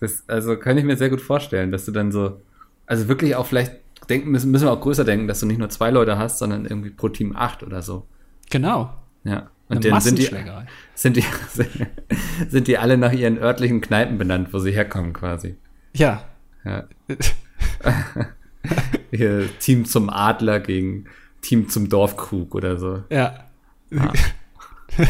Das, 0.00 0.24
also 0.26 0.56
kann 0.56 0.76
ich 0.76 0.84
mir 0.84 0.96
sehr 0.96 1.10
gut 1.10 1.20
vorstellen, 1.20 1.70
dass 1.70 1.84
du 1.84 1.92
dann 1.92 2.10
so, 2.10 2.40
also 2.86 3.06
wirklich 3.06 3.36
auch 3.36 3.46
vielleicht 3.46 3.83
denken 4.06 4.30
müssen, 4.30 4.50
müssen 4.50 4.66
wir 4.66 4.72
auch 4.72 4.80
größer 4.80 5.04
denken, 5.04 5.28
dass 5.28 5.40
du 5.40 5.46
nicht 5.46 5.58
nur 5.58 5.68
zwei 5.70 5.90
Leute 5.90 6.18
hast, 6.18 6.38
sondern 6.38 6.64
irgendwie 6.64 6.90
pro 6.90 7.08
Team 7.08 7.34
acht 7.36 7.62
oder 7.62 7.82
so. 7.82 8.06
Genau. 8.50 8.92
Ja. 9.24 9.50
Und 9.68 9.84
dann 9.84 10.00
sind 10.00 10.18
die, 10.18 10.28
sind, 10.94 11.16
die, 11.16 11.24
sind 12.48 12.68
die 12.68 12.78
alle 12.78 12.98
nach 12.98 13.12
ihren 13.12 13.38
örtlichen 13.38 13.80
Kneipen 13.80 14.18
benannt, 14.18 14.52
wo 14.52 14.58
sie 14.58 14.72
herkommen 14.72 15.12
quasi. 15.12 15.56
Ja. 15.94 16.24
ja. 16.64 16.84
Hier, 19.10 19.48
Team 19.58 19.84
zum 19.86 20.10
Adler 20.10 20.60
gegen 20.60 21.06
Team 21.40 21.68
zum 21.68 21.88
Dorfkrug 21.88 22.54
oder 22.54 22.76
so. 22.78 23.04
Ja. 23.10 23.46
Ah. 23.96 24.12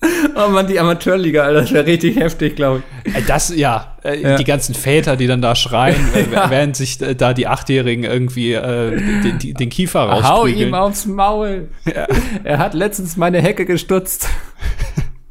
Oh 0.34 0.48
Mann, 0.48 0.66
die 0.66 0.78
Amateurliga, 0.78 1.42
Alter, 1.44 1.60
das 1.62 1.72
wäre 1.72 1.86
richtig 1.86 2.16
heftig, 2.16 2.56
glaube 2.56 2.82
ich. 3.04 3.26
Das, 3.26 3.54
ja, 3.54 3.96
äh, 4.04 4.20
ja, 4.20 4.36
die 4.36 4.44
ganzen 4.44 4.74
Väter, 4.74 5.16
die 5.16 5.26
dann 5.26 5.42
da 5.42 5.54
schreien, 5.54 6.00
äh, 6.14 6.26
ja. 6.32 6.50
während 6.50 6.76
sich 6.76 7.00
äh, 7.00 7.14
da 7.14 7.34
die 7.34 7.46
Achtjährigen 7.46 8.04
irgendwie 8.04 8.54
äh, 8.54 8.96
den, 9.22 9.54
den, 9.54 9.68
Kiefer 9.68 10.00
rausprügeln. 10.00 10.28
Hau 10.32 10.46
ihm 10.68 10.74
aufs 10.74 11.06
Maul. 11.06 11.68
Ja. 11.84 12.06
Er 12.44 12.58
hat 12.58 12.74
letztens 12.74 13.16
meine 13.16 13.42
Hecke 13.42 13.66
gestutzt. 13.66 14.28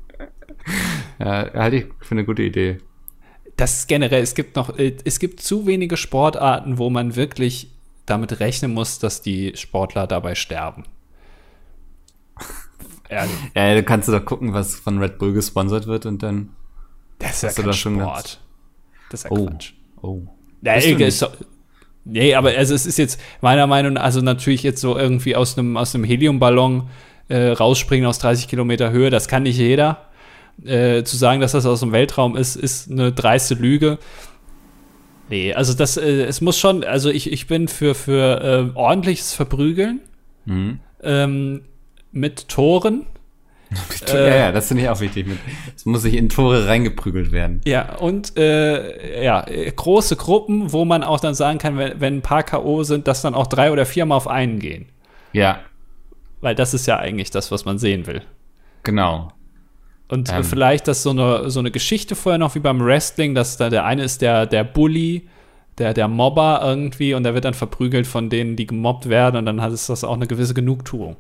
ja, 1.20 1.52
halte 1.54 1.78
ich 1.78 1.86
für 2.02 2.12
eine 2.12 2.26
gute 2.26 2.44
Idee. 2.44 2.78
Das 3.58 3.88
generell, 3.88 4.22
es 4.22 4.36
gibt 4.36 4.56
noch, 4.56 4.78
es 4.78 5.20
gibt 5.20 5.42
zu 5.42 5.66
wenige 5.66 5.98
Sportarten, 5.98 6.78
wo 6.78 6.90
man 6.90 7.16
wirklich 7.16 7.70
damit 8.06 8.40
rechnen 8.40 8.74
muss, 8.74 9.00
dass 9.00 9.22
die 9.22 9.54
Sportler 9.56 10.08
dabei 10.08 10.36
sterben. 10.36 10.86
Ehrlich. 13.10 13.36
Ja, 13.56 13.74
du 13.74 13.84
kannst 13.84 14.08
du 14.08 14.12
doch 14.12 14.24
gucken, 14.24 14.54
was 14.54 14.76
von 14.76 15.00
Red 15.00 15.18
Bull 15.18 15.34
gesponsert 15.34 15.88
wird 15.88 16.06
und 16.06 16.24
dann. 16.24 16.50
Das 17.18 17.44
ist 17.44 17.58
ja 17.58 17.64
kein 17.64 17.74
Sport. 17.74 18.40
Das 19.10 19.24
ist 19.24 19.24
ja 19.26 19.32
oh. 19.32 19.48
Quatsch. 19.48 19.74
Oh. 20.02 20.22
Ja, 20.62 20.74
ist 20.76 21.22
doch, 21.22 21.32
nee, 22.06 22.36
aber 22.36 22.50
also 22.50 22.74
es 22.74 22.86
ist 22.86 22.98
jetzt 22.98 23.20
meiner 23.42 23.68
Meinung 23.68 23.94
nach, 23.94 24.04
also 24.04 24.22
natürlich 24.22 24.64
jetzt 24.64 24.82
so 24.82 24.98
irgendwie 24.98 25.36
aus 25.36 25.58
einem 25.58 25.76
aus 25.78 25.96
einem 25.96 26.04
Heliumballon 26.04 26.90
äh, 27.30 27.50
rausspringen 27.50 28.06
aus 28.06 28.20
30 28.20 28.48
Kilometer 28.48 28.92
Höhe, 28.92 29.10
das 29.10 29.28
kann 29.28 29.44
nicht 29.44 29.58
jeder. 29.58 30.06
Äh, 30.66 31.04
zu 31.04 31.16
sagen, 31.16 31.40
dass 31.40 31.54
das 31.54 31.66
aus 31.66 31.80
dem 31.80 31.94
Weltraum 31.94 32.36
ist, 32.36 32.58
ist 32.58 32.92
eine 32.92 33.14
dreiste 33.14 33.56
Lüge. 33.56 33.98
Nee, 35.30 35.54
also 35.54 35.74
das, 35.74 35.96
äh, 35.96 36.24
es 36.24 36.42
muss 36.42 36.60
schon, 36.60 36.84
also 36.84 37.10
ich, 37.10 37.32
ich 37.32 37.48
bin 37.48 37.68
für, 37.68 37.96
für 37.96 38.72
äh, 38.74 38.78
ordentliches 38.78 39.34
Verprügeln. 39.34 40.02
Mhm. 40.46 40.80
Ähm, 41.02 41.62
mit 42.12 42.48
Toren. 42.48 43.06
äh, 44.08 44.30
ja, 44.30 44.36
ja, 44.36 44.52
das 44.52 44.70
finde 44.70 44.84
ich 44.84 44.90
auch 44.90 45.00
wichtig. 45.00 45.28
Es 45.76 45.86
muss 45.86 46.02
sich 46.02 46.16
in 46.16 46.30
Tore 46.30 46.68
reingeprügelt 46.68 47.32
werden. 47.32 47.62
Ja, 47.66 47.98
und 47.98 48.36
äh, 48.38 49.24
ja, 49.24 49.46
große 49.76 50.16
Gruppen, 50.16 50.72
wo 50.74 50.86
man 50.86 51.04
auch 51.04 51.20
dann 51.20 51.36
sagen 51.36 51.60
kann, 51.60 51.78
wenn, 51.78 52.02
wenn 52.02 52.18
ein 52.18 52.22
paar 52.22 52.44
K.O. 52.44 52.84
sind, 52.84 53.08
dass 53.08 53.22
dann 53.22 53.36
auch 53.36 53.48
drei 53.48 53.72
oder 53.72 53.86
viermal 53.86 54.18
auf 54.18 54.28
einen 54.28 54.60
gehen. 54.60 54.88
Ja. 55.34 55.60
Weil 56.42 56.56
das 56.56 56.74
ist 56.74 56.88
ja 56.88 56.98
eigentlich 56.98 57.30
das, 57.30 57.52
was 57.52 57.66
man 57.66 57.78
sehen 57.78 58.08
will. 58.08 58.24
Genau. 58.84 59.32
Und 60.08 60.32
ähm. 60.34 60.44
vielleicht, 60.44 60.88
dass 60.88 61.04
so 61.04 61.12
eine, 61.12 61.50
so 61.50 61.60
eine 61.60 61.70
Geschichte 61.70 62.16
vorher 62.16 62.40
noch 62.40 62.56
wie 62.56 62.60
beim 62.60 62.84
Wrestling, 62.84 63.36
dass 63.36 63.58
da 63.58 63.70
der 63.70 63.86
eine 63.86 64.04
ist 64.04 64.22
der, 64.22 64.48
der 64.48 64.64
Bully, 64.64 65.28
der, 65.78 65.94
der 65.94 66.08
Mobber 66.08 66.62
irgendwie 66.64 67.14
und 67.14 67.24
der 67.24 67.36
wird 67.36 67.46
dann 67.46 67.54
verprügelt 67.54 68.08
von 68.08 68.30
denen, 68.30 68.56
die 68.56 68.66
gemobbt 68.66 69.10
werden 69.10 69.38
und 69.38 69.46
dann 69.46 69.62
hat 69.62 69.72
es 69.72 69.88
das 69.88 70.04
auch 70.04 70.16
eine 70.16 70.28
gewisse 70.28 70.54
Genugtuung. 70.54 71.16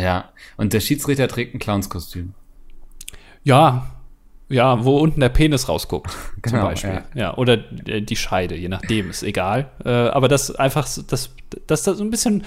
Ja, 0.00 0.30
und 0.56 0.72
der 0.72 0.80
Schiedsrichter 0.80 1.28
trägt 1.28 1.54
ein 1.54 1.58
Clownskostüm. 1.58 2.34
Ja, 3.42 3.90
ja, 4.48 4.84
wo 4.84 4.98
unten 4.98 5.20
der 5.20 5.28
Penis 5.28 5.68
rausguckt, 5.68 6.10
genau, 6.42 6.58
zum 6.58 6.68
Beispiel. 6.68 7.02
Ja. 7.14 7.20
ja. 7.20 7.36
oder 7.36 7.56
die 7.56 8.16
Scheide, 8.16 8.56
je 8.56 8.68
nachdem, 8.68 9.08
ist 9.10 9.22
egal. 9.22 9.70
Äh, 9.84 9.90
aber 9.90 10.28
das 10.28 10.54
einfach, 10.54 10.84
das, 10.84 11.04
das, 11.06 11.30
das 11.66 11.84
so 11.84 12.02
ein 12.02 12.10
bisschen 12.10 12.44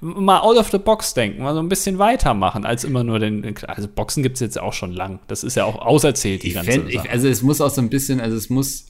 mal 0.00 0.40
out 0.40 0.58
of 0.58 0.70
the 0.70 0.78
box 0.78 1.14
denken, 1.14 1.42
mal 1.42 1.54
so 1.54 1.60
ein 1.60 1.68
bisschen 1.68 1.98
weitermachen, 1.98 2.66
als 2.66 2.84
immer 2.84 3.04
nur 3.04 3.20
den. 3.20 3.54
Also 3.68 3.88
Boxen 3.88 4.22
gibt 4.22 4.34
es 4.34 4.40
jetzt 4.40 4.60
auch 4.60 4.72
schon 4.72 4.92
lang. 4.92 5.20
Das 5.28 5.44
ist 5.44 5.54
ja 5.54 5.64
auch 5.64 5.76
auserzählt, 5.76 6.42
die 6.42 6.48
ich 6.48 6.54
ganze 6.54 6.72
fänd, 6.72 6.90
ich, 6.90 7.10
Also 7.10 7.28
es 7.28 7.42
muss 7.42 7.60
auch 7.60 7.70
so 7.70 7.80
ein 7.80 7.88
bisschen, 7.88 8.20
also 8.20 8.36
es 8.36 8.50
muss 8.50 8.86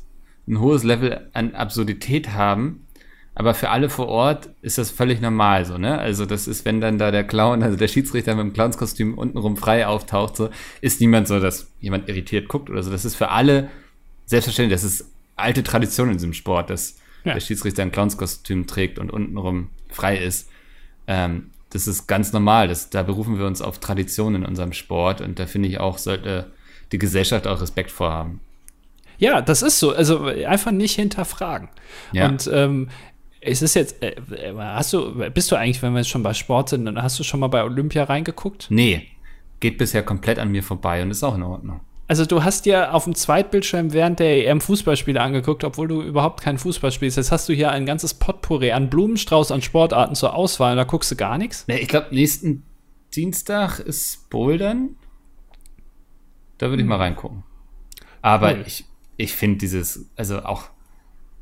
ein 0.49 0.59
hohes 0.59 0.83
Level 0.83 1.29
an 1.33 1.55
Absurdität 1.55 2.33
haben, 2.33 2.84
aber 3.35 3.55
für 3.55 3.71
alle 3.71 3.91
vor 3.91 4.09
Ort 4.09 4.51
ist 4.63 4.79
das 4.79 4.91
völlig 4.91 5.21
normal 5.21 5.65
so, 5.65 5.77
ne? 5.77 5.99
Also 5.99 6.25
das 6.25 6.47
ist, 6.47 6.65
wenn 6.65 6.81
dann 6.81 6.99
da 6.99 7.11
der 7.11 7.25
Clown, 7.25 7.63
also 7.63 7.77
der 7.77 7.89
Schiedsrichter 7.89 8.35
mit 8.37 8.45
dem 8.45 8.53
Clownskostüm 8.53 9.19
untenrum 9.19 9.57
frei 9.57 9.87
auftaucht, 9.87 10.37
so, 10.37 10.51
ist 10.81 11.01
niemand 11.01 11.27
so, 11.27 11.41
dass 11.41 11.69
jemand 11.81 12.09
irritiert 12.09 12.49
guckt 12.49 12.71
oder 12.71 12.83
so. 12.83 12.91
Das 12.93 13.05
ist 13.05 13.17
für 13.17 13.31
alle 13.31 13.71
selbstverständlich. 14.27 14.81
Das 14.81 14.85
ist 14.85 15.11
alte 15.35 15.65
Tradition 15.65 16.09
in 16.09 16.15
diesem 16.15 16.33
Sport, 16.33 16.71
dass 16.71 16.97
ja. 17.25 17.35
der 17.35 17.41
Schiedsrichter 17.41 17.83
ein 17.83 17.91
Clownskostüm 17.91 18.69
trägt 18.69 19.01
und 19.01 19.11
untenrum 19.11 19.71
frei 19.91 20.17
ist. 20.17 20.49
Ähm, 21.09 21.51
das 21.71 21.89
ist 21.89 22.07
ganz 22.07 22.33
normal. 22.33 22.69
Das, 22.69 22.91
da 22.91 23.03
berufen 23.03 23.37
wir 23.37 23.47
uns 23.47 23.61
auf 23.61 23.81
Tradition 23.81 24.37
in 24.37 24.45
unserem 24.45 24.73
Sport 24.73 25.21
und 25.21 25.41
da 25.41 25.47
finde 25.47 25.69
ich 25.69 25.81
auch, 25.81 25.99
sollte 25.99 26.53
die 26.93 26.99
Gesellschaft 26.99 27.49
auch 27.49 27.61
Respekt 27.61 27.91
vorhaben. 27.91 28.41
Ja, 29.19 29.41
das 29.41 29.63
ist 29.63 29.79
so. 29.79 29.93
Also 29.93 30.25
einfach 30.25 30.71
nicht 30.71 30.95
hinterfragen. 30.95 31.69
Ja. 32.13 32.27
Und 32.27 32.49
ähm, 32.53 32.89
es 33.45 33.63
ist 33.63 33.75
jetzt, 33.75 34.03
äh, 34.03 34.15
hast 34.57 34.93
du, 34.93 35.31
bist 35.31 35.51
du 35.51 35.57
eigentlich, 35.57 35.83
wenn 35.83 35.93
wir 35.93 36.01
jetzt 36.01 36.09
schon 36.09 36.23
bei 36.23 36.35
Sport 36.35 36.71
sind, 36.71 37.01
hast 37.01 37.19
du 37.19 37.25
schon 37.25 37.41
mal 37.41 37.49
bei 37.49 37.63
Olympia 37.63 38.05
reingeguckt? 38.05 38.67
Nee, 38.71 39.09
geht 39.61 39.79
bisher 39.79 40.03
komplett 40.03 40.39
an 40.39 40.51
mir 40.51 40.63
vorbei 40.63 41.03
und 41.03 41.11
ist 41.11 41.23
auch 41.23 41.35
in 41.35 41.43
Ordnung. 41.43 41.81
Also 42.07 42.27
du 42.27 42.45
hast 42.45 42.67
dir 42.67 42.93
auf 42.93 43.05
dem 43.05 43.15
Zweitbildschirm 43.15 43.95
während 43.95 44.19
der 44.19 44.47
EM 44.47 44.61
Fußballspiele 44.61 45.21
angeguckt, 45.21 45.65
obwohl 45.65 45.89
du 45.89 46.03
überhaupt 46.03 46.43
kein 46.43 46.59
Fußball 46.59 46.93
spielst. 46.93 47.17
Jetzt 47.17 47.33
hast 47.33 47.49
du 47.49 47.55
hier 47.55 47.71
ein 47.71 47.87
ganzes 47.87 48.13
Potpourri 48.13 48.73
an 48.73 48.91
Blumenstrauß 48.91 49.51
an 49.53 49.63
Sportarten 49.63 50.15
zur 50.15 50.35
Auswahl 50.35 50.73
und 50.73 50.77
da 50.77 50.85
guckst 50.85 51.11
du 51.11 51.17
gar 51.17 51.39
nichts? 51.39 51.65
Nee, 51.67 51.79
ich 51.79 51.89
glaube, 51.89 52.09
nächsten 52.11 52.63
Dienstag 53.15 53.79
ist 53.79 54.29
Bouldern. 54.29 54.97
Da 56.59 56.69
würde 56.69 56.83
ich 56.83 56.85
hm. 56.85 56.89
mal 56.91 56.99
reingucken. 56.99 57.43
Aber 58.21 58.53
cool. 58.53 58.65
ich, 58.67 58.85
ich 59.17 59.33
finde 59.33 59.59
dieses, 59.59 60.11
also 60.17 60.41
auch 60.43 60.69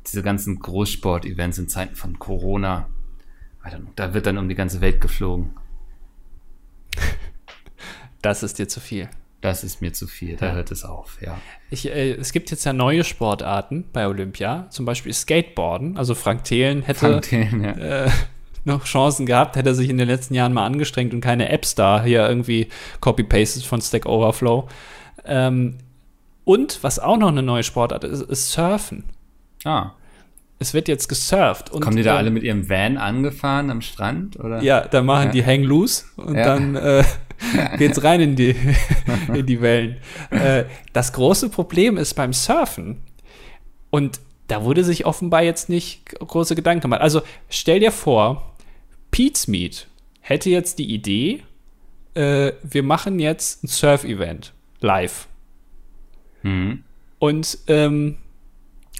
diese 0.07 0.23
ganzen 0.23 0.59
Großsport-Events 0.59 1.57
in 1.57 1.69
Zeiten 1.69 1.95
von 1.95 2.19
Corona, 2.19 2.87
da 3.95 4.13
wird 4.13 4.25
dann 4.25 4.37
um 4.37 4.49
die 4.49 4.55
ganze 4.55 4.81
Welt 4.81 5.01
geflogen. 5.01 5.51
Das 8.21 8.43
ist 8.43 8.59
dir 8.59 8.67
zu 8.67 8.79
viel. 8.79 9.09
Das 9.41 9.65
ist 9.65 9.81
mir 9.81 9.91
zu 9.91 10.07
viel, 10.07 10.37
da 10.37 10.47
ja. 10.47 10.53
hört 10.53 10.71
es 10.71 10.85
auf, 10.85 11.17
ja. 11.21 11.37
Ich, 11.69 11.85
äh, 11.85 12.13
es 12.13 12.31
gibt 12.31 12.49
jetzt 12.49 12.63
ja 12.63 12.71
neue 12.71 13.03
Sportarten 13.03 13.83
bei 13.91 14.07
Olympia, 14.07 14.67
zum 14.69 14.85
Beispiel 14.85 15.11
Skateboarden. 15.11 15.97
Also 15.97 16.15
Frank 16.15 16.45
Thelen 16.45 16.81
hätte 16.83 16.99
Frank 17.01 17.23
Thelen, 17.23 17.61
ja. 17.61 17.71
äh, 18.05 18.09
noch 18.63 18.85
Chancen 18.85 19.25
gehabt, 19.25 19.57
hätte 19.57 19.71
er 19.71 19.75
sich 19.75 19.89
in 19.89 19.97
den 19.97 20.07
letzten 20.07 20.33
Jahren 20.33 20.53
mal 20.53 20.65
angestrengt 20.65 21.13
und 21.13 21.19
keine 21.19 21.49
Apps 21.49 21.75
da 21.75 22.01
hier 22.01 22.25
irgendwie 22.25 22.69
copy-pasted 23.01 23.65
von 23.65 23.81
Stack 23.81 24.05
Overflow. 24.05 24.69
Ähm, 25.25 25.79
und 26.45 26.81
was 26.81 26.99
auch 26.99 27.17
noch 27.17 27.27
eine 27.27 27.43
neue 27.43 27.63
Sportart 27.63 28.05
ist, 28.05 28.21
ist 28.21 28.51
Surfen. 28.51 29.03
Ah. 29.63 29.93
Es 30.59 30.73
wird 30.73 30.87
jetzt 30.87 31.07
gesurft. 31.09 31.71
Und, 31.71 31.81
Kommen 31.81 31.97
die 31.97 32.03
da 32.03 32.15
äh, 32.15 32.17
alle 32.17 32.31
mit 32.31 32.43
ihrem 32.43 32.69
Van 32.69 32.97
angefahren 32.97 33.69
am 33.69 33.81
Strand? 33.81 34.39
Oder? 34.39 34.61
Ja, 34.61 34.81
da 34.81 35.01
machen 35.01 35.27
ja. 35.27 35.31
die 35.31 35.45
Hang 35.45 35.63
Loose 35.63 36.05
und 36.15 36.35
ja. 36.35 36.43
dann 36.43 36.75
äh, 36.75 37.03
geht's 37.77 38.03
rein 38.03 38.21
in 38.21 38.35
die, 38.35 38.55
in 39.33 39.45
die 39.45 39.61
Wellen. 39.61 39.97
Äh, 40.29 40.65
das 40.93 41.11
große 41.13 41.49
Problem 41.49 41.97
ist 41.97 42.13
beim 42.13 42.33
Surfen, 42.33 43.01
und 43.93 44.21
da 44.47 44.63
wurde 44.63 44.83
sich 44.83 45.05
offenbar 45.05 45.43
jetzt 45.43 45.69
nicht 45.69 46.17
große 46.19 46.55
Gedanken 46.55 46.81
gemacht. 46.81 47.01
Also 47.01 47.21
stell 47.47 47.79
dir 47.79 47.91
vor, 47.91 48.55
Pete's 49.11 49.47
Meat 49.47 49.85
hätte 50.19 50.49
jetzt 50.49 50.79
die 50.79 50.91
Idee, 50.91 51.43
äh, 52.15 52.53
wir 52.63 52.81
machen 52.81 53.19
jetzt 53.19 53.63
ein 53.63 53.67
Surf-Event 53.67 54.51
live. 54.79 55.27
Mhm. 56.41 56.83
Und, 57.19 57.59
ähm, 57.67 58.17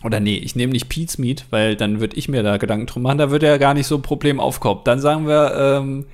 oder 0.03 0.19
nee, 0.19 0.35
ich 0.35 0.55
nehme 0.55 0.73
nicht 0.73 0.89
Pete's 0.89 1.17
Meet, 1.17 1.45
weil 1.49 1.75
dann 1.75 1.99
würde 1.99 2.17
ich 2.17 2.27
mir 2.27 2.43
da 2.43 2.57
Gedanken 2.57 2.87
drum 2.87 3.03
machen, 3.03 3.17
da 3.17 3.31
würde 3.31 3.47
ja 3.47 3.57
gar 3.57 3.73
nicht 3.73 3.87
so 3.87 3.95
ein 3.95 4.01
Problem 4.01 4.39
aufkommen. 4.39 4.81
Dann 4.83 4.99
sagen 4.99 5.27
wir, 5.27 5.55
ähm, 5.55 6.05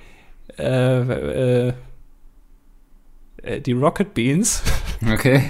äh, 0.58 1.68
äh, 1.68 1.74
äh 3.44 3.62
die 3.62 3.74
Rocket 3.74 4.14
Beans. 4.14 4.64
Okay. 5.14 5.50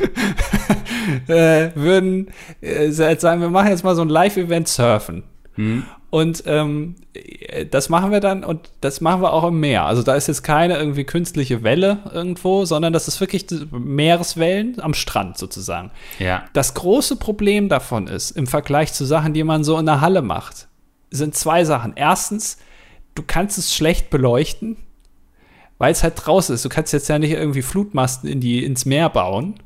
äh, 1.27 1.71
würden 1.73 2.27
äh, 2.61 2.91
sagen, 2.91 3.41
wir 3.41 3.49
machen 3.49 3.69
jetzt 3.69 3.83
mal 3.83 3.95
so 3.95 4.03
ein 4.03 4.09
Live-Event 4.09 4.67
Surfen. 4.67 5.23
Mhm. 5.55 5.85
Und 6.11 6.43
ähm, 6.47 6.95
das 7.69 7.89
machen 7.89 8.11
wir 8.11 8.19
dann 8.19 8.43
und 8.43 8.71
das 8.81 8.99
machen 8.99 9.21
wir 9.21 9.31
auch 9.31 9.43
im 9.43 9.59
Meer. 9.59 9.85
Also 9.85 10.01
da 10.01 10.15
ist 10.15 10.27
jetzt 10.27 10.43
keine 10.43 10.77
irgendwie 10.77 11.03
künstliche 11.03 11.61
Welle 11.61 11.99
irgendwo, 12.11 12.65
sondern 12.65 12.93
das 12.93 13.07
ist 13.07 13.21
wirklich 13.21 13.45
Meereswellen 13.71 14.81
am 14.81 14.95
Strand 14.95 15.37
sozusagen. 15.37 15.91
Ja. 16.17 16.45
Das 16.53 16.73
große 16.73 17.17
Problem 17.17 17.69
davon 17.69 18.07
ist, 18.07 18.31
im 18.31 18.47
Vergleich 18.47 18.93
zu 18.93 19.05
Sachen, 19.05 19.33
die 19.33 19.43
man 19.43 19.63
so 19.63 19.77
in 19.77 19.85
der 19.85 20.01
Halle 20.01 20.23
macht, 20.23 20.67
sind 21.11 21.35
zwei 21.35 21.63
Sachen. 21.63 21.93
Erstens, 21.95 22.57
du 23.13 23.21
kannst 23.25 23.59
es 23.59 23.75
schlecht 23.75 24.09
beleuchten, 24.09 24.77
weil 25.77 25.91
es 25.91 26.01
halt 26.01 26.15
draußen 26.17 26.55
ist. 26.55 26.65
Du 26.65 26.69
kannst 26.69 26.91
jetzt 26.91 27.07
ja 27.07 27.19
nicht 27.19 27.31
irgendwie 27.31 27.61
Flutmasten 27.61 28.27
in 28.29 28.41
die, 28.41 28.65
ins 28.65 28.85
Meer 28.85 29.09
bauen. 29.09 29.59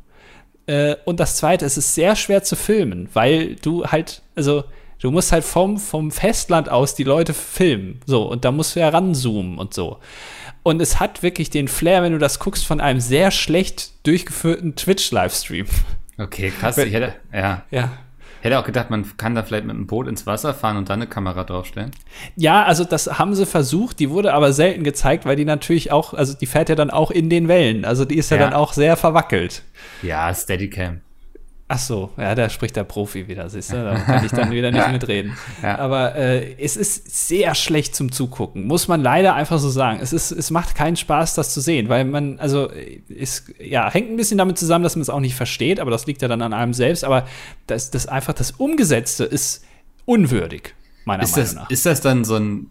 Äh, 0.65 0.97
und 1.05 1.21
das 1.21 1.37
zweite, 1.37 1.65
es 1.65 1.77
ist 1.77 1.95
sehr 1.95 2.17
schwer 2.17 2.43
zu 2.43 2.57
filmen, 2.57 3.07
weil 3.13 3.55
du 3.55 3.85
halt, 3.85 4.21
also 4.35 4.65
Du 5.03 5.11
musst 5.11 5.33
halt 5.33 5.43
vom, 5.43 5.79
vom 5.79 6.11
Festland 6.11 6.69
aus 6.69 6.95
die 6.95 7.03
Leute 7.03 7.33
filmen. 7.33 7.99
So, 8.05 8.23
und 8.23 8.45
da 8.45 8.53
musst 8.53 8.73
du 8.73 8.79
ja 8.79 8.87
ranzoomen 8.87 9.57
und 9.57 9.73
so. 9.73 9.99
Und 10.63 10.81
es 10.81 11.01
hat 11.01 11.21
wirklich 11.23 11.49
den 11.49 11.67
Flair, 11.67 12.03
wenn 12.03 12.13
du 12.13 12.19
das 12.19 12.39
guckst, 12.39 12.65
von 12.65 12.79
einem 12.79 13.01
sehr 13.01 13.29
schlecht 13.29 14.07
durchgeführten 14.07 14.77
Twitch-Livestream. 14.77 15.65
Okay, 16.17 16.53
krass. 16.57 16.77
Ich 16.77 16.93
hätte, 16.93 17.15
ja. 17.33 17.63
Ja. 17.69 17.91
Hätte 18.39 18.57
auch 18.57 18.63
gedacht, 18.63 18.89
man 18.89 19.05
kann 19.17 19.35
da 19.35 19.43
vielleicht 19.43 19.65
mit 19.65 19.75
einem 19.75 19.87
Boot 19.87 20.07
ins 20.07 20.25
Wasser 20.25 20.53
fahren 20.53 20.77
und 20.77 20.87
dann 20.87 21.01
eine 21.01 21.09
Kamera 21.09 21.43
draufstellen. 21.43 21.91
Ja, 22.37 22.63
also 22.63 22.85
das 22.85 23.19
haben 23.19 23.35
sie 23.35 23.45
versucht, 23.45 23.99
die 23.99 24.09
wurde 24.09 24.33
aber 24.33 24.53
selten 24.53 24.85
gezeigt, 24.85 25.25
weil 25.25 25.35
die 25.35 25.43
natürlich 25.43 25.91
auch, 25.91 26.13
also 26.13 26.33
die 26.33 26.45
fährt 26.45 26.69
ja 26.69 26.75
dann 26.75 26.91
auch 26.91 27.11
in 27.11 27.29
den 27.29 27.49
Wellen. 27.49 27.83
Also 27.83 28.05
die 28.05 28.17
ist 28.17 28.31
ja, 28.31 28.37
ja. 28.37 28.43
dann 28.43 28.53
auch 28.53 28.71
sehr 28.71 28.95
verwackelt. 28.95 29.63
Ja, 30.01 30.33
Steadicam. 30.33 31.01
Ach 31.73 31.79
so, 31.79 32.11
ja, 32.17 32.35
da 32.35 32.49
spricht 32.51 32.75
der 32.75 32.83
Profi 32.83 33.27
wieder, 33.27 33.49
siehst 33.49 33.73
du? 33.73 33.77
Da 33.77 33.95
kann 33.95 34.23
ich 34.23 34.31
dann 34.31 34.51
wieder 34.51 34.69
nicht 34.69 34.87
mitreden. 34.91 35.35
Ja. 35.63 35.79
Aber 35.79 36.15
äh, 36.15 36.53
es 36.59 36.77
ist 36.77 37.27
sehr 37.27 37.55
schlecht 37.55 37.95
zum 37.95 38.11
Zugucken, 38.11 38.67
muss 38.67 38.87
man 38.87 39.01
leider 39.01 39.33
einfach 39.33 39.57
so 39.57 39.71
sagen. 39.71 39.97
Es, 39.99 40.13
ist, 40.13 40.29
es 40.29 40.51
macht 40.51 40.75
keinen 40.75 40.97
Spaß, 40.97 41.33
das 41.33 41.51
zu 41.51 41.61
sehen, 41.61 41.89
weil 41.89 42.05
man, 42.05 42.37
also, 42.37 42.69
ist, 43.07 43.51
ja, 43.59 43.91
hängt 43.91 44.11
ein 44.11 44.17
bisschen 44.17 44.37
damit 44.37 44.59
zusammen, 44.59 44.83
dass 44.83 44.95
man 44.95 45.01
es 45.01 45.09
auch 45.09 45.19
nicht 45.19 45.33
versteht, 45.33 45.79
aber 45.79 45.89
das 45.89 46.05
liegt 46.05 46.21
ja 46.21 46.27
dann 46.27 46.43
an 46.43 46.53
einem 46.53 46.75
selbst. 46.75 47.03
Aber 47.03 47.25
das, 47.65 47.89
das 47.89 48.05
einfach 48.05 48.33
das 48.33 48.51
Umgesetzte 48.51 49.23
ist 49.23 49.65
unwürdig, 50.05 50.75
meiner 51.05 51.23
ist 51.23 51.31
Meinung 51.31 51.45
das, 51.45 51.55
nach. 51.55 51.69
Ist 51.71 51.87
das 51.87 52.01
dann 52.01 52.23
so 52.23 52.35
ein 52.35 52.69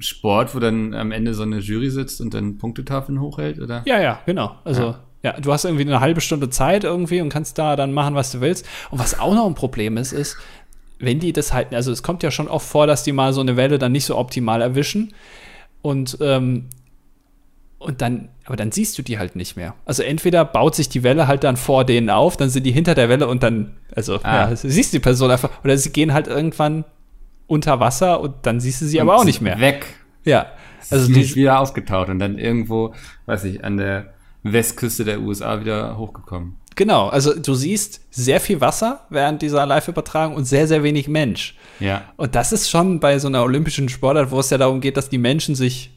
Sport, 0.00 0.52
wo 0.56 0.58
dann 0.58 0.94
am 0.94 1.12
Ende 1.12 1.32
so 1.32 1.44
eine 1.44 1.58
Jury 1.60 1.90
sitzt 1.90 2.20
und 2.20 2.34
dann 2.34 2.58
Punktetafeln 2.58 3.20
hochhält, 3.20 3.60
oder? 3.60 3.84
Ja, 3.86 4.00
ja, 4.00 4.20
genau. 4.26 4.56
Also. 4.64 4.82
Ja. 4.82 5.04
Ja, 5.24 5.32
du 5.40 5.52
hast 5.54 5.64
irgendwie 5.64 5.86
eine 5.86 6.00
halbe 6.00 6.20
Stunde 6.20 6.50
Zeit 6.50 6.84
irgendwie 6.84 7.22
und 7.22 7.30
kannst 7.30 7.56
da 7.56 7.76
dann 7.76 7.94
machen, 7.94 8.14
was 8.14 8.30
du 8.30 8.42
willst. 8.42 8.66
Und 8.90 8.98
was 8.98 9.18
auch 9.18 9.34
noch 9.34 9.46
ein 9.46 9.54
Problem 9.54 9.96
ist, 9.96 10.12
ist, 10.12 10.36
wenn 10.98 11.18
die 11.18 11.32
das 11.32 11.54
halt, 11.54 11.74
also 11.74 11.90
es 11.92 12.02
kommt 12.02 12.22
ja 12.22 12.30
schon 12.30 12.46
oft 12.46 12.68
vor, 12.68 12.86
dass 12.86 13.04
die 13.04 13.12
mal 13.12 13.32
so 13.32 13.40
eine 13.40 13.56
Welle 13.56 13.78
dann 13.78 13.92
nicht 13.92 14.04
so 14.04 14.18
optimal 14.18 14.60
erwischen. 14.60 15.14
Und, 15.80 16.18
ähm, 16.20 16.66
und 17.78 18.02
dann, 18.02 18.28
aber 18.44 18.56
dann 18.56 18.70
siehst 18.70 18.98
du 18.98 19.02
die 19.02 19.18
halt 19.18 19.34
nicht 19.34 19.56
mehr. 19.56 19.74
Also 19.86 20.02
entweder 20.02 20.44
baut 20.44 20.74
sich 20.74 20.90
die 20.90 21.02
Welle 21.02 21.26
halt 21.26 21.42
dann 21.42 21.56
vor 21.56 21.86
denen 21.86 22.10
auf, 22.10 22.36
dann 22.36 22.50
sind 22.50 22.64
die 22.64 22.72
hinter 22.72 22.94
der 22.94 23.08
Welle 23.08 23.26
und 23.26 23.42
dann, 23.42 23.76
also 23.96 24.20
ah. 24.22 24.50
ja, 24.50 24.56
siehst 24.56 24.92
du 24.92 24.98
die 24.98 25.02
Person 25.02 25.30
einfach, 25.30 25.50
oder 25.64 25.78
sie 25.78 25.90
gehen 25.90 26.12
halt 26.12 26.26
irgendwann 26.26 26.84
unter 27.46 27.80
Wasser 27.80 28.20
und 28.20 28.34
dann 28.42 28.60
siehst 28.60 28.82
du 28.82 28.86
sie 28.86 29.00
und 29.00 29.08
aber 29.08 29.18
auch 29.18 29.24
nicht 29.24 29.40
mehr. 29.40 29.58
Weg. 29.58 29.86
Ja. 30.24 30.48
Also 30.90 31.10
die 31.10 31.22
ist 31.22 31.34
wieder 31.34 31.60
aufgetaucht 31.60 32.10
und 32.10 32.18
dann 32.18 32.38
irgendwo, 32.38 32.94
weiß 33.24 33.44
ich, 33.44 33.64
an 33.64 33.78
der 33.78 34.13
Westküste 34.44 35.04
der 35.04 35.20
USA 35.20 35.60
wieder 35.60 35.98
hochgekommen. 35.98 36.56
Genau, 36.76 37.08
also 37.08 37.34
du 37.34 37.54
siehst 37.54 38.00
sehr 38.10 38.40
viel 38.40 38.60
Wasser 38.60 39.06
während 39.08 39.42
dieser 39.42 39.64
Live-Übertragung 39.64 40.34
und 40.36 40.44
sehr, 40.44 40.66
sehr 40.66 40.82
wenig 40.82 41.08
Mensch. 41.08 41.56
Ja. 41.80 42.02
Und 42.16 42.34
das 42.34 42.52
ist 42.52 42.68
schon 42.68 43.00
bei 43.00 43.18
so 43.18 43.28
einer 43.28 43.42
olympischen 43.42 43.88
Sportart, 43.88 44.30
wo 44.30 44.40
es 44.40 44.50
ja 44.50 44.58
darum 44.58 44.80
geht, 44.80 44.96
dass 44.96 45.08
die 45.08 45.18
Menschen 45.18 45.54
sich 45.54 45.90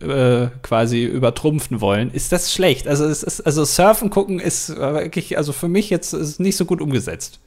äh, 0.00 0.48
quasi 0.62 1.04
übertrumpfen 1.04 1.80
wollen, 1.80 2.10
ist 2.10 2.32
das 2.32 2.52
schlecht. 2.52 2.88
Also 2.88 3.04
es 3.04 3.22
ist, 3.22 3.42
also 3.42 3.64
Surfen 3.64 4.10
gucken 4.10 4.40
ist 4.40 4.76
wirklich, 4.76 5.36
also 5.38 5.52
für 5.52 5.68
mich 5.68 5.90
jetzt 5.90 6.14
ist 6.14 6.40
nicht 6.40 6.56
so 6.56 6.64
gut 6.64 6.80
umgesetzt. 6.80 7.38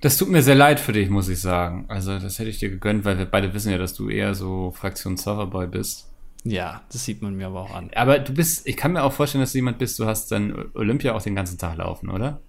Das 0.00 0.16
tut 0.16 0.28
mir 0.28 0.42
sehr 0.42 0.54
leid 0.54 0.80
für 0.80 0.92
dich, 0.92 1.08
muss 1.08 1.28
ich 1.28 1.40
sagen. 1.40 1.84
Also 1.88 2.18
das 2.18 2.38
hätte 2.38 2.50
ich 2.50 2.58
dir 2.58 2.70
gegönnt, 2.70 3.04
weil 3.04 3.18
wir 3.18 3.26
beide 3.26 3.54
wissen 3.54 3.70
ja, 3.70 3.78
dass 3.78 3.94
du 3.94 4.08
eher 4.08 4.34
so 4.34 4.72
Fraktion 4.76 5.16
Surferboy 5.16 5.66
bist. 5.66 6.08
Ja, 6.50 6.82
das 6.92 7.04
sieht 7.04 7.22
man 7.22 7.34
mir 7.34 7.46
aber 7.46 7.62
auch 7.62 7.74
an. 7.74 7.90
Aber 7.94 8.18
du 8.18 8.32
bist, 8.32 8.66
ich 8.66 8.76
kann 8.76 8.92
mir 8.92 9.02
auch 9.02 9.12
vorstellen, 9.12 9.42
dass 9.42 9.52
du 9.52 9.58
jemand 9.58 9.78
bist, 9.78 9.98
du 9.98 10.06
hast 10.06 10.30
dann 10.32 10.70
Olympia 10.74 11.14
auch 11.14 11.22
den 11.22 11.34
ganzen 11.34 11.58
Tag 11.58 11.76
laufen, 11.76 12.10
oder? 12.10 12.40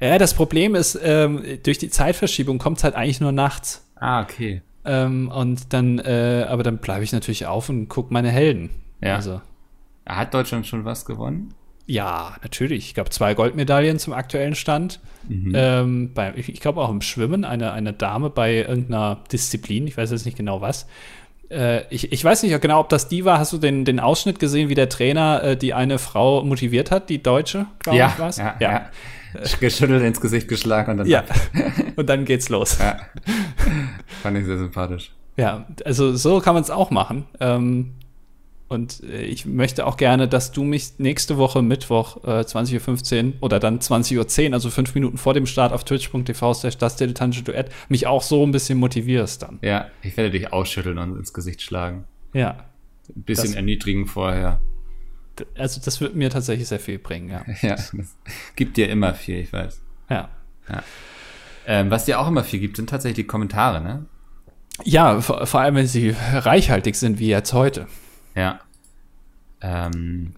Ja, 0.00 0.18
das 0.18 0.34
Problem 0.34 0.74
ist, 0.74 0.98
ähm, 1.02 1.42
durch 1.62 1.78
die 1.78 1.90
Zeitverschiebung 1.90 2.58
kommt 2.58 2.78
es 2.78 2.84
halt 2.84 2.94
eigentlich 2.94 3.20
nur 3.20 3.32
nachts. 3.32 3.86
Ah, 3.96 4.22
okay. 4.22 4.62
Ähm, 4.84 5.28
und 5.28 5.72
dann, 5.72 5.98
äh, 5.98 6.46
aber 6.48 6.62
dann 6.62 6.78
bleibe 6.78 7.04
ich 7.04 7.12
natürlich 7.12 7.46
auf 7.46 7.68
und 7.68 7.88
gucke 7.88 8.12
meine 8.12 8.30
Helden. 8.30 8.70
Ja. 9.00 9.16
Also. 9.16 9.40
Hat 10.06 10.34
Deutschland 10.34 10.66
schon 10.66 10.84
was 10.84 11.04
gewonnen? 11.04 11.54
Ja, 11.86 12.36
natürlich. 12.42 12.86
Ich 12.86 12.94
glaube, 12.94 13.10
zwei 13.10 13.34
Goldmedaillen 13.34 13.98
zum 13.98 14.12
aktuellen 14.12 14.54
Stand. 14.54 15.00
Mhm. 15.28 15.52
Ähm, 15.54 16.14
bei, 16.14 16.32
ich, 16.36 16.48
ich 16.48 16.60
glaube 16.60 16.80
auch 16.80 16.90
im 16.90 17.00
Schwimmen, 17.00 17.44
eine, 17.44 17.72
eine 17.72 17.92
Dame 17.92 18.30
bei 18.30 18.58
irgendeiner 18.58 19.24
Disziplin, 19.32 19.86
ich 19.86 19.96
weiß 19.96 20.10
jetzt 20.12 20.24
nicht 20.24 20.36
genau 20.36 20.60
was. 20.60 20.86
Äh, 21.50 21.82
ich, 21.90 22.12
ich 22.12 22.24
weiß 22.24 22.42
nicht 22.42 22.60
genau, 22.60 22.80
ob 22.80 22.88
das 22.88 23.08
die 23.08 23.24
war. 23.24 23.38
Hast 23.38 23.52
du 23.52 23.58
den, 23.58 23.84
den 23.84 24.00
Ausschnitt 24.00 24.38
gesehen, 24.38 24.68
wie 24.68 24.74
der 24.74 24.88
Trainer 24.88 25.42
äh, 25.42 25.56
die 25.56 25.74
eine 25.74 25.98
Frau 25.98 26.42
motiviert 26.42 26.90
hat, 26.90 27.10
die 27.10 27.22
Deutsche, 27.22 27.66
glaube 27.80 27.98
ja, 27.98 28.12
ich, 28.14 28.18
was? 28.18 28.36
Ja, 28.36 28.54
ja. 28.60 28.72
ja. 28.72 28.90
Geschüttelt 29.60 30.02
ins 30.02 30.20
Gesicht 30.20 30.48
geschlagen 30.48 30.92
und 30.92 30.96
dann. 30.98 31.06
Ja. 31.08 31.24
und 31.96 32.08
dann 32.08 32.24
geht's 32.24 32.48
los. 32.48 32.78
Ja. 32.78 32.96
Fand 34.22 34.38
ich 34.38 34.44
sehr 34.44 34.58
sympathisch. 34.58 35.12
Ja, 35.36 35.66
also 35.84 36.16
so 36.16 36.40
kann 36.40 36.54
man 36.54 36.62
es 36.62 36.70
auch 36.70 36.90
machen. 36.90 37.26
Ähm, 37.38 37.94
und 38.70 39.02
äh, 39.02 39.22
ich 39.22 39.46
möchte 39.46 39.84
auch 39.84 39.96
gerne, 39.96 40.28
dass 40.28 40.52
du 40.52 40.62
mich 40.62 40.92
nächste 40.98 41.36
Woche 41.36 41.60
Mittwoch 41.60 42.22
äh, 42.22 42.42
20.15 42.42 43.26
Uhr 43.26 43.32
oder 43.40 43.58
dann 43.58 43.80
20.10 43.80 44.48
Uhr, 44.48 44.54
also 44.54 44.70
fünf 44.70 44.94
Minuten 44.94 45.18
vor 45.18 45.34
dem 45.34 45.46
Start 45.46 45.72
auf 45.72 45.82
twitch.tv 45.82 46.54
das 46.78 46.96
dilettantische 46.96 47.42
Duett, 47.42 47.70
mich 47.88 48.06
auch 48.06 48.22
so 48.22 48.46
ein 48.46 48.52
bisschen 48.52 48.78
motivierst 48.78 49.42
dann. 49.42 49.58
Ja, 49.60 49.88
ich 50.02 50.16
werde 50.16 50.30
dich 50.30 50.52
ausschütteln 50.52 50.98
und 50.98 51.16
ins 51.16 51.34
Gesicht 51.34 51.62
schlagen. 51.62 52.04
Ja. 52.32 52.64
Ein 53.08 53.22
bisschen 53.22 53.46
das, 53.46 53.56
erniedrigen 53.56 54.06
vorher. 54.06 54.60
Also 55.58 55.80
das 55.84 56.00
wird 56.00 56.14
mir 56.14 56.30
tatsächlich 56.30 56.68
sehr 56.68 56.80
viel 56.80 57.00
bringen, 57.00 57.28
ja. 57.28 57.44
Ja, 57.62 57.74
das 57.74 57.92
gibt 58.54 58.76
dir 58.76 58.88
immer 58.88 59.14
viel, 59.14 59.40
ich 59.40 59.52
weiß. 59.52 59.82
Ja. 60.08 60.28
ja. 60.68 60.82
Ähm, 61.66 61.90
was 61.90 62.04
dir 62.04 62.20
auch 62.20 62.28
immer 62.28 62.44
viel 62.44 62.60
gibt, 62.60 62.76
sind 62.76 62.88
tatsächlich 62.88 63.26
die 63.26 63.28
Kommentare, 63.28 63.80
ne? 63.80 64.06
Ja, 64.84 65.20
vor, 65.20 65.44
vor 65.44 65.60
allem, 65.60 65.74
wenn 65.74 65.88
sie 65.88 66.14
reichhaltig 66.32 66.94
sind, 66.94 67.18
wie 67.18 67.26
jetzt 67.26 67.52
heute. 67.52 67.88
Ja. 68.34 68.60
Ähm, 69.60 70.34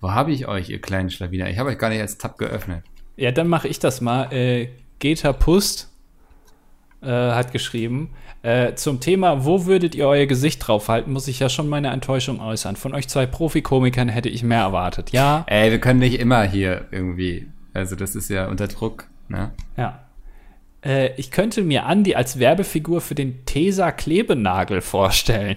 wo 0.00 0.12
habe 0.12 0.32
ich 0.32 0.46
euch, 0.46 0.70
ihr 0.70 0.80
kleinen 0.80 1.10
Schlawiner? 1.10 1.48
Ich 1.50 1.58
habe 1.58 1.70
euch 1.70 1.78
gar 1.78 1.88
nicht 1.88 2.00
als 2.00 2.18
Tab 2.18 2.38
geöffnet. 2.38 2.82
Ja, 3.16 3.32
dann 3.32 3.48
mache 3.48 3.68
ich 3.68 3.78
das 3.78 4.00
mal. 4.00 4.32
Äh, 4.32 4.68
Geta 4.98 5.32
Pust 5.32 5.90
äh, 7.02 7.08
hat 7.08 7.52
geschrieben, 7.52 8.10
äh, 8.42 8.74
zum 8.74 9.00
Thema, 9.00 9.44
wo 9.44 9.66
würdet 9.66 9.94
ihr 9.94 10.06
euer 10.06 10.26
Gesicht 10.26 10.66
draufhalten, 10.66 11.12
muss 11.12 11.28
ich 11.28 11.40
ja 11.40 11.48
schon 11.48 11.68
meine 11.68 11.88
Enttäuschung 11.88 12.40
äußern. 12.40 12.76
Von 12.76 12.94
euch 12.94 13.08
zwei 13.08 13.26
Profikomikern 13.26 14.08
hätte 14.08 14.28
ich 14.28 14.42
mehr 14.42 14.60
erwartet. 14.60 15.10
Ja. 15.10 15.44
Ey, 15.48 15.70
wir 15.70 15.80
können 15.80 15.98
nicht 15.98 16.20
immer 16.20 16.44
hier 16.44 16.86
irgendwie. 16.90 17.48
Also, 17.74 17.96
das 17.96 18.14
ist 18.14 18.30
ja 18.30 18.46
unter 18.46 18.68
Druck, 18.68 19.08
ne? 19.28 19.50
Ja. 19.76 20.06
Äh, 20.84 21.10
ich 21.16 21.30
könnte 21.30 21.62
mir 21.62 21.86
Andi 21.86 22.14
als 22.14 22.38
Werbefigur 22.38 23.00
für 23.00 23.14
den 23.14 23.44
Tesa 23.46 23.90
Klebenagel 23.90 24.80
vorstellen. 24.80 25.56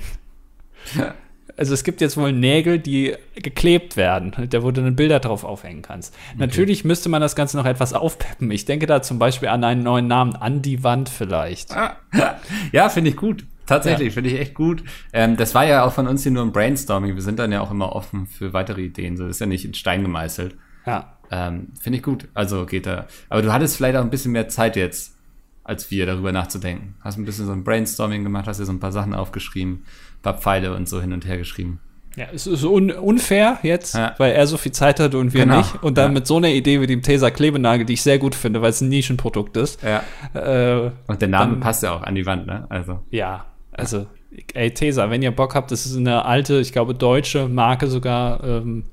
Also 1.60 1.74
es 1.74 1.84
gibt 1.84 2.00
jetzt 2.00 2.16
wohl 2.16 2.32
Nägel, 2.32 2.80
die 2.80 3.16
geklebt 3.36 3.98
werden, 3.98 4.32
da 4.50 4.64
wo 4.64 4.72
du 4.72 4.82
dann 4.82 4.96
Bilder 4.96 5.20
drauf 5.20 5.44
aufhängen 5.44 5.82
kannst. 5.82 6.16
Okay. 6.30 6.38
Natürlich 6.40 6.86
müsste 6.86 7.10
man 7.10 7.22
das 7.22 7.36
Ganze 7.36 7.58
noch 7.58 7.66
etwas 7.66 7.92
aufpeppen. 7.92 8.50
Ich 8.52 8.64
denke 8.64 8.86
da 8.86 9.02
zum 9.02 9.20
Beispiel 9.20 9.50
an 9.50 9.66
einen 9.66 9.84
neuen 9.84 10.08
Namen, 10.08 10.38
an 10.38 10.62
die 10.62 10.86
Wand 10.86 11.10
vielleicht. 11.10 11.76
Ah, 11.76 11.98
ja, 12.72 12.88
finde 12.88 13.10
ich 13.10 13.18
gut. 13.18 13.44
Tatsächlich, 13.66 14.08
ja. 14.08 14.14
finde 14.14 14.30
ich 14.30 14.40
echt 14.40 14.54
gut. 14.54 14.86
Ähm, 15.12 15.36
das 15.36 15.54
war 15.54 15.66
ja 15.66 15.84
auch 15.84 15.92
von 15.92 16.08
uns 16.08 16.24
hier 16.24 16.32
nur 16.32 16.44
ein 16.44 16.54
Brainstorming. 16.54 17.16
Wir 17.16 17.22
sind 17.22 17.40
dann 17.40 17.52
ja 17.52 17.60
auch 17.60 17.72
immer 17.72 17.94
offen 17.94 18.26
für 18.26 18.54
weitere 18.54 18.84
Ideen. 18.84 19.18
So 19.18 19.24
das 19.24 19.36
ist 19.36 19.40
ja 19.42 19.46
nicht 19.46 19.66
in 19.66 19.74
Stein 19.74 20.02
gemeißelt. 20.02 20.56
Ja. 20.86 21.18
Ähm, 21.30 21.74
finde 21.78 21.98
ich 21.98 22.04
gut. 22.04 22.30
Also 22.34 22.66
geht 22.66 22.86
da. 22.86 23.08
Aber 23.28 23.42
du 23.42 23.52
hattest 23.52 23.76
vielleicht 23.76 23.98
auch 23.98 24.02
ein 24.02 24.10
bisschen 24.10 24.32
mehr 24.32 24.48
Zeit 24.48 24.78
jetzt, 24.78 25.18
als 25.66 25.92
wir 25.92 26.06
darüber 26.06 26.32
nachzudenken. 26.32 26.96
Hast 27.02 27.18
ein 27.18 27.26
bisschen 27.26 27.48
so 27.48 27.52
ein 27.52 27.66
Brainstorming 27.66 28.24
gemacht, 28.24 28.48
hast 28.48 28.62
dir 28.62 28.66
so 28.66 28.72
ein 28.72 28.80
paar 28.80 28.94
Sachen 28.94 29.14
aufgeschrieben 29.14 29.84
paar 30.22 30.38
Pfeile 30.38 30.76
und 30.76 30.88
so 30.88 31.02
hin 31.02 31.14
und 31.14 31.26
her 31.26 31.38
geschrieben. 31.38 31.80
Ja, 32.16 32.26
es 32.34 32.48
ist 32.48 32.64
un 32.66 32.92
unfair 32.92 33.60
jetzt, 33.64 33.96
ja. 33.96 34.14
weil 34.18 34.34
er 34.34 34.46
so 34.48 34.58
viel 34.58 34.72
Zeit 34.72 35.00
hatte 35.00 35.18
und 35.18 35.34
wir 35.34 35.44
genau. 35.44 35.60
nicht. 35.60 35.82
Und 35.84 35.98
dann 35.98 36.12
ja. 36.12 36.14
mit 36.16 36.28
so 36.28 36.38
einer 36.38 36.50
Idee 36.50 36.82
wie 36.82 36.88
dem 36.88 37.02
Tesa 37.02 37.30
Klebenagel, 37.30 37.86
die 37.86 37.94
ich 37.94 38.02
sehr 38.02 38.20
gut 38.20 38.36
finde, 38.36 38.62
weil 38.62 38.72
es 38.72 38.82
ein 38.82 38.90
Nischenprodukt 38.90 39.56
ist. 39.56 39.82
Ja. 39.84 40.04
Äh, 40.34 40.92
und 41.08 41.22
der 41.22 41.30
Name 41.30 41.52
dann, 41.52 41.60
passt 41.62 41.84
ja 41.84 41.94
auch 41.94 42.04
an 42.04 42.16
die 42.16 42.26
Wand, 42.26 42.48
ne? 42.48 42.66
Also. 42.70 43.00
Ja, 43.12 43.46
also, 43.72 44.08
ey, 44.54 44.74
Tesa, 44.74 45.10
wenn 45.10 45.22
ihr 45.22 45.32
Bock 45.32 45.56
habt, 45.56 45.72
das 45.72 45.86
ist 45.86 45.96
eine 45.96 46.26
alte, 46.26 46.60
ich 46.60 46.74
glaube, 46.74 46.94
deutsche 46.94 47.48
Marke 47.48 47.88
sogar. 47.88 48.44
Ähm, 48.44 48.86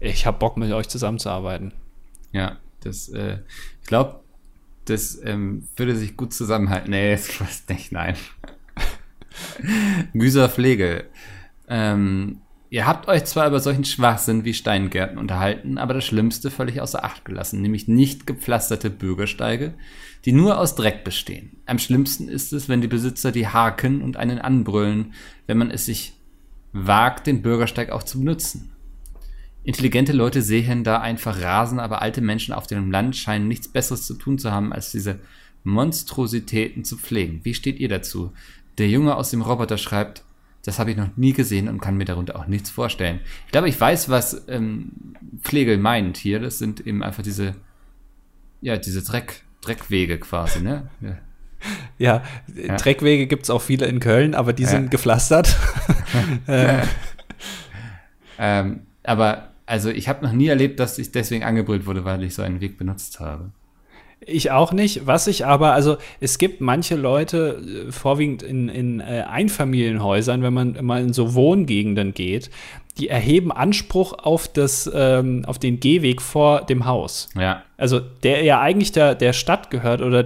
ich 0.00 0.26
habe 0.26 0.38
Bock, 0.38 0.56
mit 0.56 0.72
euch 0.72 0.88
zusammenzuarbeiten. 0.88 1.72
Ja, 2.32 2.56
das, 2.82 3.08
äh, 3.10 3.38
ich 3.80 3.86
glaube, 3.86 4.20
das 4.86 5.20
ähm, 5.24 5.68
würde 5.76 5.94
sich 5.94 6.16
gut 6.16 6.34
zusammenhalten. 6.34 6.90
Nee, 6.90 7.12
das 7.38 7.62
nicht, 7.68 7.92
nein. 7.92 8.16
Güser 10.12 10.48
Pflege. 10.48 11.06
Ähm, 11.68 12.42
Ihr 12.72 12.86
habt 12.86 13.06
euch 13.06 13.24
zwar 13.24 13.48
über 13.48 13.60
solchen 13.60 13.84
Schwachsinn 13.84 14.46
wie 14.46 14.54
Steingärten 14.54 15.18
unterhalten, 15.18 15.76
aber 15.76 15.92
das 15.92 16.06
Schlimmste 16.06 16.50
völlig 16.50 16.80
außer 16.80 17.04
Acht 17.04 17.22
gelassen, 17.26 17.60
nämlich 17.60 17.86
nicht 17.86 18.26
gepflasterte 18.26 18.88
Bürgersteige, 18.88 19.74
die 20.24 20.32
nur 20.32 20.58
aus 20.58 20.74
Dreck 20.74 21.04
bestehen. 21.04 21.58
Am 21.66 21.78
schlimmsten 21.78 22.28
ist 22.28 22.50
es, 22.54 22.70
wenn 22.70 22.80
die 22.80 22.88
Besitzer 22.88 23.30
die 23.30 23.46
haken 23.46 24.00
und 24.00 24.16
einen 24.16 24.38
anbrüllen, 24.38 25.12
wenn 25.46 25.58
man 25.58 25.70
es 25.70 25.84
sich 25.84 26.14
wagt, 26.72 27.26
den 27.26 27.42
Bürgersteig 27.42 27.90
auch 27.90 28.04
zu 28.04 28.20
benutzen. 28.20 28.72
Intelligente 29.64 30.14
Leute 30.14 30.40
sehen 30.40 30.82
da 30.82 30.98
einfach 30.98 31.42
Rasen, 31.42 31.78
aber 31.78 32.00
alte 32.00 32.22
Menschen 32.22 32.54
auf 32.54 32.66
dem 32.66 32.90
Land 32.90 33.16
scheinen 33.16 33.48
nichts 33.48 33.68
Besseres 33.68 34.06
zu 34.06 34.14
tun 34.14 34.38
zu 34.38 34.50
haben, 34.50 34.72
als 34.72 34.90
diese 34.90 35.20
Monstrositäten 35.62 36.84
zu 36.84 36.96
pflegen. 36.96 37.40
Wie 37.42 37.52
steht 37.52 37.78
ihr 37.78 37.90
dazu? 37.90 38.32
Der 38.78 38.88
Junge 38.88 39.16
aus 39.16 39.30
dem 39.30 39.42
Roboter 39.42 39.78
schreibt, 39.78 40.24
das 40.64 40.78
habe 40.78 40.92
ich 40.92 40.96
noch 40.96 41.08
nie 41.16 41.32
gesehen 41.32 41.68
und 41.68 41.80
kann 41.80 41.96
mir 41.96 42.04
darunter 42.04 42.36
auch 42.36 42.46
nichts 42.46 42.70
vorstellen. 42.70 43.20
Ich 43.46 43.52
glaube, 43.52 43.68
ich 43.68 43.80
weiß, 43.80 44.08
was 44.08 44.44
ähm, 44.48 44.92
Pflegel 45.42 45.76
meint 45.76 46.16
hier. 46.16 46.38
Das 46.40 46.58
sind 46.58 46.86
eben 46.86 47.02
einfach 47.02 47.22
diese, 47.22 47.54
ja, 48.60 48.76
diese 48.76 49.02
Dreck, 49.02 49.42
Dreckwege 49.60 50.18
quasi, 50.18 50.60
ne? 50.60 50.88
Ja. 51.00 51.18
Ja, 51.98 52.22
ja. 52.54 52.76
Dreckwege 52.76 53.28
gibt 53.28 53.44
es 53.44 53.50
auch 53.50 53.62
viele 53.62 53.86
in 53.86 54.00
Köln, 54.00 54.34
aber 54.34 54.52
die 54.52 54.64
ja. 54.64 54.68
sind 54.68 54.90
gepflastert. 54.90 55.56
ähm. 56.48 56.80
ähm, 58.38 58.80
aber 59.04 59.52
also 59.66 59.90
ich 59.90 60.08
habe 60.08 60.24
noch 60.24 60.32
nie 60.32 60.48
erlebt, 60.48 60.80
dass 60.80 60.98
ich 60.98 61.12
deswegen 61.12 61.44
angebrüllt 61.44 61.86
wurde, 61.86 62.04
weil 62.04 62.22
ich 62.24 62.34
so 62.34 62.42
einen 62.42 62.60
Weg 62.60 62.78
benutzt 62.78 63.20
habe. 63.20 63.50
Ich 64.26 64.50
auch 64.50 64.72
nicht. 64.72 65.06
Was 65.06 65.26
ich 65.26 65.46
aber, 65.46 65.72
also 65.72 65.96
es 66.20 66.38
gibt 66.38 66.60
manche 66.60 66.94
Leute, 66.94 67.86
äh, 67.88 67.92
vorwiegend 67.92 68.42
in, 68.42 68.68
in 68.68 69.00
äh, 69.00 69.24
Einfamilienhäusern, 69.28 70.42
wenn 70.42 70.54
man 70.54 70.78
mal 70.82 71.02
in 71.02 71.12
so 71.12 71.34
Wohngegenden 71.34 72.14
geht, 72.14 72.50
die 72.98 73.08
erheben 73.08 73.50
Anspruch 73.50 74.12
auf, 74.12 74.48
das, 74.48 74.90
ähm, 74.94 75.44
auf 75.46 75.58
den 75.58 75.80
Gehweg 75.80 76.20
vor 76.20 76.60
dem 76.62 76.84
Haus. 76.84 77.30
Ja. 77.34 77.62
Also 77.76 78.00
der 78.00 78.44
ja 78.44 78.60
eigentlich 78.60 78.92
der, 78.92 79.14
der 79.14 79.32
Stadt 79.32 79.70
gehört 79.70 80.02
oder, 80.02 80.24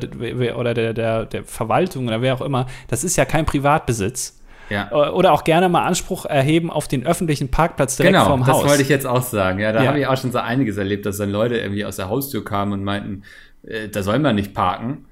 oder 0.56 0.74
der, 0.74 0.92
der, 0.92 1.26
der 1.26 1.44
Verwaltung 1.44 2.08
oder 2.08 2.22
wer 2.22 2.34
auch 2.34 2.40
immer, 2.40 2.66
das 2.88 3.04
ist 3.04 3.16
ja 3.16 3.24
kein 3.24 3.46
Privatbesitz. 3.46 4.36
Ja. 4.68 4.90
Oder 4.90 5.32
auch 5.32 5.44
gerne 5.44 5.68
mal 5.68 5.84
Anspruch 5.84 6.26
erheben 6.26 6.70
auf 6.70 6.88
den 6.88 7.06
öffentlichen 7.06 7.50
Parkplatz 7.50 7.96
direkt 7.96 8.14
genau, 8.14 8.26
vorm 8.26 8.40
Haus. 8.40 8.46
Genau, 8.46 8.62
das 8.62 8.70
wollte 8.70 8.82
ich 8.82 8.88
jetzt 8.88 9.06
auch 9.06 9.22
sagen. 9.22 9.60
Ja, 9.60 9.72
da 9.72 9.82
ja. 9.82 9.88
habe 9.88 10.00
ich 10.00 10.06
auch 10.06 10.16
schon 10.16 10.32
so 10.32 10.38
einiges 10.38 10.76
erlebt, 10.76 11.06
dass 11.06 11.18
dann 11.18 11.30
Leute 11.30 11.56
irgendwie 11.56 11.84
aus 11.84 11.96
der 11.96 12.08
Haustür 12.08 12.44
kamen 12.44 12.72
und 12.72 12.82
meinten, 12.82 13.22
äh, 13.22 13.45
da 13.92 14.02
soll 14.02 14.18
man 14.18 14.36
nicht 14.36 14.54
parken. 14.54 15.05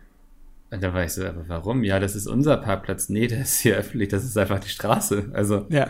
Und 0.74 0.82
da 0.82 0.92
war 0.92 1.04
ich 1.04 1.12
so, 1.12 1.24
aber 1.24 1.44
warum? 1.46 1.84
Ja, 1.84 2.00
das 2.00 2.16
ist 2.16 2.26
unser 2.26 2.56
Parkplatz. 2.56 3.08
Nee, 3.08 3.28
der 3.28 3.42
ist 3.42 3.60
hier 3.60 3.76
öffentlich, 3.76 4.08
das 4.08 4.24
ist 4.24 4.36
einfach 4.36 4.58
die 4.58 4.68
Straße. 4.68 5.30
Also. 5.32 5.66
Ja. 5.68 5.86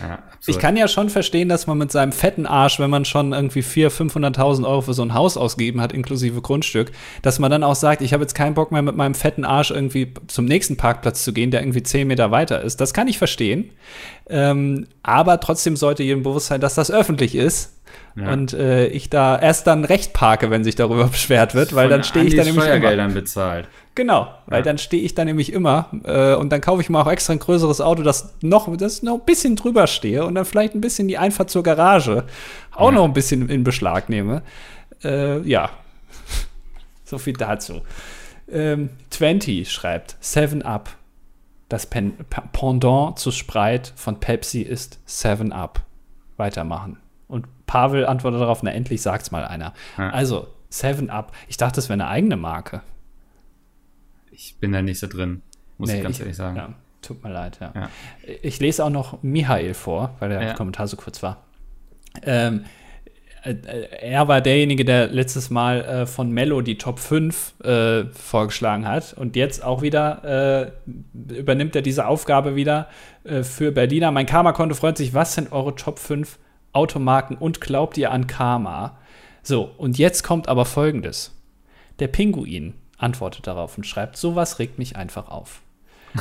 ja 0.00 0.22
ich 0.46 0.58
kann 0.58 0.78
ja 0.78 0.88
schon 0.88 1.10
verstehen, 1.10 1.50
dass 1.50 1.66
man 1.66 1.76
mit 1.76 1.92
seinem 1.92 2.10
fetten 2.10 2.46
Arsch, 2.46 2.80
wenn 2.80 2.88
man 2.88 3.04
schon 3.04 3.34
irgendwie 3.34 3.60
400.000, 3.60 4.34
500.000 4.34 4.66
Euro 4.66 4.80
für 4.80 4.94
so 4.94 5.02
ein 5.02 5.12
Haus 5.12 5.36
ausgegeben 5.36 5.82
hat, 5.82 5.92
inklusive 5.92 6.40
Grundstück, 6.40 6.90
dass 7.20 7.38
man 7.38 7.50
dann 7.50 7.62
auch 7.62 7.74
sagt, 7.74 8.00
ich 8.00 8.14
habe 8.14 8.22
jetzt 8.22 8.34
keinen 8.34 8.54
Bock 8.54 8.72
mehr 8.72 8.80
mit 8.80 8.96
meinem 8.96 9.14
fetten 9.14 9.44
Arsch 9.44 9.70
irgendwie 9.70 10.14
zum 10.26 10.46
nächsten 10.46 10.78
Parkplatz 10.78 11.22
zu 11.22 11.34
gehen, 11.34 11.50
der 11.50 11.60
irgendwie 11.60 11.82
10 11.82 12.08
Meter 12.08 12.30
weiter 12.30 12.62
ist. 12.62 12.80
Das 12.80 12.94
kann 12.94 13.08
ich 13.08 13.18
verstehen. 13.18 13.72
Ähm, 14.30 14.86
aber 15.02 15.38
trotzdem 15.38 15.76
sollte 15.76 16.02
jedem 16.02 16.22
bewusst 16.22 16.46
sein, 16.46 16.62
dass 16.62 16.74
das 16.74 16.90
öffentlich 16.90 17.34
ist 17.34 17.74
ja. 18.16 18.32
Und 18.32 18.52
äh, 18.52 18.86
ich 18.86 19.10
da 19.10 19.38
erst 19.38 19.66
dann 19.66 19.84
recht 19.84 20.12
parke, 20.12 20.50
wenn 20.50 20.62
sich 20.62 20.76
darüber 20.76 21.06
beschwert 21.08 21.54
wird, 21.54 21.74
weil 21.74 21.88
Von 21.88 21.90
dann 21.90 22.04
stehe 22.04 22.24
ich 22.24 22.36
dann 22.36 22.46
nämlich 22.46 22.64
Steuergeldern 22.64 23.14
bezahlt. 23.14 23.68
Genau, 23.94 24.34
weil 24.46 24.62
dann 24.62 24.78
stehe 24.78 25.02
ich 25.04 25.14
dann 25.14 25.26
nämlich 25.26 25.52
immer 25.52 25.88
äh, 26.02 26.34
und 26.34 26.50
dann 26.50 26.60
kaufe 26.60 26.82
ich 26.82 26.90
mal 26.90 27.02
auch 27.02 27.10
extra 27.10 27.32
ein 27.32 27.38
größeres 27.38 27.80
Auto, 27.80 28.02
das 28.02 28.34
noch, 28.40 28.74
das 28.76 29.02
noch 29.04 29.14
ein 29.14 29.24
bisschen 29.24 29.54
drüber 29.54 29.86
stehe 29.86 30.24
und 30.24 30.34
dann 30.34 30.44
vielleicht 30.44 30.74
ein 30.74 30.80
bisschen 30.80 31.06
die 31.06 31.16
Einfahrt 31.16 31.48
zur 31.48 31.62
Garage 31.62 32.24
auch 32.72 32.90
ja. 32.90 32.94
noch 32.96 33.04
ein 33.04 33.12
bisschen 33.12 33.48
in 33.48 33.62
Beschlag 33.62 34.08
nehme. 34.08 34.42
Äh, 35.04 35.40
ja, 35.42 35.70
so 37.04 37.18
viel 37.18 37.34
dazu. 37.34 37.82
Ähm, 38.50 38.90
20 39.10 39.70
schreibt 39.70 40.16
7 40.20 40.62
Up. 40.62 40.90
Das 41.68 41.86
Pen 41.86 42.14
Pendant 42.52 43.18
zu 43.18 43.30
Sprite 43.30 43.92
von 43.94 44.18
Pepsi 44.18 44.62
ist 44.62 44.98
7 45.06 45.52
Up. 45.52 45.80
Weitermachen. 46.36 46.98
Und 47.28 47.46
Pavel 47.66 48.06
antwortet 48.06 48.40
darauf, 48.40 48.62
na 48.62 48.72
endlich 48.72 49.02
sagt's 49.02 49.30
mal 49.30 49.44
einer. 49.44 49.72
Ja. 49.96 50.10
Also, 50.10 50.48
Seven 50.68 51.08
Up. 51.08 51.30
Ich 51.48 51.56
dachte, 51.56 51.76
das 51.76 51.88
wäre 51.88 51.94
eine 51.94 52.08
eigene 52.08 52.36
Marke. 52.36 52.82
Ich 54.34 54.56
bin 54.58 54.72
da 54.72 54.82
nicht 54.82 54.98
so 54.98 55.06
drin, 55.06 55.42
muss 55.78 55.90
nee, 55.90 55.98
ich 55.98 56.02
ganz 56.02 56.16
ich, 56.16 56.22
ehrlich 56.22 56.36
sagen. 56.36 56.56
Ja, 56.56 56.74
tut 57.02 57.22
mir 57.22 57.30
leid, 57.30 57.58
ja. 57.60 57.72
ja. 57.74 57.88
Ich 58.42 58.58
lese 58.58 58.84
auch 58.84 58.90
noch 58.90 59.22
Michael 59.22 59.74
vor, 59.74 60.16
weil 60.18 60.28
der 60.28 60.54
Kommentar 60.54 60.88
so 60.88 60.96
kurz 60.96 61.22
war. 61.22 61.44
Ähm, 62.22 62.64
äh, 63.44 63.54
er 64.00 64.26
war 64.26 64.40
derjenige, 64.40 64.84
der 64.84 65.08
letztes 65.08 65.50
Mal 65.50 65.84
äh, 65.84 66.06
von 66.06 66.32
Mello 66.32 66.62
die 66.62 66.78
Top 66.78 66.98
5 66.98 67.60
äh, 67.62 68.04
vorgeschlagen 68.06 68.88
hat. 68.88 69.12
Und 69.12 69.36
jetzt 69.36 69.62
auch 69.62 69.82
wieder 69.82 70.72
äh, 70.84 71.38
übernimmt 71.38 71.76
er 71.76 71.82
diese 71.82 72.06
Aufgabe 72.06 72.56
wieder 72.56 72.88
äh, 73.22 73.42
für 73.44 73.70
Berliner. 73.70 74.10
Mein 74.10 74.26
Karma-Konto 74.26 74.74
freut 74.74 74.96
sich. 74.96 75.14
Was 75.14 75.34
sind 75.34 75.52
eure 75.52 75.76
Top 75.76 75.98
5 76.00 76.38
Automarken 76.72 77.36
und 77.36 77.60
glaubt 77.60 77.96
ihr 77.98 78.10
an 78.10 78.26
Karma? 78.26 78.98
So, 79.42 79.62
und 79.76 79.96
jetzt 79.98 80.24
kommt 80.24 80.48
aber 80.48 80.64
folgendes. 80.64 81.40
Der 82.00 82.08
Pinguin 82.08 82.74
antwortet 82.98 83.46
darauf 83.46 83.76
und 83.76 83.84
schreibt, 83.84 84.16
sowas 84.16 84.58
regt 84.58 84.78
mich 84.78 84.96
einfach 84.96 85.28
auf. 85.28 85.60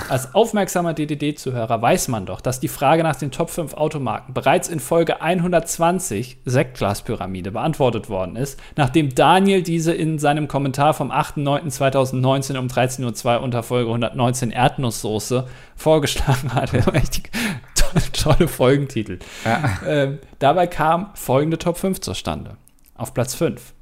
Als 0.09 0.33
aufmerksamer 0.33 0.95
DDD-Zuhörer 0.95 1.79
weiß 1.79 2.07
man 2.07 2.25
doch, 2.25 2.41
dass 2.41 2.59
die 2.59 2.67
Frage 2.67 3.03
nach 3.03 3.15
den 3.15 3.29
Top 3.29 3.51
5 3.51 3.75
Automarken 3.75 4.33
bereits 4.33 4.67
in 4.67 4.79
Folge 4.79 5.21
120 5.21 6.37
Sektglaspyramide 6.45 7.51
beantwortet 7.51 8.09
worden 8.09 8.35
ist, 8.35 8.59
nachdem 8.75 9.13
Daniel 9.13 9.61
diese 9.61 9.93
in 9.93 10.17
seinem 10.17 10.47
Kommentar 10.47 10.95
vom 10.95 11.11
8.9.2019 11.11 12.57
um 12.57 12.67
13.02 12.67 13.35
Uhr 13.35 13.41
unter 13.43 13.61
Folge 13.61 13.89
119 13.89 14.49
Erdnusssoße 14.49 15.47
vorgeschlagen 15.75 16.55
hatte. 16.55 16.83
tolle 18.13 18.47
Folgentitel. 18.47 19.19
Ja. 19.45 19.79
Ähm, 19.85 20.19
dabei 20.39 20.65
kam 20.65 21.11
folgende 21.13 21.59
Top 21.59 21.77
5 21.77 22.01
zustande. 22.01 22.57
Auf 22.95 23.13
Platz 23.13 23.35
5 23.35 23.73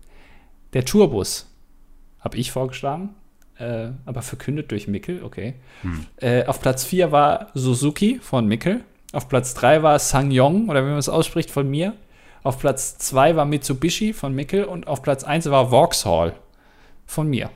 der 0.74 0.86
Tourbus, 0.86 1.51
habe 2.22 2.38
ich 2.38 2.52
vorgeschlagen, 2.52 3.10
äh, 3.58 3.90
aber 4.06 4.22
verkündet 4.22 4.72
durch 4.72 4.88
Mickel, 4.88 5.24
okay. 5.24 5.56
Hm. 5.82 6.06
Äh, 6.18 6.46
auf 6.46 6.62
Platz 6.62 6.84
4 6.86 7.12
war 7.12 7.48
Suzuki 7.54 8.20
von 8.22 8.48
Mickel. 8.48 8.84
Auf 9.12 9.28
Platz 9.28 9.54
3 9.56 9.84
war 9.84 10.00
Sangyong, 10.00 10.70
oder 10.70 10.86
wie 10.86 10.90
man 10.90 10.98
es 10.98 11.10
ausspricht, 11.10 11.52
von 11.52 11.70
mir. 11.70 11.94
Auf 12.44 12.60
Platz 12.60 12.98
2 12.98 13.36
war 13.36 13.46
Mitsubishi 13.46 14.14
von 14.14 14.34
Mickel 14.34 14.64
und 14.64 14.88
auf 14.88 15.02
Platz 15.02 15.24
1 15.24 15.50
war 15.52 15.70
Vauxhall 15.70 16.34
von 17.06 17.28
mir. 17.28 17.52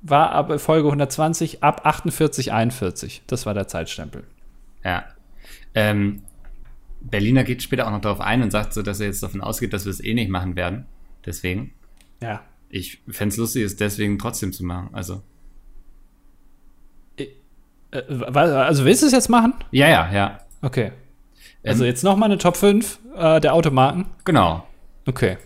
War 0.00 0.30
aber 0.30 0.58
Folge 0.58 0.88
120 0.88 1.62
ab 1.62 1.84
48, 1.84 2.52
41. 2.52 3.22
Das 3.26 3.44
war 3.44 3.54
der 3.54 3.66
Zeitstempel. 3.66 4.24
Ja. 4.84 5.04
Ähm, 5.74 6.22
Berliner 7.00 7.44
geht 7.44 7.62
später 7.62 7.86
auch 7.86 7.90
noch 7.90 8.00
darauf 8.00 8.20
ein 8.20 8.42
und 8.42 8.50
sagt 8.50 8.72
so, 8.72 8.82
dass 8.82 9.00
er 9.00 9.06
jetzt 9.06 9.22
davon 9.22 9.40
ausgeht, 9.40 9.72
dass 9.72 9.84
wir 9.84 9.90
es 9.90 10.02
eh 10.02 10.14
nicht 10.14 10.30
machen 10.30 10.56
werden. 10.56 10.86
Deswegen. 11.26 11.72
Ja. 12.22 12.42
Ich 12.70 13.02
fände 13.08 13.32
es 13.32 13.38
lustig, 13.38 13.64
es 13.64 13.76
deswegen 13.76 14.18
trotzdem 14.18 14.52
zu 14.52 14.64
machen. 14.64 14.90
Also. 14.92 15.22
Äh, 17.16 17.26
also 17.90 18.84
willst 18.84 19.02
du 19.02 19.06
es 19.06 19.12
jetzt 19.12 19.28
machen? 19.28 19.54
Ja, 19.70 19.88
ja, 19.88 20.12
ja. 20.12 20.38
Okay. 20.60 20.92
Also 21.64 21.84
ähm, 21.84 21.88
jetzt 21.88 22.04
noch 22.04 22.16
mal 22.16 22.26
eine 22.26 22.38
Top 22.38 22.56
5 22.56 22.98
äh, 23.16 23.40
der 23.40 23.54
Automarken. 23.54 24.06
Genau. 24.24 24.66
Okay. 25.06 25.38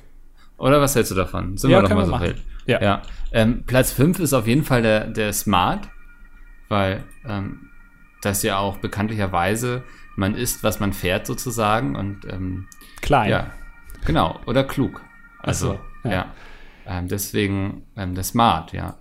Oder 0.58 0.80
was 0.80 0.94
hältst 0.94 1.10
du 1.10 1.14
davon? 1.14 1.56
Sind 1.56 1.70
ja, 1.70 1.82
wir 1.82 1.88
doch 1.88 1.94
mal 1.94 2.06
so 2.06 2.20
wild. 2.20 2.42
Ja. 2.66 2.80
ja. 2.80 3.02
Ähm, 3.32 3.64
Platz 3.66 3.92
5 3.92 4.20
ist 4.20 4.32
auf 4.32 4.46
jeden 4.46 4.64
Fall 4.64 4.82
der, 4.82 5.08
der 5.08 5.32
Smart, 5.32 5.88
weil 6.68 7.02
ähm, 7.26 7.70
das 8.22 8.42
ja 8.42 8.58
auch 8.58 8.76
bekanntlicherweise 8.78 9.82
man 10.16 10.34
ist, 10.34 10.62
was 10.62 10.78
man 10.78 10.92
fährt 10.92 11.26
sozusagen 11.26 11.96
und 11.96 12.24
ähm, 12.30 12.68
klein. 13.00 13.30
Ja, 13.30 13.50
genau. 14.04 14.40
Oder 14.46 14.64
klug. 14.64 15.02
Also, 15.38 15.78
so, 16.02 16.08
ja. 16.08 16.14
ja. 16.14 16.34
Ähm, 16.86 17.08
deswegen 17.08 17.82
ähm, 17.96 18.14
der 18.14 18.24
Smart, 18.24 18.72
ja. 18.72 18.96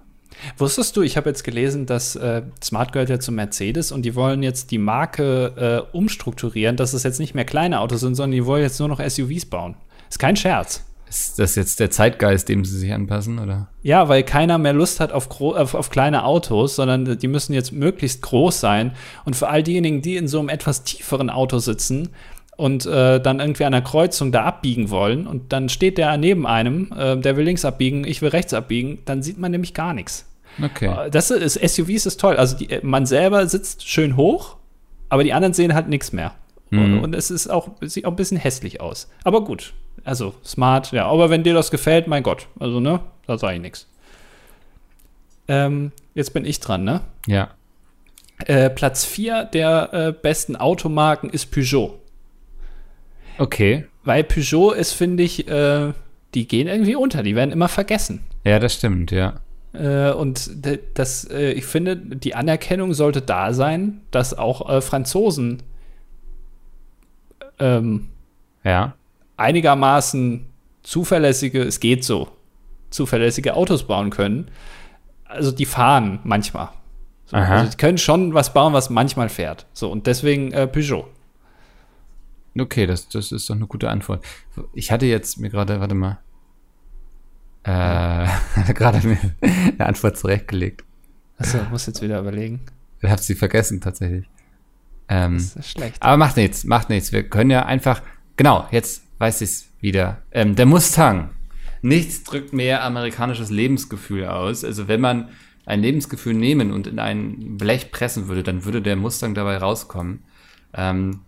Wusstest 0.58 0.96
du, 0.96 1.02
ich 1.02 1.18
habe 1.18 1.30
jetzt 1.30 1.44
gelesen, 1.44 1.86
dass 1.86 2.16
äh, 2.16 2.44
Smart 2.64 2.94
gehört 2.94 3.10
ja 3.10 3.20
zu 3.20 3.32
Mercedes 3.32 3.92
und 3.92 4.04
die 4.04 4.16
wollen 4.16 4.44
jetzt 4.44 4.72
die 4.72 4.78
Marke 4.78 5.88
äh, 5.92 5.96
umstrukturieren, 5.96 6.78
dass 6.78 6.94
es 6.94 7.04
jetzt 7.04 7.20
nicht 7.20 7.36
mehr 7.36 7.46
kleine 7.46 7.80
Autos 7.80 8.00
sind, 8.00 8.16
sondern 8.16 8.32
die 8.32 8.46
wollen 8.46 8.64
jetzt 8.64 8.80
nur 8.80 8.88
noch 8.88 9.02
SUVs 9.02 9.46
bauen. 9.46 9.76
Ist 10.10 10.20
kein 10.20 10.36
Scherz. 10.36 10.86
Ist 11.12 11.40
das 11.40 11.56
jetzt 11.56 11.82
der 11.82 11.92
Zeitgeist, 11.92 12.48
dem 12.48 12.64
sie 12.64 12.80
sich 12.80 12.94
anpassen, 12.94 13.38
oder? 13.40 13.68
Ja, 13.82 14.08
weil 14.08 14.24
keiner 14.24 14.58
mehr 14.58 14.72
Lust 14.72 15.02
hat 15.02 15.12
auf, 15.12 15.42
auf, 15.42 15.74
auf, 15.74 15.90
kleine 15.90 16.24
Autos, 16.24 16.78
sondern 16.78 17.20
die 17.20 17.28
müssen 17.28 17.52
jetzt 17.52 17.74
möglichst 17.74 18.22
groß 18.22 18.62
sein. 18.62 18.94
Und 19.26 19.36
für 19.36 19.50
all 19.50 19.62
diejenigen, 19.62 20.02
die 20.02 20.16
in 20.16 20.30
so 20.30 20.40
einem 20.40 20.48
etwas 20.48 20.86
tieferen 20.86 21.30
Auto 21.30 21.60
sitzen 21.60 22.10
und 22.62 22.86
äh, 22.86 23.20
dann 23.20 23.40
irgendwie 23.40 23.66
an 23.66 23.72
der 23.72 23.82
Kreuzung 23.82 24.32
da 24.32 24.44
abbiegen 24.44 24.92
wollen 24.92 25.26
und 25.26 25.52
dann 25.52 25.68
steht 25.68 25.98
der 25.98 26.16
neben 26.18 26.46
einem, 26.46 26.94
äh, 26.96 27.18
der 27.18 27.36
will 27.36 27.44
links 27.44 27.66
abbiegen, 27.66 28.06
ich 28.06 28.22
will 28.22 28.30
rechts 28.30 28.54
abbiegen, 28.54 29.00
dann 29.06 29.24
sieht 29.24 29.40
man 29.40 29.50
nämlich 29.50 29.74
gar 29.74 29.96
nichts. 29.96 30.30
Okay. 30.64 31.08
Äh, 31.08 31.10
das 31.10 31.32
ist, 31.32 31.56
SUVs 31.56 32.06
ist 32.06 32.20
toll. 32.20 32.36
Also 32.36 32.56
die, 32.56 32.78
man 32.84 33.08
selber 33.08 33.48
sitzt 33.48 33.90
schön 33.90 34.16
hoch, 34.16 34.58
aber 35.10 35.24
die 35.24 35.34
anderen 35.34 35.56
sehen 35.56 35.74
halt 35.74 35.90
nichts 35.90 36.12
mehr. 36.12 36.36
Mhm. 36.70 36.80
Und, 36.80 37.00
und, 37.00 37.16
es 37.16 37.32
ist 37.32 37.48
auch, 37.48 37.70
sieht 37.82 38.06
auch 38.06 38.12
ein 38.12 38.16
bisschen 38.16 38.38
hässlich 38.38 38.80
aus. 38.80 39.10
Aber 39.24 39.44
gut. 39.44 39.74
Also 40.04 40.36
smart, 40.46 40.92
ja. 40.92 41.08
Aber 41.08 41.32
wenn 41.32 41.44
dir 41.44 41.56
das 41.56 41.72
gefällt, 41.72 42.06
mein 42.06 42.22
Gott. 42.22 42.48
Also, 42.60 42.80
ne, 42.80 43.00
da 43.26 43.40
sage 43.40 43.56
ich 43.56 43.62
nichts. 43.62 43.88
Ähm, 45.48 45.94
jetzt 46.14 46.32
bin 46.36 46.46
ich 46.46 46.60
dran, 46.60 46.84
ne? 46.84 47.02
Ja. 47.26 47.50
Äh, 48.46 48.70
Platz 48.70 49.04
4 49.04 49.46
der 49.46 49.94
äh, 49.94 50.12
besten 50.12 50.56
Automarken 50.56 51.32
ist 51.32 51.52
Peugeot. 51.52 52.01
Okay. 53.38 53.86
Weil 54.04 54.24
Peugeot 54.24 54.72
ist, 54.72 54.94
finde 54.94 55.24
ich, 55.24 55.48
äh, 55.48 55.94
die 56.34 56.48
gehen 56.48 56.68
irgendwie 56.68 56.96
unter, 56.96 57.24
die 57.24 57.36
werden 57.36 57.52
immer 57.52 57.68
vergessen. 57.68 58.22
Ja, 58.44 58.60
das 58.60 58.76
stimmt, 58.76 59.12
ja. 59.12 59.36
Äh, 59.74 60.12
und 60.12 60.50
das, 60.96 61.30
äh, 61.30 61.52
ich 61.52 61.66
finde, 61.66 61.96
die 61.96 62.36
Anerkennung 62.36 62.94
sollte 62.94 63.22
da 63.22 63.54
sein, 63.54 64.02
dass 64.12 64.38
auch 64.38 64.70
äh, 64.70 64.82
Franzosen 64.82 65.64
ähm, 67.60 68.10
ja. 68.64 68.96
einigermaßen 69.38 70.46
zuverlässige, 70.84 71.62
es 71.62 71.80
geht 71.80 72.04
so, 72.04 72.30
zuverlässige 72.90 73.56
Autos 73.56 73.88
bauen 73.88 74.10
können. 74.10 74.50
Also 75.26 75.52
die 75.52 75.66
fahren 75.66 76.20
manchmal. 76.24 76.70
So, 77.28 77.38
also 77.38 77.72
die 77.72 77.78
können 77.78 77.98
schon 77.98 78.34
was 78.34 78.54
bauen, 78.54 78.74
was 78.74 78.90
manchmal 78.90 79.30
fährt. 79.30 79.66
So, 79.72 79.90
und 79.90 80.08
deswegen 80.08 80.52
äh, 80.52 80.68
Peugeot. 80.68 81.08
Okay, 82.58 82.86
das, 82.86 83.08
das 83.10 83.32
ist 83.32 83.50
doch 83.50 83.56
eine 83.56 83.68
gute 83.68 83.90
Antwort. 83.90 84.26
Ich 84.74 84.92
hatte 84.92 85.06
jetzt 85.06 85.40
mir 85.40 85.50
gerade, 85.50 85.80
warte 85.80 85.96
mal, 85.96 86.20
äh, 87.64 88.28
gerade 88.74 89.08
mir 89.08 89.18
eine 89.42 89.86
Antwort 89.86 90.18
zurechtgelegt. 90.18 90.84
Achso, 91.38 91.60
muss 91.70 91.86
jetzt 91.86 92.02
wieder 92.02 92.20
überlegen. 92.20 92.62
Ich 93.02 93.10
habe 93.10 93.22
sie 93.22 93.36
vergessen 93.36 93.82
tatsächlich. 93.82 94.28
Ähm, 95.08 95.34
das 95.34 95.56
ist 95.56 95.70
schlecht. 95.70 96.02
Aber 96.02 96.18
macht 96.18 96.38
nichts, 96.38 96.64
macht 96.64 96.90
nichts. 96.90 97.12
Wir 97.12 97.24
können 97.24 97.50
ja 97.50 97.66
einfach, 97.66 98.02
genau, 98.38 98.68
jetzt 98.72 99.04
weiß 99.18 99.42
ich 99.42 99.50
es 99.50 99.70
wieder. 99.80 100.22
Ähm, 100.32 100.56
der 100.56 100.66
Mustang. 100.66 101.32
Nichts 101.82 102.24
drückt 102.24 102.54
mehr 102.54 102.84
amerikanisches 102.84 103.50
Lebensgefühl 103.50 104.26
aus. 104.26 104.64
Also 104.64 104.88
wenn 104.88 105.02
man 105.02 105.30
ein 105.66 105.82
Lebensgefühl 105.82 106.34
nehmen 106.34 106.72
und 106.72 106.88
in 106.88 107.00
ein 107.00 107.58
Blech 107.58 107.92
pressen 107.92 108.28
würde, 108.28 108.44
dann 108.44 108.66
würde 108.66 108.82
der 108.82 108.96
Mustang 108.96 109.34
dabei 109.34 109.58
rauskommen. 109.58 110.24
Ähm, 110.74 111.22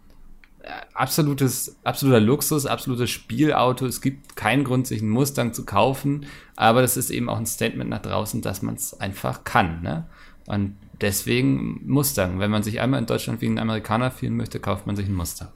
absolutes, 0.94 1.78
absoluter 1.84 2.20
Luxus, 2.20 2.66
absolutes 2.66 3.10
Spielauto. 3.10 3.86
Es 3.86 4.02
gibt 4.02 4.36
keinen 4.36 4.64
Grund, 4.64 4.88
sich 4.88 5.02
einen 5.02 5.12
Mustang 5.12 5.54
zu 5.54 5.66
kaufen, 5.66 6.26
aber 6.56 6.82
das 6.82 6.98
ist 6.98 7.10
eben 7.10 7.30
auch 7.30 7.38
ein 7.38 7.46
Statement 7.46 7.90
nach 7.90 8.02
draußen, 8.02 8.42
dass 8.42 8.62
man 8.62 8.76
es 8.76 9.00
einfach 9.00 9.44
kann. 9.44 9.82
Ne? 9.82 10.08
Und 10.46 10.78
deswegen 11.02 11.82
Mustang. 11.86 12.40
Wenn 12.40 12.52
man 12.52 12.64
sich 12.64 12.80
einmal 12.80 13.00
in 13.00 13.06
Deutschland 13.06 13.42
wie 13.42 13.48
ein 13.48 13.60
Amerikaner 13.60 14.12
fühlen 14.12 14.38
möchte, 14.38 14.60
kauft 14.60 14.88
man 14.88 14.96
sich 14.96 15.06
einen 15.06 15.16
Mustang. 15.16 15.50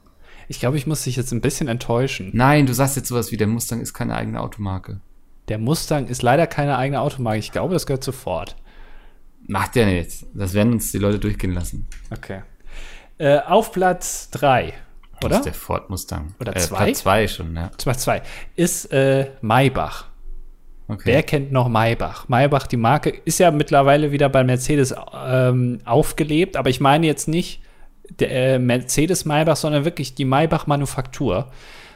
Ich 0.48 0.60
glaube, 0.60 0.76
ich 0.78 0.86
muss 0.86 1.04
dich 1.04 1.16
jetzt 1.16 1.32
ein 1.32 1.42
bisschen 1.42 1.68
enttäuschen. 1.68 2.30
Nein, 2.32 2.66
du 2.66 2.72
sagst 2.72 2.96
jetzt 2.96 3.08
sowas 3.08 3.32
wie, 3.32 3.36
der 3.36 3.46
Mustang 3.46 3.80
ist 3.80 3.92
keine 3.92 4.14
eigene 4.14 4.40
Automarke. 4.40 5.00
Der 5.48 5.58
Mustang 5.58 6.06
ist 6.06 6.22
leider 6.22 6.46
keine 6.46 6.76
eigene 6.76 7.00
Automarke. 7.00 7.38
Ich 7.38 7.52
glaube, 7.52 7.74
das 7.74 7.86
gehört 7.86 8.04
zu 8.04 8.12
Ford. 8.12 8.56
Macht 9.46 9.76
ja 9.76 9.86
nichts. 9.86 10.26
Das 10.34 10.52
werden 10.52 10.72
uns 10.74 10.92
die 10.92 10.98
Leute 10.98 11.18
durchgehen 11.18 11.52
lassen. 11.52 11.86
Okay. 12.10 12.42
Äh, 13.18 13.38
auf 13.40 13.72
Platz 13.72 14.30
3 14.30 14.74
oder? 15.24 15.28
Das 15.28 15.38
ist 15.38 15.46
der 15.46 15.54
Ford 15.54 15.90
Mustang. 15.90 16.34
Oder 16.40 16.56
äh, 16.56 16.60
zwei? 16.60 16.84
Platz 16.84 16.98
zwei 16.98 17.28
schon, 17.28 17.54
ja. 17.54 17.70
Platz 17.76 18.02
zwei. 18.02 18.22
Ist 18.56 18.92
äh, 18.92 19.30
Maybach. 19.40 20.06
Okay. 20.88 21.02
Wer 21.04 21.22
kennt 21.22 21.52
noch 21.52 21.68
Maybach? 21.68 22.28
Maybach, 22.28 22.66
die 22.66 22.78
Marke, 22.78 23.10
ist 23.10 23.38
ja 23.38 23.50
mittlerweile 23.50 24.10
wieder 24.10 24.30
bei 24.30 24.42
Mercedes 24.42 24.94
ähm, 25.14 25.80
aufgelebt, 25.84 26.56
aber 26.56 26.70
ich 26.70 26.80
meine 26.80 27.06
jetzt 27.06 27.28
nicht 27.28 27.60
der 28.18 28.54
äh, 28.54 28.58
Mercedes 28.58 29.26
Maybach, 29.26 29.56
sondern 29.56 29.84
wirklich 29.84 30.14
die 30.14 30.24
Maybach 30.24 30.66
Manufaktur, 30.66 31.48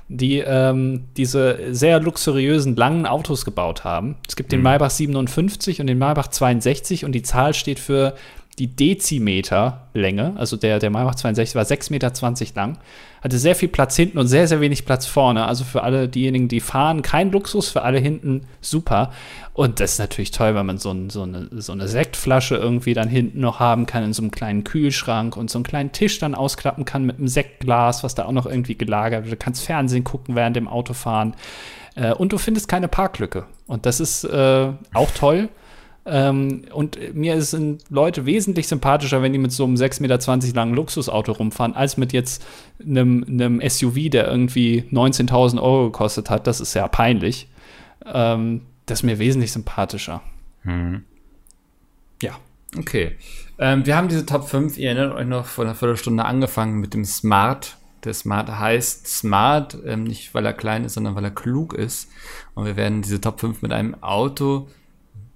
die 0.09 0.41
ähm, 0.41 1.05
diese 1.17 1.75
sehr 1.75 2.01
luxuriösen 2.01 2.77
langen 2.77 3.07
Autos 3.07 3.47
gebaut 3.47 3.83
haben. 3.85 4.17
Es 4.29 4.37
gibt 4.37 4.53
den 4.53 4.61
mhm. 4.61 4.65
Maybach 4.65 4.91
57 4.91 5.81
und 5.81 5.87
den 5.87 5.99
Maybach 5.99 6.29
62 6.29 7.07
und 7.07 7.13
die 7.13 7.23
Zahl 7.23 7.55
steht 7.55 7.79
für 7.79 8.15
die 8.59 8.67
Dezimeterlänge, 8.67 10.35
also 10.37 10.59
der, 10.59 10.79
der 10.79 10.91
Maybach 10.91 11.15
62 11.15 11.55
war 11.55 11.65
6,20 11.65 11.91
Meter 11.93 12.55
lang, 12.55 12.79
hatte 13.23 13.39
sehr 13.39 13.55
viel 13.55 13.69
Platz 13.69 13.95
hinten 13.95 14.19
und 14.19 14.27
sehr, 14.27 14.49
sehr 14.49 14.61
wenig 14.61 14.85
Platz 14.85 15.07
vorne. 15.07 15.47
Also 15.47 15.65
für 15.65 15.83
alle 15.83 16.09
diejenigen, 16.09 16.49
die 16.49 16.61
fahren, 16.61 17.03
kein 17.03 17.31
Luxus, 17.31 17.71
für 17.71 17.83
alle 17.83 17.99
hinten 17.99 18.43
super. 18.61 19.13
Und 19.55 19.81
das 19.81 19.93
ist 19.93 19.99
natürlich 19.99 20.33
toll, 20.33 20.55
wenn 20.55 20.67
man 20.67 20.79
so, 20.79 20.91
ein, 20.91 21.09
so, 21.09 21.23
eine, 21.23 21.49
so 21.53 21.73
eine 21.73 21.87
Sektflasche 21.87 22.57
irgendwie 22.57 22.95
dann 22.95 23.09
hinten 23.09 23.41
noch 23.41 23.61
haben 23.61 23.87
kann 23.87 24.03
in 24.03 24.13
so 24.13 24.23
einem 24.23 24.33
kleinen 24.33 24.65
Kühlschrank 24.65 25.37
und 25.37 25.51
so 25.51 25.59
einen 25.59 25.65
kleinen 25.65 25.93
Tisch 25.93 26.19
dann 26.19 26.35
ausklappen 26.35 26.85
kann 26.85 27.05
mit 27.05 27.19
einem 27.19 27.29
Sektglas, 27.29 28.03
was 28.03 28.15
da 28.15 28.25
auch 28.25 28.33
noch 28.33 28.47
irgendwie 28.47 28.77
gelagert 28.77 29.25
wird. 29.25 29.35
Du 29.35 29.45
kannst 29.45 29.65
Fernsehen 29.65 30.05
gucken 30.05 30.35
während 30.35 30.57
dem 30.57 30.67
Autofahren. 30.67 31.35
Äh, 31.95 32.13
und 32.13 32.33
du 32.33 32.39
findest 32.39 32.67
keine 32.67 32.89
Parklücke. 32.89 33.45
Und 33.67 33.87
das 33.87 34.01
ist 34.01 34.25
äh, 34.25 34.69
auch 34.95 35.11
toll. 35.13 35.49
Ähm, 36.05 36.63
und 36.73 37.15
mir 37.15 37.41
sind 37.43 37.85
Leute 37.89 38.27
wesentlich 38.27 38.67
sympathischer, 38.67 39.23
wenn 39.23 39.33
die 39.33 39.39
mit 39.39 39.53
so 39.53 39.65
einem 39.65 39.77
6,20 39.77 40.03
Meter 40.03 40.55
langen 40.55 40.75
Luxusauto 40.75 41.33
rumfahren, 41.33 41.75
als 41.75 41.97
mit 41.97 42.13
jetzt 42.13 42.45
einem, 42.81 43.25
einem 43.29 43.61
SUV, 43.67 44.11
der 44.11 44.27
irgendwie 44.29 44.85
19.000 44.91 45.63
Euro 45.63 45.87
gekostet 45.87 46.29
hat. 46.29 46.47
Das 46.47 46.61
ist 46.61 46.75
ja 46.75 46.89
peinlich. 46.89 47.49
Ähm, 48.05 48.63
das 48.87 49.01
ist 49.01 49.03
mir 49.05 49.19
wesentlich 49.21 49.53
sympathischer. 49.53 50.23
Hm. 50.63 51.05
Ja. 52.21 52.33
Okay. 52.77 53.17
Ähm, 53.59 53.87
wir 53.87 53.97
haben 53.97 54.09
diese 54.09 54.27
Top 54.27 54.49
5, 54.49 54.79
ihr 54.79 54.91
erinnert 54.91 55.15
euch 55.15 55.27
noch, 55.27 55.47
vor 55.47 55.65
einer 55.65 55.75
Viertelstunde 55.75 56.25
angefangen 56.25 56.81
mit 56.81 56.95
dem 56.95 57.05
Smart. 57.05 57.77
Der 58.05 58.15
Smart 58.15 58.49
heißt 58.49 59.07
Smart, 59.07 59.79
ähm, 59.87 60.03
nicht 60.03 60.35
weil 60.35 60.45
er 60.45 60.53
klein 60.53 60.85
ist, 60.85 60.95
sondern 60.95 61.15
weil 61.15 61.25
er 61.25 61.31
klug 61.31 61.75
ist. 61.75 62.09
Und 62.55 62.65
wir 62.65 62.77
werden 62.77 63.03
diese 63.03 63.21
Top 63.21 63.39
5 63.39 63.63
mit 63.63 63.73
einem 63.73 64.03
Auto 64.03 64.67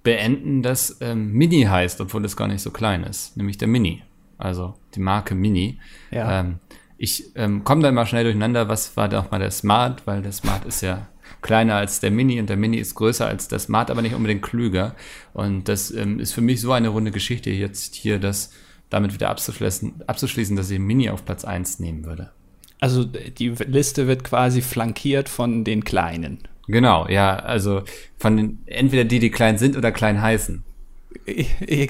beenden, 0.07 0.63
das 0.63 0.99
ähm, 1.01 1.33
Mini 1.33 1.63
heißt, 1.63 1.99
obwohl 1.99 2.23
es 2.23 2.37
gar 2.37 2.47
nicht 2.47 2.61
so 2.61 2.71
klein 2.71 3.03
ist, 3.03 3.35
nämlich 3.35 3.57
der 3.57 3.67
Mini. 3.67 4.03
Also 4.37 4.75
die 4.95 5.01
Marke 5.01 5.35
Mini. 5.35 5.81
Ja. 6.11 6.39
Ähm, 6.39 6.59
ich 6.97 7.35
ähm, 7.35 7.65
komme 7.65 7.81
da 7.81 7.89
immer 7.89 8.05
schnell 8.05 8.23
durcheinander, 8.23 8.69
was 8.69 8.95
war 8.95 9.09
doch 9.09 9.31
mal 9.31 9.39
der 9.39 9.51
Smart, 9.51 10.07
weil 10.07 10.21
der 10.21 10.31
Smart 10.31 10.63
ist 10.63 10.79
ja 10.79 11.09
kleiner 11.41 11.75
als 11.75 11.99
der 11.99 12.11
Mini 12.11 12.39
und 12.39 12.49
der 12.49 12.55
Mini 12.55 12.77
ist 12.77 12.95
größer 12.95 13.27
als 13.27 13.49
der 13.49 13.59
Smart, 13.59 13.91
aber 13.91 14.01
nicht 14.01 14.15
unbedingt 14.15 14.43
klüger. 14.43 14.95
Und 15.33 15.67
das 15.67 15.91
ähm, 15.91 16.21
ist 16.21 16.31
für 16.31 16.39
mich 16.39 16.61
so 16.61 16.71
eine 16.71 16.87
runde 16.87 17.11
Geschichte 17.11 17.49
jetzt 17.49 17.93
hier, 17.93 18.17
das 18.17 18.53
damit 18.89 19.13
wieder 19.13 19.29
abzuschließen, 19.29 20.03
abzuschließen, 20.07 20.55
dass 20.55 20.71
ich 20.71 20.79
Mini 20.79 21.09
auf 21.09 21.25
Platz 21.25 21.43
1 21.43 21.79
nehmen 21.79 22.05
würde. 22.05 22.31
Also 22.79 23.03
die 23.03 23.49
Liste 23.49 24.07
wird 24.07 24.23
quasi 24.23 24.61
flankiert 24.61 25.27
von 25.27 25.65
den 25.65 25.83
Kleinen. 25.83 26.47
Genau, 26.67 27.07
ja, 27.07 27.37
also 27.37 27.83
von 28.17 28.37
den, 28.37 28.63
entweder 28.65 29.05
die, 29.05 29.19
die 29.19 29.31
klein 29.31 29.57
sind 29.57 29.77
oder 29.77 29.91
klein 29.91 30.21
heißen. 30.21 30.63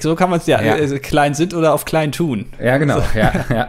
So 0.00 0.14
kann 0.14 0.30
man 0.30 0.38
es 0.38 0.46
ja, 0.46 0.62
ja. 0.62 0.74
Also 0.74 0.98
klein 0.98 1.34
sind 1.34 1.52
oder 1.54 1.74
auf 1.74 1.84
klein 1.84 2.12
tun. 2.12 2.46
Ja, 2.62 2.78
genau, 2.78 3.00
so. 3.00 3.18
ja, 3.18 3.44
ja. 3.50 3.68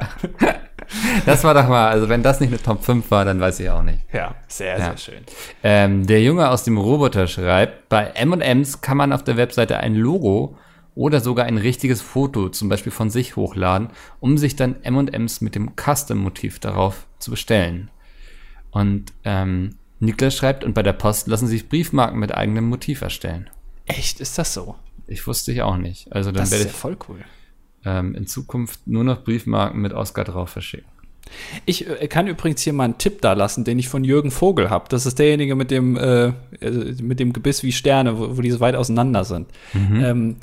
Das 1.25 1.43
war 1.43 1.53
doch 1.53 1.67
mal, 1.67 1.89
also 1.89 2.09
wenn 2.09 2.23
das 2.23 2.39
nicht 2.39 2.49
eine 2.49 2.61
Top 2.61 2.83
5 2.83 3.11
war, 3.11 3.25
dann 3.25 3.39
weiß 3.39 3.59
ich 3.59 3.69
auch 3.69 3.83
nicht. 3.83 3.99
Ja, 4.11 4.35
sehr, 4.47 4.79
ja. 4.79 4.85
sehr 4.85 4.97
schön. 4.97 5.23
Ähm, 5.63 6.07
der 6.07 6.21
Junge 6.21 6.49
aus 6.49 6.63
dem 6.63 6.77
Roboter 6.77 7.27
schreibt, 7.27 7.89
bei 7.89 8.05
M&M's 8.05 8.81
kann 8.81 8.97
man 8.97 9.13
auf 9.13 9.23
der 9.23 9.37
Webseite 9.37 9.77
ein 9.77 9.95
Logo 9.95 10.57
oder 10.95 11.19
sogar 11.19 11.45
ein 11.45 11.57
richtiges 11.57 12.01
Foto, 12.01 12.49
zum 12.49 12.69
Beispiel 12.69 12.91
von 12.91 13.09
sich, 13.09 13.35
hochladen, 13.35 13.89
um 14.19 14.37
sich 14.37 14.55
dann 14.55 14.77
M&M's 14.81 15.41
mit 15.41 15.55
dem 15.55 15.73
Custom-Motiv 15.75 16.59
darauf 16.59 17.05
zu 17.19 17.31
bestellen. 17.31 17.91
Und 18.71 19.13
ähm, 19.23 19.75
Niklas 19.99 20.35
schreibt, 20.35 20.63
und 20.63 20.73
bei 20.73 20.83
der 20.83 20.93
Post 20.93 21.27
lassen 21.27 21.47
sich 21.47 21.69
Briefmarken 21.69 22.19
mit 22.19 22.33
eigenem 22.33 22.69
Motiv 22.69 23.01
erstellen. 23.01 23.49
Echt? 23.85 24.19
Ist 24.19 24.37
das 24.37 24.53
so? 24.53 24.75
Ich 25.07 25.25
wusste 25.27 25.51
ich 25.51 25.61
auch 25.61 25.77
nicht. 25.77 26.11
Also 26.13 26.31
dann 26.31 26.43
das 26.43 26.51
werde 26.51 26.65
ist 26.65 26.71
ja 26.71 26.77
voll 26.77 26.97
cool. 27.09 27.19
Ähm, 27.85 28.15
in 28.15 28.27
Zukunft 28.27 28.85
nur 28.85 29.03
noch 29.03 29.23
Briefmarken 29.23 29.81
mit 29.81 29.93
Oscar 29.93 30.23
drauf 30.23 30.49
verschicken. 30.49 30.87
Ich 31.65 31.87
äh, 31.87 32.07
kann 32.07 32.27
übrigens 32.27 32.61
hier 32.61 32.73
mal 32.73 32.85
einen 32.85 32.97
Tipp 32.97 33.21
da 33.21 33.33
lassen, 33.33 33.63
den 33.63 33.79
ich 33.79 33.89
von 33.89 34.03
Jürgen 34.03 34.31
Vogel 34.31 34.69
habe. 34.69 34.85
Das 34.89 35.05
ist 35.05 35.19
derjenige 35.19 35.55
mit 35.55 35.71
dem, 35.71 35.97
äh, 35.97 36.27
äh 36.27 36.31
mit 37.01 37.19
dem 37.19 37.33
Gebiss 37.33 37.63
wie 37.63 37.71
Sterne, 37.71 38.17
wo, 38.17 38.37
wo 38.37 38.41
die 38.41 38.51
so 38.51 38.59
weit 38.59 38.75
auseinander 38.75 39.23
sind. 39.23 39.47
Mhm. 39.73 40.03
Ähm, 40.03 40.35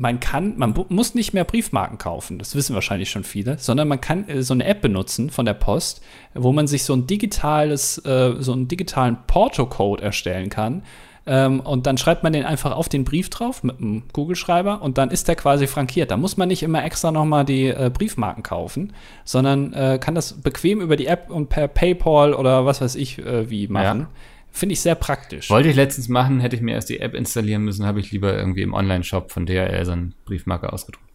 man 0.00 0.18
kann, 0.18 0.54
man 0.56 0.74
muss 0.88 1.14
nicht 1.14 1.34
mehr 1.34 1.44
Briefmarken 1.44 1.98
kaufen, 1.98 2.38
das 2.38 2.54
wissen 2.54 2.74
wahrscheinlich 2.74 3.10
schon 3.10 3.22
viele, 3.22 3.58
sondern 3.58 3.86
man 3.86 4.00
kann 4.00 4.26
äh, 4.28 4.42
so 4.42 4.54
eine 4.54 4.64
App 4.64 4.80
benutzen 4.80 5.28
von 5.28 5.44
der 5.44 5.52
Post, 5.52 6.00
wo 6.32 6.52
man 6.52 6.66
sich 6.66 6.84
so 6.84 6.94
ein 6.94 7.06
digitales, 7.06 7.98
äh, 8.06 8.34
so 8.38 8.52
einen 8.52 8.66
digitalen 8.66 9.18
Porto-Code 9.26 10.02
erstellen 10.02 10.48
kann. 10.48 10.82
Ähm, 11.26 11.60
und 11.60 11.86
dann 11.86 11.98
schreibt 11.98 12.22
man 12.22 12.32
den 12.32 12.46
einfach 12.46 12.74
auf 12.74 12.88
den 12.88 13.04
Brief 13.04 13.28
drauf 13.28 13.62
mit 13.62 13.78
einem 13.78 14.04
Kugelschreiber 14.10 14.80
und 14.80 14.96
dann 14.96 15.10
ist 15.10 15.28
der 15.28 15.36
quasi 15.36 15.66
frankiert. 15.66 16.10
Da 16.10 16.16
muss 16.16 16.38
man 16.38 16.48
nicht 16.48 16.62
immer 16.62 16.82
extra 16.82 17.10
nochmal 17.10 17.44
die 17.44 17.66
äh, 17.66 17.90
Briefmarken 17.92 18.42
kaufen, 18.42 18.94
sondern 19.26 19.74
äh, 19.74 19.98
kann 20.00 20.14
das 20.14 20.32
bequem 20.32 20.80
über 20.80 20.96
die 20.96 21.08
App 21.08 21.28
und 21.28 21.50
per 21.50 21.68
PayPal 21.68 22.32
oder 22.32 22.64
was 22.64 22.80
weiß 22.80 22.94
ich 22.94 23.18
äh, 23.18 23.50
wie 23.50 23.68
machen. 23.68 24.00
Ja. 24.00 24.06
Finde 24.52 24.72
ich 24.72 24.80
sehr 24.80 24.94
praktisch. 24.94 25.48
Wollte 25.50 25.68
ich 25.68 25.76
letztens 25.76 26.08
machen, 26.08 26.40
hätte 26.40 26.56
ich 26.56 26.62
mir 26.62 26.74
erst 26.74 26.88
die 26.88 27.00
App 27.00 27.14
installieren 27.14 27.62
müssen, 27.62 27.86
habe 27.86 28.00
ich 28.00 28.10
lieber 28.10 28.36
irgendwie 28.36 28.62
im 28.62 28.74
Online-Shop 28.74 29.30
von 29.30 29.46
DHL 29.46 29.84
so 29.84 29.92
einen 29.92 30.14
Briefmarke 30.24 30.72
ausgedruckt. 30.72 31.10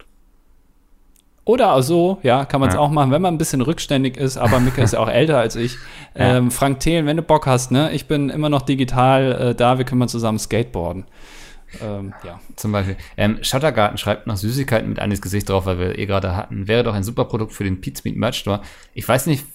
Oder 1.44 1.74
auch 1.74 1.82
so, 1.82 2.18
ja, 2.24 2.44
kann 2.46 2.60
man 2.60 2.70
es 2.70 2.76
ja. 2.76 2.82
auch 2.82 2.90
machen, 2.90 3.12
wenn 3.12 3.22
man 3.22 3.36
ein 3.36 3.38
bisschen 3.38 3.62
rückständig 3.62 4.18
ist, 4.18 4.36
aber 4.36 4.60
Mika 4.60 4.82
ist 4.82 4.94
ja 4.94 5.00
auch 5.00 5.10
älter 5.12 5.38
als 5.38 5.56
ich. 5.56 5.78
Ja. 6.18 6.38
Ähm, 6.38 6.50
Frank 6.50 6.80
Thelen, 6.80 7.06
wenn 7.06 7.18
du 7.18 7.24
Bock 7.24 7.46
hast, 7.46 7.72
ne? 7.72 7.92
Ich 7.92 8.08
bin 8.08 8.32
immer 8.32 8.50
noch 8.50 8.64
digital 8.64 9.32
äh, 9.32 9.56
da, 9.56 9.78
wir 9.78 9.86
können 9.86 10.00
mal 10.00 10.08
zusammen 10.08 10.40
skateboarden. 10.40 11.06
Ähm, 11.84 12.14
ja. 12.24 12.40
Zum 12.56 12.72
Beispiel. 12.72 12.98
Ähm, 13.16 13.40
Schottergarten 13.44 13.98
schreibt 14.00 14.26
noch 14.26 14.38
Süßigkeiten 14.38 14.90
mit 14.90 15.00
Anis 15.00 15.22
Gesicht 15.22 15.48
drauf, 15.48 15.68
weil 15.68 15.78
wir 15.78 16.00
eh 16.00 16.08
gerade 16.08 16.36
hatten. 16.36 16.68
Wäre 16.68 16.84
doch 16.84 16.96
ein 16.96 17.04
super 17.04 17.26
Produkt 17.26 17.54
für 17.54 17.64
den 17.64 17.80
Pizza 17.80 18.02
Meat 18.06 18.16
Merch 18.16 18.38
Store. 18.38 18.62
Ich 18.96 19.08
weiß 19.08 19.28
nicht, 19.28 19.46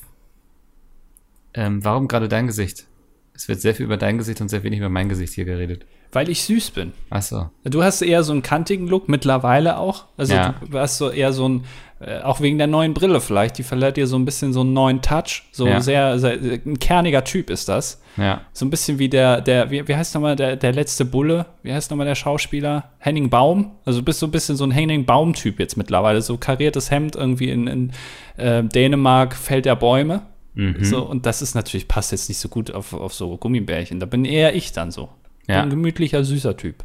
ähm, 1.55 1.85
warum 1.85 2.07
gerade 2.07 2.29
dein 2.29 2.47
Gesicht? 2.47 2.87
Es 3.35 3.49
wird 3.49 3.61
sehr 3.61 3.75
viel 3.75 3.87
über 3.87 3.97
dein 3.97 4.19
Gesicht 4.19 4.41
und 4.41 4.49
sehr 4.49 4.63
wenig 4.63 4.81
über 4.81 4.89
mein 4.89 5.09
Gesicht 5.09 5.33
hier 5.35 5.45
geredet. 5.45 5.87
Weil 6.13 6.29
ich 6.29 6.43
süß 6.43 6.73
bin. 6.73 6.93
Ach 7.11 7.23
so. 7.23 7.51
Du 7.65 7.83
hast 7.83 8.03
eher 8.03 8.25
so 8.25 8.33
einen 8.33 8.43
kantigen 8.43 8.89
Look 8.89 9.09
mittlerweile 9.09 9.79
auch. 9.79 10.07
Also 10.17 10.35
ja. 10.35 10.55
du 10.69 10.79
hast 10.79 10.99
so 10.99 11.11
eher 11.11 11.33
so 11.33 11.49
ein, 11.49 11.65
äh, 12.01 12.21
auch 12.21 12.41
wegen 12.41 12.59
der 12.59 12.67
neuen 12.67 12.95
Brille 12.95 13.21
vielleicht, 13.21 13.59
die 13.59 13.63
verleiht 13.63 13.97
dir 13.97 14.09
so 14.09 14.17
ein 14.17 14.25
bisschen 14.25 14.53
so 14.53 14.63
einen 14.63 14.73
neuen 14.73 15.03
Touch. 15.03 15.45
So 15.53 15.69
ja. 15.69 15.81
sehr, 15.81 16.19
sehr, 16.19 16.33
ein 16.33 16.81
kerniger 16.81 17.23
Typ 17.23 17.49
ist 17.49 17.69
das. 17.69 18.03
Ja. 18.17 18.41
So 18.53 18.67
ein 18.67 18.71
bisschen 18.71 18.99
wie 18.99 19.09
der, 19.09 19.41
der, 19.41 19.71
wie, 19.71 19.87
wie 19.87 19.95
heißt 19.95 20.15
nochmal 20.15 20.35
der, 20.35 20.57
der 20.57 20.73
letzte 20.73 21.05
Bulle? 21.05 21.47
Wie 21.63 21.73
heißt 21.73 21.93
nochmal 21.93 22.07
der 22.07 22.17
Schauspieler? 22.17 22.91
Henning 22.99 23.31
Baum. 23.31 23.73
Also 23.85 24.01
du 24.01 24.05
bist 24.05 24.19
so 24.19 24.27
ein 24.27 24.33
bisschen 24.33 24.57
so 24.57 24.65
ein 24.65 24.73
Henning 24.73 25.05
Baum-Typ 25.05 25.61
jetzt 25.61 25.77
mittlerweile. 25.77 26.23
So 26.23 26.39
kariertes 26.39 26.91
Hemd 26.91 27.15
irgendwie 27.15 27.51
in, 27.51 27.69
in 27.69 27.93
äh, 28.37 28.65
Dänemark 28.65 29.37
fällt 29.37 29.65
der 29.65 29.77
Bäume. 29.77 30.23
Mhm. 30.55 30.85
So, 30.85 31.03
und 31.03 31.27
das 31.27 31.43
ist 31.43 31.55
natürlich, 31.55 31.89
passt 31.89 32.13
jetzt 32.13 32.29
nicht 32.29 32.39
so 32.39 32.49
gut 32.49 32.71
auf, 32.73 32.93
auf 32.93 33.15
so 33.15 33.37
Gummibärchen. 33.37 34.01
Da 34.01 34.07
bin 34.07 34.25
eher 34.25 34.55
ich 34.55 34.73
dann 34.73 34.91
so. 34.91 35.09
Ja. 35.47 35.63
Ein 35.63 35.71
gemütlicher, 35.71 36.23
süßer 36.25 36.57
Typ. 36.57 36.85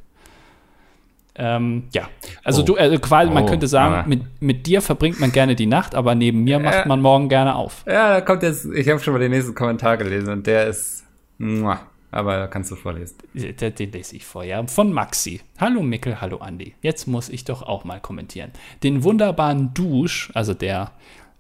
Ähm, 1.37 1.83
ja, 1.93 2.07
also 2.45 2.61
oh. 2.61 2.65
du, 2.65 2.75
äh, 2.77 2.97
quasi, 2.97 3.29
oh. 3.29 3.33
man 3.33 3.45
könnte 3.45 3.67
sagen, 3.67 4.07
mit, 4.07 4.21
mit 4.41 4.67
dir 4.67 4.81
verbringt 4.81 5.19
man 5.19 5.33
gerne 5.33 5.55
die 5.55 5.65
Nacht, 5.65 5.93
aber 5.93 6.15
neben 6.15 6.43
mir 6.43 6.59
macht 6.59 6.85
man 6.85 7.01
morgen 7.01 7.27
gerne 7.27 7.55
auf. 7.55 7.83
Ja, 7.85 8.13
da 8.13 8.21
kommt 8.21 8.41
jetzt, 8.41 8.65
ich 8.65 8.87
habe 8.87 9.01
schon 9.01 9.13
mal 9.13 9.19
den 9.19 9.31
nächsten 9.31 9.53
Kommentar 9.53 9.97
gelesen 9.97 10.29
und 10.29 10.47
der 10.47 10.67
ist, 10.67 11.03
muah, 11.37 11.81
aber 12.09 12.37
da 12.37 12.47
kannst 12.47 12.71
du 12.71 12.77
vorlesen. 12.77 13.17
Den, 13.33 13.75
den 13.75 13.91
lese 13.91 14.15
ich 14.15 14.25
vor, 14.25 14.45
ja. 14.45 14.65
Von 14.67 14.93
Maxi. 14.93 15.41
Hallo 15.59 15.81
Mickel, 15.81 16.21
hallo 16.21 16.37
Andi. 16.37 16.73
Jetzt 16.81 17.05
muss 17.05 17.27
ich 17.27 17.43
doch 17.43 17.63
auch 17.63 17.83
mal 17.83 17.99
kommentieren. 17.99 18.51
Den 18.83 19.03
wunderbaren 19.03 19.73
Dusch, 19.73 20.31
also 20.33 20.53
der 20.53 20.91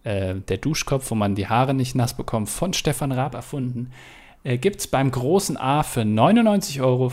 äh, 0.05 0.35
der 0.35 0.57
Duschkopf, 0.57 1.11
wo 1.11 1.15
man 1.15 1.35
die 1.35 1.47
Haare 1.47 1.73
nicht 1.73 1.95
nass 1.95 2.15
bekommt, 2.15 2.49
von 2.49 2.71
Stefan 2.73 3.11
Raab 3.11 3.33
erfunden, 3.33 3.91
äh, 4.43 4.57
gibt 4.57 4.79
es 4.79 4.87
beim 4.87 5.11
großen 5.11 5.57
A 5.57 5.83
für 5.83 6.01
99,95 6.01 6.81
Euro. 6.81 7.11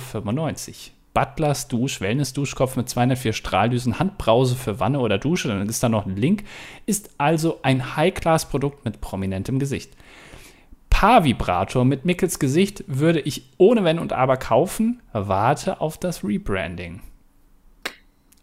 Butlers 1.14 1.68
Dusch, 1.68 2.01
Wellness-Duschkopf 2.01 2.76
mit 2.76 2.88
204 2.88 3.32
Strahldüsen, 3.32 3.99
Handbrause 3.99 4.57
für 4.57 4.80
Wanne 4.80 5.01
oder 5.01 5.18
Dusche, 5.18 5.49
dann 5.49 5.68
ist 5.68 5.82
da 5.82 5.88
noch 5.88 6.07
ein 6.07 6.16
Link, 6.16 6.45
ist 6.86 7.11
also 7.18 7.59
ein 7.62 7.97
High-Class-Produkt 7.97 8.84
mit 8.84 9.01
prominentem 9.01 9.59
Gesicht. 9.59 9.93
Paar-Vibrator 10.88 11.84
mit 11.84 12.05
Mickels 12.05 12.38
Gesicht 12.38 12.84
würde 12.86 13.20
ich 13.20 13.45
ohne 13.59 13.84
Wenn 13.84 13.99
und 13.99 14.12
Aber 14.12 14.36
kaufen, 14.36 15.03
warte 15.12 15.80
auf 15.80 15.99
das 15.99 16.24
Rebranding. 16.24 17.01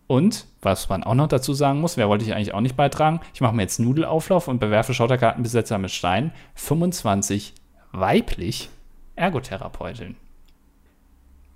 Und, 0.10 0.47
was 0.64 0.89
man 0.89 1.03
auch 1.03 1.14
noch 1.14 1.28
dazu 1.28 1.53
sagen 1.53 1.82
muss, 1.82 1.95
wer 1.95 2.10
wollte 2.10 2.26
ich 2.26 2.34
eigentlich 2.34 2.55
auch 2.55 2.62
nicht 2.62 2.76
beitragen, 2.76 3.20
ich 3.32 3.41
mache 3.41 3.55
mir 3.55 3.62
jetzt 3.62 3.80
Nudelauflauf 3.80 4.47
und 4.47 4.60
bewerfe 4.60 4.95
Schotterkartenbesetzer 4.95 5.78
mit 5.78 5.91
Stein. 5.91 6.32
25 6.55 7.53
weiblich 7.91 8.72
Ergotherapeutin. 9.16 10.16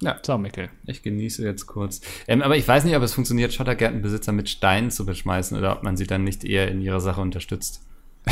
Ja. 0.03 0.19
So, 0.21 0.37
Mikkel. 0.37 0.69
Ich 0.85 1.01
genieße 1.01 1.43
jetzt 1.43 1.65
kurz. 1.65 2.01
Ähm, 2.27 2.43
aber 2.43 2.55
ich 2.55 2.67
weiß 2.67 2.83
nicht, 2.83 2.95
ob 2.95 3.01
es 3.01 3.15
funktioniert, 3.15 3.53
Schottergärtenbesitzer 3.53 4.33
mit 4.33 4.47
Steinen 4.49 4.91
zu 4.91 5.03
beschmeißen 5.03 5.57
oder 5.57 5.71
ob 5.75 5.81
man 5.81 5.97
sie 5.97 6.05
dann 6.05 6.23
nicht 6.23 6.43
eher 6.43 6.67
in 6.67 6.79
ihrer 6.79 6.99
Sache 6.99 7.21
unterstützt. 7.21 7.81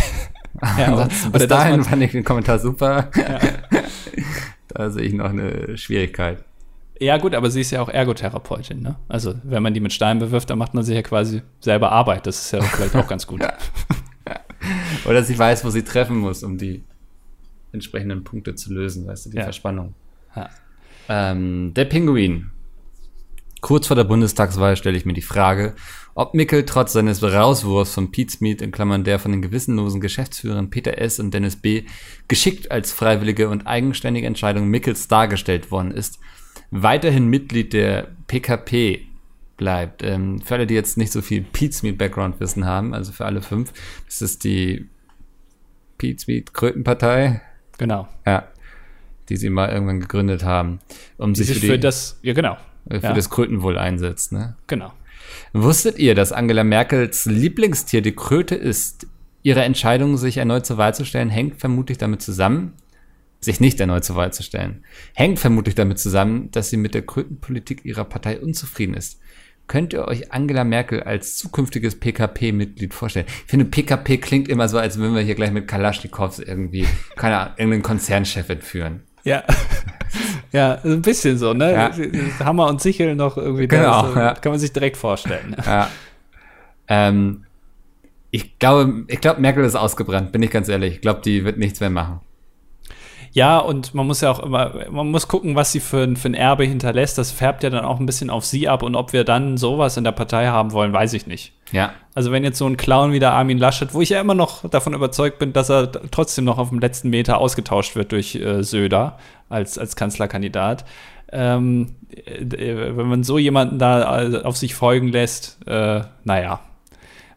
ja, 0.77 0.89
aber, 0.89 1.09
bis 1.31 1.47
dahin 1.47 1.83
fand 1.83 2.03
ich 2.03 2.11
den 2.11 2.23
Kommentar 2.23 2.59
super. 2.59 3.09
Ja. 3.15 3.39
da 4.67 4.91
sehe 4.91 5.01
ich 5.01 5.13
noch 5.13 5.31
eine 5.31 5.79
Schwierigkeit. 5.79 6.43
Ja, 7.01 7.17
gut, 7.17 7.33
aber 7.33 7.49
sie 7.49 7.61
ist 7.61 7.71
ja 7.71 7.81
auch 7.81 7.89
Ergotherapeutin, 7.89 8.79
ne? 8.79 8.95
Also, 9.07 9.33
wenn 9.41 9.63
man 9.63 9.73
die 9.73 9.79
mit 9.79 9.91
Steinen 9.91 10.19
bewirft, 10.19 10.51
dann 10.51 10.59
macht 10.59 10.75
man 10.75 10.83
sich 10.83 10.93
ja 10.93 11.01
quasi 11.01 11.41
selber 11.59 11.91
Arbeit. 11.91 12.27
Das 12.27 12.45
ist 12.45 12.51
ja 12.51 12.61
vielleicht 12.61 12.95
auch 12.95 13.07
ganz 13.07 13.25
gut. 13.25 13.41
Oder 15.05 15.23
sie 15.23 15.37
weiß, 15.37 15.65
wo 15.65 15.71
sie 15.71 15.81
treffen 15.83 16.17
muss, 16.17 16.43
um 16.43 16.59
die 16.59 16.83
entsprechenden 17.71 18.23
Punkte 18.23 18.53
zu 18.53 18.71
lösen, 18.71 19.07
weißt 19.07 19.25
du, 19.25 19.29
die 19.31 19.37
ja. 19.37 19.43
Verspannung. 19.43 19.95
Ja. 20.35 20.49
Ähm, 21.09 21.73
der 21.73 21.85
Pinguin. 21.85 22.51
Kurz 23.61 23.87
vor 23.87 23.95
der 23.95 24.03
Bundestagswahl 24.03 24.77
stelle 24.77 24.97
ich 24.97 25.05
mir 25.05 25.13
die 25.13 25.23
Frage, 25.23 25.73
ob 26.13 26.35
Mickel 26.35 26.65
trotz 26.65 26.93
seines 26.93 27.23
Rauswurfs 27.23 27.95
von 27.95 28.11
Pete's 28.11 28.41
Meat 28.41 28.61
in 28.61 28.71
Klammern 28.71 29.03
der 29.03 29.17
von 29.17 29.31
den 29.31 29.41
gewissenlosen 29.41 30.01
Geschäftsführern 30.01 30.69
Peter 30.69 30.99
S. 30.99 31.19
und 31.19 31.33
Dennis 31.33 31.55
B. 31.55 31.85
geschickt 32.27 32.69
als 32.69 32.91
freiwillige 32.91 33.49
und 33.49 33.65
eigenständige 33.65 34.27
Entscheidung 34.27 34.67
Mickels 34.67 35.07
dargestellt 35.07 35.71
worden 35.71 35.89
ist, 35.89 36.19
weiterhin 36.71 37.27
Mitglied 37.27 37.73
der 37.73 38.07
PKP 38.27 39.05
bleibt. 39.57 40.01
Ähm, 40.01 40.41
für 40.41 40.55
alle, 40.55 40.65
die 40.65 40.73
jetzt 40.73 40.97
nicht 40.97 41.11
so 41.11 41.21
viel 41.21 41.41
Pizmeat 41.41 41.97
Background 41.97 42.39
Wissen 42.39 42.65
haben, 42.65 42.93
also 42.93 43.11
für 43.11 43.25
alle 43.25 43.41
fünf, 43.41 43.71
das 44.05 44.21
ist 44.21 44.43
die 44.43 44.87
Pizmeat 45.97 46.53
Krötenpartei. 46.53 47.41
Genau. 47.77 48.07
Ja. 48.25 48.47
Die 49.29 49.37
sie 49.37 49.49
mal 49.49 49.69
irgendwann 49.69 49.99
gegründet 49.99 50.43
haben, 50.43 50.79
um 51.17 51.35
sich, 51.35 51.47
sich 51.47 51.57
für, 51.57 51.61
die, 51.61 51.67
für 51.67 51.79
das, 51.79 52.19
ja 52.23 52.33
genau, 52.33 52.57
für 52.89 52.97
ja. 52.97 53.13
das 53.13 53.29
Krötenwohl 53.29 53.77
einsetzt, 53.77 54.31
ne? 54.31 54.55
Genau. 54.67 54.91
Wusstet 55.53 55.99
ihr, 55.99 56.15
dass 56.15 56.31
Angela 56.31 56.63
Merkels 56.63 57.25
Lieblingstier 57.25 58.01
die 58.01 58.13
Kröte 58.13 58.55
ist? 58.55 59.07
Ihre 59.43 59.63
Entscheidung, 59.63 60.17
sich 60.17 60.37
erneut 60.37 60.65
zur 60.65 60.77
Wahl 60.77 60.93
zu 60.93 61.05
stellen, 61.05 61.29
hängt 61.29 61.59
vermutlich 61.59 61.97
damit 61.97 62.21
zusammen, 62.21 62.73
sich 63.43 63.59
nicht 63.59 63.79
erneut 63.79 64.05
zur 64.05 64.15
Wahl 64.15 64.31
zu 64.31 64.43
stellen. 64.43 64.83
Hängt 65.13 65.39
vermutlich 65.39 65.75
damit 65.75 65.99
zusammen, 65.99 66.51
dass 66.51 66.69
sie 66.69 66.77
mit 66.77 66.93
der 66.93 67.01
Krötenpolitik 67.01 67.83
ihrer 67.85 68.05
Partei 68.05 68.39
unzufrieden 68.39 68.93
ist. 68.93 69.19
Könnt 69.67 69.93
ihr 69.93 70.07
euch 70.07 70.33
Angela 70.33 70.63
Merkel 70.63 71.01
als 71.01 71.37
zukünftiges 71.37 71.99
PKP-Mitglied 71.99 72.93
vorstellen? 72.93 73.25
Ich 73.27 73.49
finde, 73.49 73.65
PKP 73.65 74.17
klingt 74.17 74.49
immer 74.49 74.67
so, 74.67 74.77
als 74.77 74.97
würden 74.97 75.15
wir 75.15 75.21
hier 75.21 75.35
gleich 75.35 75.51
mit 75.51 75.67
Kalaschnikows 75.67 76.39
irgendwie, 76.39 76.85
keine 77.15 77.37
Ahnung, 77.37 77.53
irgendeinen 77.57 77.83
Konzernchef 77.83 78.49
entführen. 78.49 79.03
Ja. 79.23 79.43
ja, 80.51 80.79
ein 80.83 81.01
bisschen 81.01 81.37
so, 81.37 81.53
ne? 81.53 81.71
Ja. 81.71 82.45
Hammer 82.45 82.67
und 82.67 82.81
Sichel 82.81 83.15
noch 83.15 83.37
irgendwie 83.37 83.67
genau, 83.67 84.01
da, 84.01 84.13
so, 84.13 84.19
ja. 84.19 84.33
kann 84.33 84.51
man 84.51 84.59
sich 84.59 84.73
direkt 84.73 84.97
vorstellen. 84.97 85.55
Ja. 85.65 85.89
Ähm, 86.87 87.45
ich 88.31 88.59
glaube, 88.59 89.05
ich 89.07 89.21
glaube, 89.21 89.39
Merkel 89.39 89.63
ist 89.63 89.75
ausgebrannt, 89.75 90.33
bin 90.33 90.43
ich 90.43 90.51
ganz 90.51 90.67
ehrlich. 90.67 90.95
Ich 90.95 91.01
glaube, 91.01 91.21
die 91.23 91.45
wird 91.45 91.57
nichts 91.57 91.79
mehr 91.79 91.89
machen. 91.89 92.19
Ja, 93.33 93.59
und 93.59 93.93
man 93.93 94.07
muss 94.07 94.21
ja 94.21 94.29
auch 94.29 94.39
immer, 94.39 94.73
man 94.89 95.09
muss 95.09 95.27
gucken, 95.27 95.55
was 95.55 95.71
sie 95.71 95.79
für, 95.79 96.15
für 96.15 96.27
ein 96.27 96.33
Erbe 96.33 96.65
hinterlässt. 96.65 97.17
Das 97.17 97.31
färbt 97.31 97.63
ja 97.63 97.69
dann 97.69 97.85
auch 97.85 97.99
ein 97.99 98.05
bisschen 98.05 98.29
auf 98.29 98.45
sie 98.45 98.67
ab. 98.67 98.83
Und 98.83 98.95
ob 98.95 99.13
wir 99.13 99.23
dann 99.23 99.57
sowas 99.57 99.95
in 99.95 100.03
der 100.03 100.11
Partei 100.11 100.47
haben 100.47 100.73
wollen, 100.73 100.91
weiß 100.91 101.13
ich 101.13 101.27
nicht. 101.27 101.53
Ja. 101.71 101.93
Also 102.13 102.31
wenn 102.31 102.43
jetzt 102.43 102.57
so 102.57 102.67
ein 102.67 102.75
Clown 102.75 103.13
wie 103.13 103.19
der 103.19 103.31
Armin 103.31 103.57
Laschet, 103.57 103.93
wo 103.93 104.01
ich 104.01 104.09
ja 104.09 104.19
immer 104.19 104.33
noch 104.33 104.69
davon 104.69 104.93
überzeugt 104.93 105.39
bin, 105.39 105.53
dass 105.53 105.69
er 105.69 105.91
trotzdem 106.11 106.43
noch 106.43 106.57
auf 106.57 106.69
dem 106.69 106.79
letzten 106.79 107.09
Meter 107.09 107.37
ausgetauscht 107.37 107.95
wird 107.95 108.11
durch 108.11 108.35
äh, 108.35 108.63
Söder 108.63 109.17
als, 109.47 109.77
als 109.77 109.95
Kanzlerkandidat. 109.95 110.83
Ähm, 111.31 111.95
äh, 112.25 112.97
wenn 112.97 113.07
man 113.07 113.23
so 113.23 113.37
jemanden 113.37 113.79
da 113.79 114.23
äh, 114.23 114.43
auf 114.43 114.57
sich 114.57 114.75
folgen 114.75 115.07
lässt, 115.07 115.65
äh, 115.67 116.01
naja, 116.25 116.59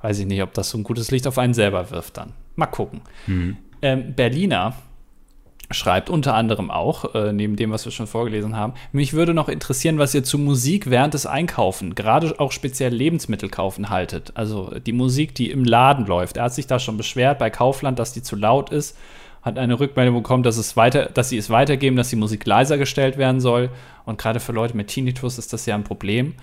weiß 0.02 0.18
ich 0.18 0.26
nicht, 0.26 0.42
ob 0.42 0.52
das 0.54 0.70
so 0.70 0.78
ein 0.78 0.82
gutes 0.82 1.12
Licht 1.12 1.28
auf 1.28 1.38
einen 1.38 1.54
selber 1.54 1.92
wirft 1.92 2.16
dann. 2.16 2.32
Mal 2.56 2.66
gucken. 2.66 3.02
Mhm. 3.28 3.56
Ähm, 3.80 4.14
Berliner 4.14 4.74
schreibt 5.70 6.10
unter 6.10 6.34
anderem 6.34 6.70
auch, 6.70 7.14
äh, 7.14 7.32
neben 7.32 7.56
dem, 7.56 7.70
was 7.70 7.84
wir 7.84 7.92
schon 7.92 8.06
vorgelesen 8.06 8.56
haben, 8.56 8.74
mich 8.92 9.12
würde 9.12 9.34
noch 9.34 9.48
interessieren, 9.48 9.98
was 9.98 10.14
ihr 10.14 10.24
zu 10.24 10.38
Musik 10.38 10.90
während 10.90 11.14
des 11.14 11.26
Einkaufen, 11.26 11.94
gerade 11.94 12.38
auch 12.38 12.52
speziell 12.52 12.92
Lebensmittel 12.92 13.48
kaufen, 13.48 13.90
haltet. 13.90 14.32
Also 14.34 14.78
die 14.78 14.92
Musik, 14.92 15.34
die 15.34 15.50
im 15.50 15.64
Laden 15.64 16.06
läuft. 16.06 16.36
Er 16.36 16.44
hat 16.44 16.54
sich 16.54 16.66
da 16.66 16.78
schon 16.78 16.96
beschwert 16.96 17.38
bei 17.38 17.50
Kaufland, 17.50 17.98
dass 17.98 18.12
die 18.12 18.22
zu 18.22 18.36
laut 18.36 18.70
ist, 18.70 18.96
hat 19.42 19.58
eine 19.58 19.78
Rückmeldung 19.78 20.16
bekommen, 20.16 20.42
dass, 20.42 20.56
es 20.56 20.76
weiter, 20.76 21.10
dass 21.12 21.28
sie 21.28 21.36
es 21.36 21.50
weitergeben, 21.50 21.96
dass 21.96 22.08
die 22.08 22.16
Musik 22.16 22.46
leiser 22.46 22.78
gestellt 22.78 23.18
werden 23.18 23.40
soll. 23.40 23.68
Und 24.06 24.18
gerade 24.18 24.40
für 24.40 24.52
Leute 24.52 24.76
mit 24.76 24.88
Tinnitus 24.88 25.38
ist 25.38 25.52
das 25.52 25.66
ja 25.66 25.74
ein 25.74 25.84
Problem 25.84 26.34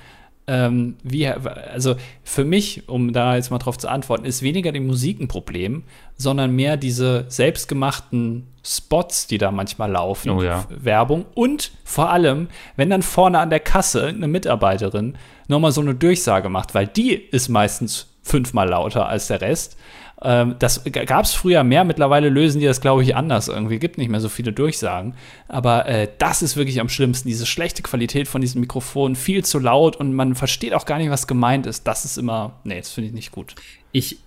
ähm, 0.52 0.97
wie, 1.02 1.26
also 1.28 1.95
für 2.24 2.43
mich, 2.43 2.89
um 2.89 3.14
da 3.14 3.38
jetzt 3.38 3.52
mal 3.52 3.58
drauf 3.58 3.78
zu 3.78 3.88
antworten, 3.88 4.26
ist 4.26 4.41
weniger 4.41 4.74
die 4.74 4.82
Musik 4.82 5.22
ein 5.22 5.30
Problem, 5.30 5.84
sondern 6.18 6.54
mehr 6.54 6.76
diese 6.76 7.24
selbstgemachten 7.30 8.47
Spots, 8.62 9.28
die 9.28 9.38
da 9.38 9.49
manchmal 9.52 9.91
laufen, 9.91 10.30
oh 10.30 10.43
ja. 10.43 10.66
Werbung 10.70 11.26
und 11.36 11.72
vor 11.86 12.10
allem, 12.10 12.49
wenn 12.76 12.89
dann 12.89 13.02
vorne 13.02 13.39
an 13.39 13.49
der 13.49 13.62
Kasse 13.62 14.08
eine 14.08 14.28
Mitarbeiterin 14.28 15.18
nochmal 15.47 15.72
so 15.72 15.80
eine 15.80 15.95
Durchsage 15.95 16.49
macht, 16.49 16.76
weil 16.76 16.86
die 16.86 17.14
ist 17.14 17.47
meistens 17.47 18.08
fünfmal 18.22 18.68
lauter 18.68 19.08
als 19.08 19.28
der 19.28 19.39
Rest 19.39 19.78
ähm, 20.24 20.55
das 20.59 20.84
gab 20.84 21.26
es 21.26 21.34
früher 21.34 21.63
mehr, 21.63 21.84
mittlerweile 21.84 22.30
lösen 22.30 22.59
die 22.59 22.65
das, 22.65 22.82
glaube 22.82 23.03
ich, 23.03 23.15
anders 23.15 23.47
irgendwie. 23.47 23.80
Gibt 23.80 23.97
nicht 23.97 24.09
mehr 24.09 24.19
so 24.19 24.30
viele 24.30 24.53
Durchsagen. 24.53 25.15
Aber 25.47 25.88
äh, 25.88 26.07
das 26.19 26.41
ist 26.41 26.57
wirklich 26.57 26.80
am 26.80 26.89
schlimmsten. 26.89 27.28
Diese 27.28 27.45
schlechte 27.45 27.82
Qualität 27.82 28.28
von 28.28 28.41
diesem 28.41 28.61
Mikrofon, 28.61 29.15
viel 29.15 29.43
zu 29.43 29.59
laut 29.59 29.95
und 29.95 30.13
man 30.13 30.36
versteht 30.36 30.74
auch 30.74 30.86
gar 30.86 30.99
nicht, 30.99 31.09
was 31.09 31.28
gemeint 31.28 31.65
ist. 31.65 31.88
Das 31.88 32.05
ist 32.05 32.17
immer, 32.17 32.59
nee, 32.63 32.78
das 32.78 32.91
finde 32.91 33.07
ich 33.07 33.13
nicht 33.13 33.32
gut. 33.32 33.55
Ich 33.91 34.19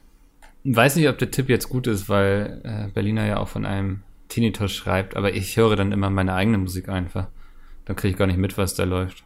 weiß 0.64 0.96
nicht, 0.96 1.08
ob 1.08 1.18
der 1.18 1.30
Tipp 1.30 1.48
jetzt 1.48 1.68
gut 1.68 1.86
ist, 1.86 2.08
weil 2.08 2.60
äh, 2.64 2.92
Berliner 2.92 3.26
ja 3.26 3.38
auch 3.38 3.48
von 3.48 3.64
einem 3.64 4.02
Tinnitus 4.28 4.72
schreibt, 4.72 5.16
aber 5.16 5.34
ich 5.34 5.56
höre 5.56 5.76
dann 5.76 5.92
immer 5.92 6.10
meine 6.10 6.34
eigene 6.34 6.58
Musik 6.58 6.88
einfach. 6.88 7.28
Dann 7.84 7.96
kriege 7.96 8.12
ich 8.12 8.18
gar 8.18 8.26
nicht 8.26 8.38
mit, 8.38 8.58
was 8.58 8.74
da 8.74 8.84
läuft. 8.84 9.24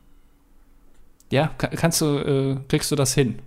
Ja, 1.31 1.49
kannst 1.57 2.01
du, 2.01 2.19
äh, 2.19 2.57
kriegst 2.69 2.91
du 2.91 2.97
das 2.97 3.14
hin? 3.14 3.39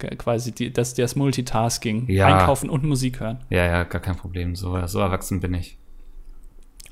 Quasi 0.00 0.52
die, 0.52 0.72
das, 0.72 0.94
das 0.94 1.16
Multitasking, 1.16 2.08
ja. 2.08 2.26
einkaufen 2.26 2.68
und 2.70 2.84
Musik 2.84 3.20
hören. 3.20 3.38
Ja, 3.50 3.64
ja, 3.64 3.84
gar 3.84 4.00
kein 4.00 4.16
Problem. 4.16 4.56
So, 4.56 4.86
so 4.86 5.00
erwachsen 5.00 5.40
bin 5.40 5.54
ich. 5.54 5.78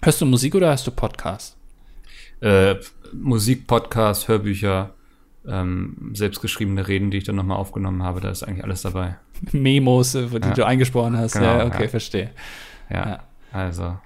Hörst 0.02 0.20
du 0.20 0.26
Musik 0.26 0.54
oder 0.54 0.68
hörst 0.68 0.86
du 0.86 0.90
Podcast? 0.90 1.56
Äh, 2.40 2.76
Musik, 3.12 3.66
Podcast, 3.66 4.28
Hörbücher, 4.28 4.94
ähm, 5.46 6.12
selbstgeschriebene 6.14 6.86
Reden, 6.86 7.10
die 7.10 7.18
ich 7.18 7.24
dann 7.24 7.36
nochmal 7.36 7.56
aufgenommen 7.56 8.02
habe, 8.02 8.20
da 8.20 8.30
ist 8.30 8.42
eigentlich 8.42 8.64
alles 8.64 8.82
dabei. 8.82 9.16
Memos, 9.52 10.14
äh, 10.14 10.28
die 10.28 10.48
ja. 10.48 10.54
du 10.54 10.66
eingesprochen 10.66 11.16
hast. 11.16 11.32
Genau, 11.32 11.58
ja, 11.58 11.66
okay, 11.66 11.84
ja. 11.84 11.88
verstehe. 11.88 12.30
Ja, 12.90 13.24
also. 13.52 13.98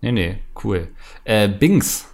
Nee, 0.00 0.12
nee, 0.12 0.38
cool. 0.62 0.88
Äh, 1.24 1.48
Bings 1.48 2.13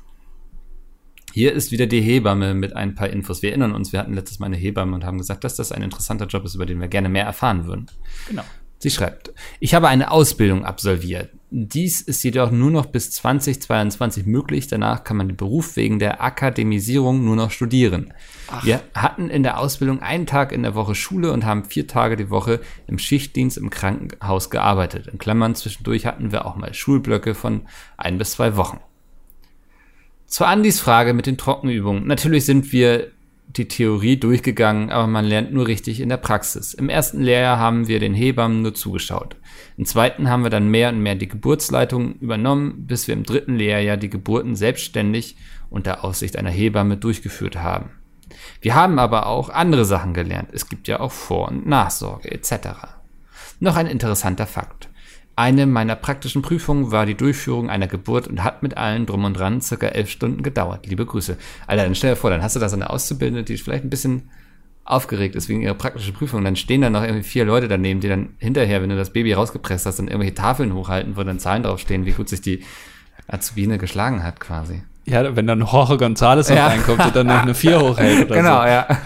hier 1.33 1.53
ist 1.53 1.71
wieder 1.73 1.87
die 1.87 2.01
Hebamme 2.01 2.55
mit 2.55 2.75
ein 2.77 2.95
paar 2.95 3.09
Infos. 3.09 3.43
Wir 3.43 3.51
erinnern 3.51 3.73
uns, 3.73 3.93
wir 3.93 4.01
hatten 4.01 4.15
letztes 4.15 4.39
Mal 4.39 4.47
eine 4.47 4.57
Hebamme 4.57 4.95
und 4.95 5.05
haben 5.05 5.19
gesagt, 5.19 5.45
dass 5.45 5.57
das 5.57 5.73
ein 5.73 5.83
interessanter 5.83 6.27
Job 6.27 6.45
ist, 6.45 6.55
über 6.55 6.67
den 6.67 6.81
wir 6.81 6.89
gerne 6.89 7.09
mehr 7.09 7.25
erfahren 7.25 7.67
würden. 7.67 7.87
Genau. 8.29 8.43
Sie 8.83 8.91
schreibt, 8.91 9.35
ich 9.61 9.75
habe 9.75 9.89
eine 9.89 10.11
Ausbildung 10.11 10.65
absolviert. 10.65 11.29
Dies 11.51 12.01
ist 12.01 12.23
jedoch 12.23 12.51
nur 12.51 12.71
noch 12.71 12.87
bis 12.87 13.11
2022 13.11 14.25
möglich. 14.25 14.69
Danach 14.69 15.05
kann 15.05 15.19
man 15.19 15.29
den 15.29 15.37
Beruf 15.37 15.77
wegen 15.77 15.99
der 15.99 16.23
Akademisierung 16.23 17.23
nur 17.23 17.37
noch 17.37 17.51
studieren. 17.51 18.15
Ach. 18.49 18.65
Wir 18.65 18.81
hatten 18.95 19.29
in 19.29 19.43
der 19.43 19.59
Ausbildung 19.59 20.01
einen 20.01 20.25
Tag 20.25 20.51
in 20.51 20.63
der 20.63 20.75
Woche 20.75 20.95
Schule 20.95 21.31
und 21.33 21.45
haben 21.45 21.67
vier 21.67 21.87
Tage 21.89 22.17
die 22.17 22.31
Woche 22.31 22.61
im 22.87 22.99
Schichtdienst 22.99 23.59
im 23.59 23.69
Krankenhaus 23.69 24.49
gearbeitet. 24.49 25.09
In 25.09 25.19
Klammern 25.19 25.55
zwischendurch 25.55 26.07
hatten 26.07 26.33
wir 26.33 26.47
auch 26.47 26.57
mal 26.57 26.73
Schulblöcke 26.73 27.35
von 27.35 27.67
ein 27.99 28.17
bis 28.17 28.31
zwei 28.31 28.57
Wochen. 28.57 28.81
Zu 30.31 30.45
Andys 30.45 30.79
Frage 30.79 31.13
mit 31.13 31.27
den 31.27 31.37
Trockenübungen. 31.37 32.07
Natürlich 32.07 32.45
sind 32.45 32.71
wir 32.71 33.09
die 33.49 33.67
Theorie 33.67 34.17
durchgegangen, 34.17 34.91
aber 34.91 35.09
man 35.09 35.25
lernt 35.25 35.53
nur 35.53 35.67
richtig 35.67 35.99
in 35.99 36.09
der 36.09 36.19
Praxis. 36.19 36.73
Im 36.73 36.89
ersten 36.89 37.21
Lehrjahr 37.21 37.59
haben 37.59 37.89
wir 37.89 37.99
den 37.99 38.15
Hebammen 38.15 38.63
nur 38.63 38.73
zugeschaut. 38.73 39.35
Im 39.77 39.87
zweiten 39.87 40.31
haben 40.31 40.45
wir 40.45 40.51
dann 40.51 40.69
mehr 40.69 40.91
und 40.91 41.01
mehr 41.01 41.17
die 41.17 41.27
Geburtsleitung 41.27 42.15
übernommen, 42.21 42.87
bis 42.87 43.09
wir 43.09 43.15
im 43.15 43.25
dritten 43.25 43.57
Lehrjahr 43.57 43.97
die 43.97 44.09
Geburten 44.09 44.55
selbstständig 44.55 45.35
unter 45.69 46.05
Aussicht 46.05 46.37
einer 46.37 46.51
Hebamme 46.51 46.97
durchgeführt 46.97 47.57
haben. 47.57 47.91
Wir 48.61 48.77
haben 48.77 49.01
aber 49.01 49.27
auch 49.27 49.49
andere 49.49 49.85
Sachen 49.85 50.15
gelernt. 50.15 50.51
Es 50.53 50.69
gibt 50.69 50.87
ja 50.87 51.01
auch 51.01 51.11
Vor- 51.11 51.49
und 51.49 51.67
Nachsorge 51.67 52.31
etc. 52.31 52.53
Noch 53.59 53.75
ein 53.75 53.89
interessanter 53.89 54.47
Fakt. 54.47 54.90
Eine 55.41 55.65
meiner 55.65 55.97
praktischen 55.97 56.43
Prüfungen 56.43 56.93
war 56.93 57.07
die 57.07 57.15
Durchführung 57.15 57.71
einer 57.71 57.87
Geburt 57.87 58.29
und 58.29 58.45
hat 58.45 58.63
mit 58.63 58.77
allen 58.77 59.07
drum 59.07 59.25
und 59.25 59.39
dran 59.39 59.63
circa 59.63 59.87
elf 59.87 60.11
Stunden 60.11 60.43
gedauert. 60.43 60.87
Liebe 60.87 61.07
Grüße. 61.07 61.39
Alter, 61.67 61.85
dann 61.85 61.95
stell 61.95 62.11
dir 62.11 62.17
vor, 62.17 62.29
dann 62.29 62.43
hast 62.43 62.57
du 62.57 62.61
da 62.61 62.69
so 62.69 62.77
eine 62.77 62.91
Auszubildende, 62.91 63.43
die 63.43 63.57
vielleicht 63.57 63.83
ein 63.83 63.89
bisschen 63.89 64.29
aufgeregt 64.85 65.35
ist 65.37 65.49
wegen 65.49 65.63
ihrer 65.63 65.73
praktischen 65.73 66.13
Prüfung. 66.13 66.45
Dann 66.45 66.57
stehen 66.57 66.83
da 66.83 66.91
noch 66.91 67.03
irgendwie 67.03 67.23
vier 67.23 67.47
Leute 67.47 67.69
daneben, 67.69 68.01
die 68.01 68.09
dann 68.11 68.35
hinterher, 68.37 68.83
wenn 68.83 68.91
du 68.91 68.97
das 68.97 69.15
Baby 69.15 69.33
rausgepresst 69.33 69.87
hast, 69.87 69.99
dann 69.99 70.09
irgendwelche 70.09 70.35
Tafeln 70.35 70.75
hochhalten, 70.75 71.17
wo 71.17 71.23
dann 71.23 71.39
Zahlen 71.39 71.63
draufstehen, 71.63 72.05
wie 72.05 72.13
gut 72.13 72.29
sich 72.29 72.43
die 72.43 72.63
Azubine 73.27 73.79
geschlagen 73.79 74.23
hat 74.23 74.41
quasi. 74.41 74.83
Ja, 75.07 75.35
wenn 75.37 75.47
dann 75.47 75.61
Jorge 75.61 75.95
González 75.95 76.51
noch 76.51 76.57
ja. 76.57 76.67
reinkommt 76.67 77.03
und 77.03 77.17
dann 77.17 77.27
noch 77.27 77.41
eine 77.41 77.55
vier 77.55 77.81
hochhält 77.81 78.27
oder 78.27 78.37
genau, 78.43 78.59
so. 78.59 78.63
Genau, 78.63 78.67
ja. 78.67 78.99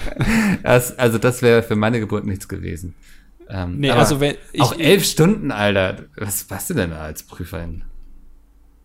Das, 0.64 0.98
also 0.98 1.18
das 1.18 1.42
wäre 1.42 1.62
für 1.62 1.76
meine 1.76 2.00
Geburt 2.00 2.26
nichts 2.26 2.48
gewesen. 2.48 2.96
Ähm, 3.48 3.78
nee, 3.78 3.90
also 3.90 4.20
wenn 4.20 4.36
ich, 4.52 4.60
auch 4.60 4.78
elf 4.78 5.04
Stunden, 5.04 5.50
Alter. 5.50 6.04
Was 6.16 6.50
warst 6.50 6.70
du 6.70 6.74
denn 6.74 6.90
da 6.90 7.02
als 7.02 7.22
Prüferin? 7.22 7.84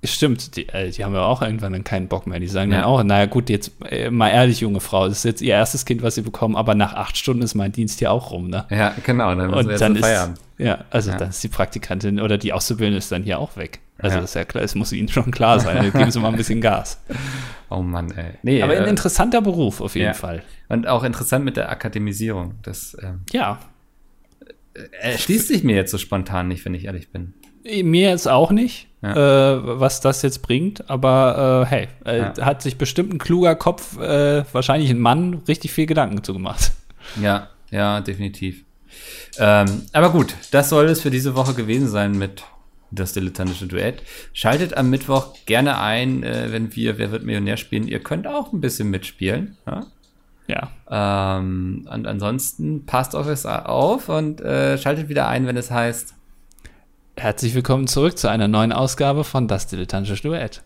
Stimmt, 0.01 0.55
die, 0.55 0.69
äh, 0.69 0.91
die 0.91 1.03
haben 1.03 1.13
ja 1.13 1.23
auch 1.23 1.41
irgendwann 1.41 1.73
dann 1.73 1.83
keinen 1.83 2.07
Bock 2.07 2.25
mehr. 2.25 2.39
Die 2.39 2.47
sagen 2.47 2.71
ja. 2.71 2.77
dann 2.77 2.85
auch, 2.85 3.03
naja 3.03 3.25
gut, 3.25 3.49
jetzt 3.49 3.73
äh, 3.89 4.09
mal 4.09 4.29
ehrlich, 4.29 4.61
junge 4.61 4.79
Frau, 4.79 5.09
das 5.09 5.19
ist 5.19 5.23
jetzt 5.25 5.41
ihr 5.41 5.53
erstes 5.53 5.83
Kind, 5.83 6.01
was 6.03 6.15
sie 6.15 6.21
bekommen, 6.21 6.55
aber 6.55 6.73
nach 6.73 6.93
acht 6.93 7.17
Stunden 7.17 7.41
ist 7.41 7.53
mein 7.53 7.73
Dienst 7.73 7.99
ja 7.99 8.09
auch 8.09 8.31
rum, 8.31 8.49
ne? 8.49 8.65
Ja, 8.69 8.93
genau, 9.05 9.35
dann 9.35 9.53
und 9.53 9.81
dann 9.81 9.95
ist, 9.95 10.01
Feierabend. 10.01 10.39
Ja, 10.57 10.85
also 10.89 11.11
ja. 11.11 11.17
dann 11.17 11.29
ist 11.29 11.43
die 11.43 11.49
Praktikantin 11.49 12.21
oder 12.21 12.37
die 12.37 12.53
Auszubildende 12.53 12.97
ist 12.97 13.11
dann 13.11 13.23
hier 13.23 13.39
auch 13.39 13.57
weg. 13.57 13.81
Also 13.97 14.15
ja. 14.15 14.21
das 14.21 14.31
ist 14.31 14.35
ja 14.35 14.45
klar, 14.45 14.63
es 14.63 14.73
muss 14.75 14.93
ihnen 14.93 15.09
schon 15.09 15.31
klar 15.31 15.59
sein. 15.59 15.91
Geben 15.91 16.11
Sie 16.11 16.19
mal 16.19 16.29
ein 16.29 16.37
bisschen 16.37 16.61
Gas. 16.61 17.01
Oh 17.71 17.83
Mann, 17.83 18.09
ey. 18.09 18.31
Nee, 18.41 18.63
aber 18.63 18.73
ein 18.73 18.85
äh, 18.85 18.89
interessanter 18.89 19.43
Beruf 19.43 19.79
auf 19.79 19.93
jeden 19.93 20.07
ja. 20.07 20.13
Fall. 20.15 20.41
Und 20.69 20.87
auch 20.87 21.03
interessant 21.03 21.45
mit 21.45 21.55
der 21.55 21.69
Akademisierung. 21.69 22.55
Das, 22.63 22.97
ähm, 22.99 23.21
ja, 23.31 23.59
erschließt 25.01 25.47
sich 25.47 25.63
mir 25.63 25.75
jetzt 25.75 25.91
so 25.91 25.97
spontan 25.97 26.47
nicht, 26.47 26.65
wenn 26.65 26.73
ich 26.73 26.85
ehrlich 26.85 27.11
bin. 27.11 27.33
Mir 27.63 28.09
jetzt 28.09 28.27
auch 28.27 28.51
nicht, 28.51 28.87
ja. 29.01 29.53
äh, 29.53 29.79
was 29.79 30.01
das 30.01 30.21
jetzt 30.21 30.41
bringt, 30.41 30.89
aber 30.89 31.65
äh, 31.67 31.69
hey, 31.69 31.87
äh, 32.05 32.17
ja. 32.19 32.33
hat 32.45 32.61
sich 32.61 32.77
bestimmt 32.77 33.13
ein 33.13 33.19
kluger 33.19 33.55
Kopf, 33.55 33.99
äh, 33.99 34.43
wahrscheinlich 34.53 34.89
ein 34.89 34.99
Mann, 34.99 35.43
richtig 35.47 35.71
viel 35.71 35.85
Gedanken 35.85 36.23
zu 36.23 36.33
gemacht. 36.33 36.71
Ja, 37.21 37.49
ja, 37.71 38.01
definitiv. 38.01 38.63
Ähm, 39.37 39.83
aber 39.93 40.11
gut, 40.11 40.35
das 40.51 40.69
soll 40.69 40.85
es 40.85 41.01
für 41.01 41.11
diese 41.11 41.35
Woche 41.35 41.53
gewesen 41.53 41.89
sein 41.89 42.17
mit 42.17 42.43
das 42.91 43.13
dilettantische 43.13 43.67
Duett. 43.67 44.01
Schaltet 44.33 44.75
am 44.75 44.89
Mittwoch 44.89 45.35
gerne 45.45 45.79
ein, 45.79 46.23
äh, 46.23 46.51
wenn 46.51 46.75
wir 46.75 46.97
Wer 46.97 47.11
wird 47.11 47.23
Millionär 47.23 47.57
spielen. 47.57 47.87
Ihr 47.87 47.99
könnt 47.99 48.27
auch 48.27 48.51
ein 48.51 48.61
bisschen 48.61 48.89
mitspielen. 48.89 49.57
Ja? 49.67 49.85
Ja. 50.49 50.71
Ähm, 50.89 51.87
und 51.93 52.07
ansonsten 52.07 52.87
passt 52.87 53.15
auf 53.15 53.27
es 53.27 53.45
auf 53.45 54.09
und 54.09 54.41
äh, 54.41 54.79
schaltet 54.79 55.07
wieder 55.07 55.27
ein, 55.27 55.45
wenn 55.45 55.55
es 55.55 55.69
heißt. 55.69 56.15
Herzlich 57.15 57.53
willkommen 57.53 57.85
zurück 57.85 58.17
zu 58.17 58.29
einer 58.29 58.47
neuen 58.47 58.71
Ausgabe 58.71 59.23
von 59.23 59.47
Das 59.47 59.67
Dilettantische 59.67 60.23
Duett. 60.23 60.63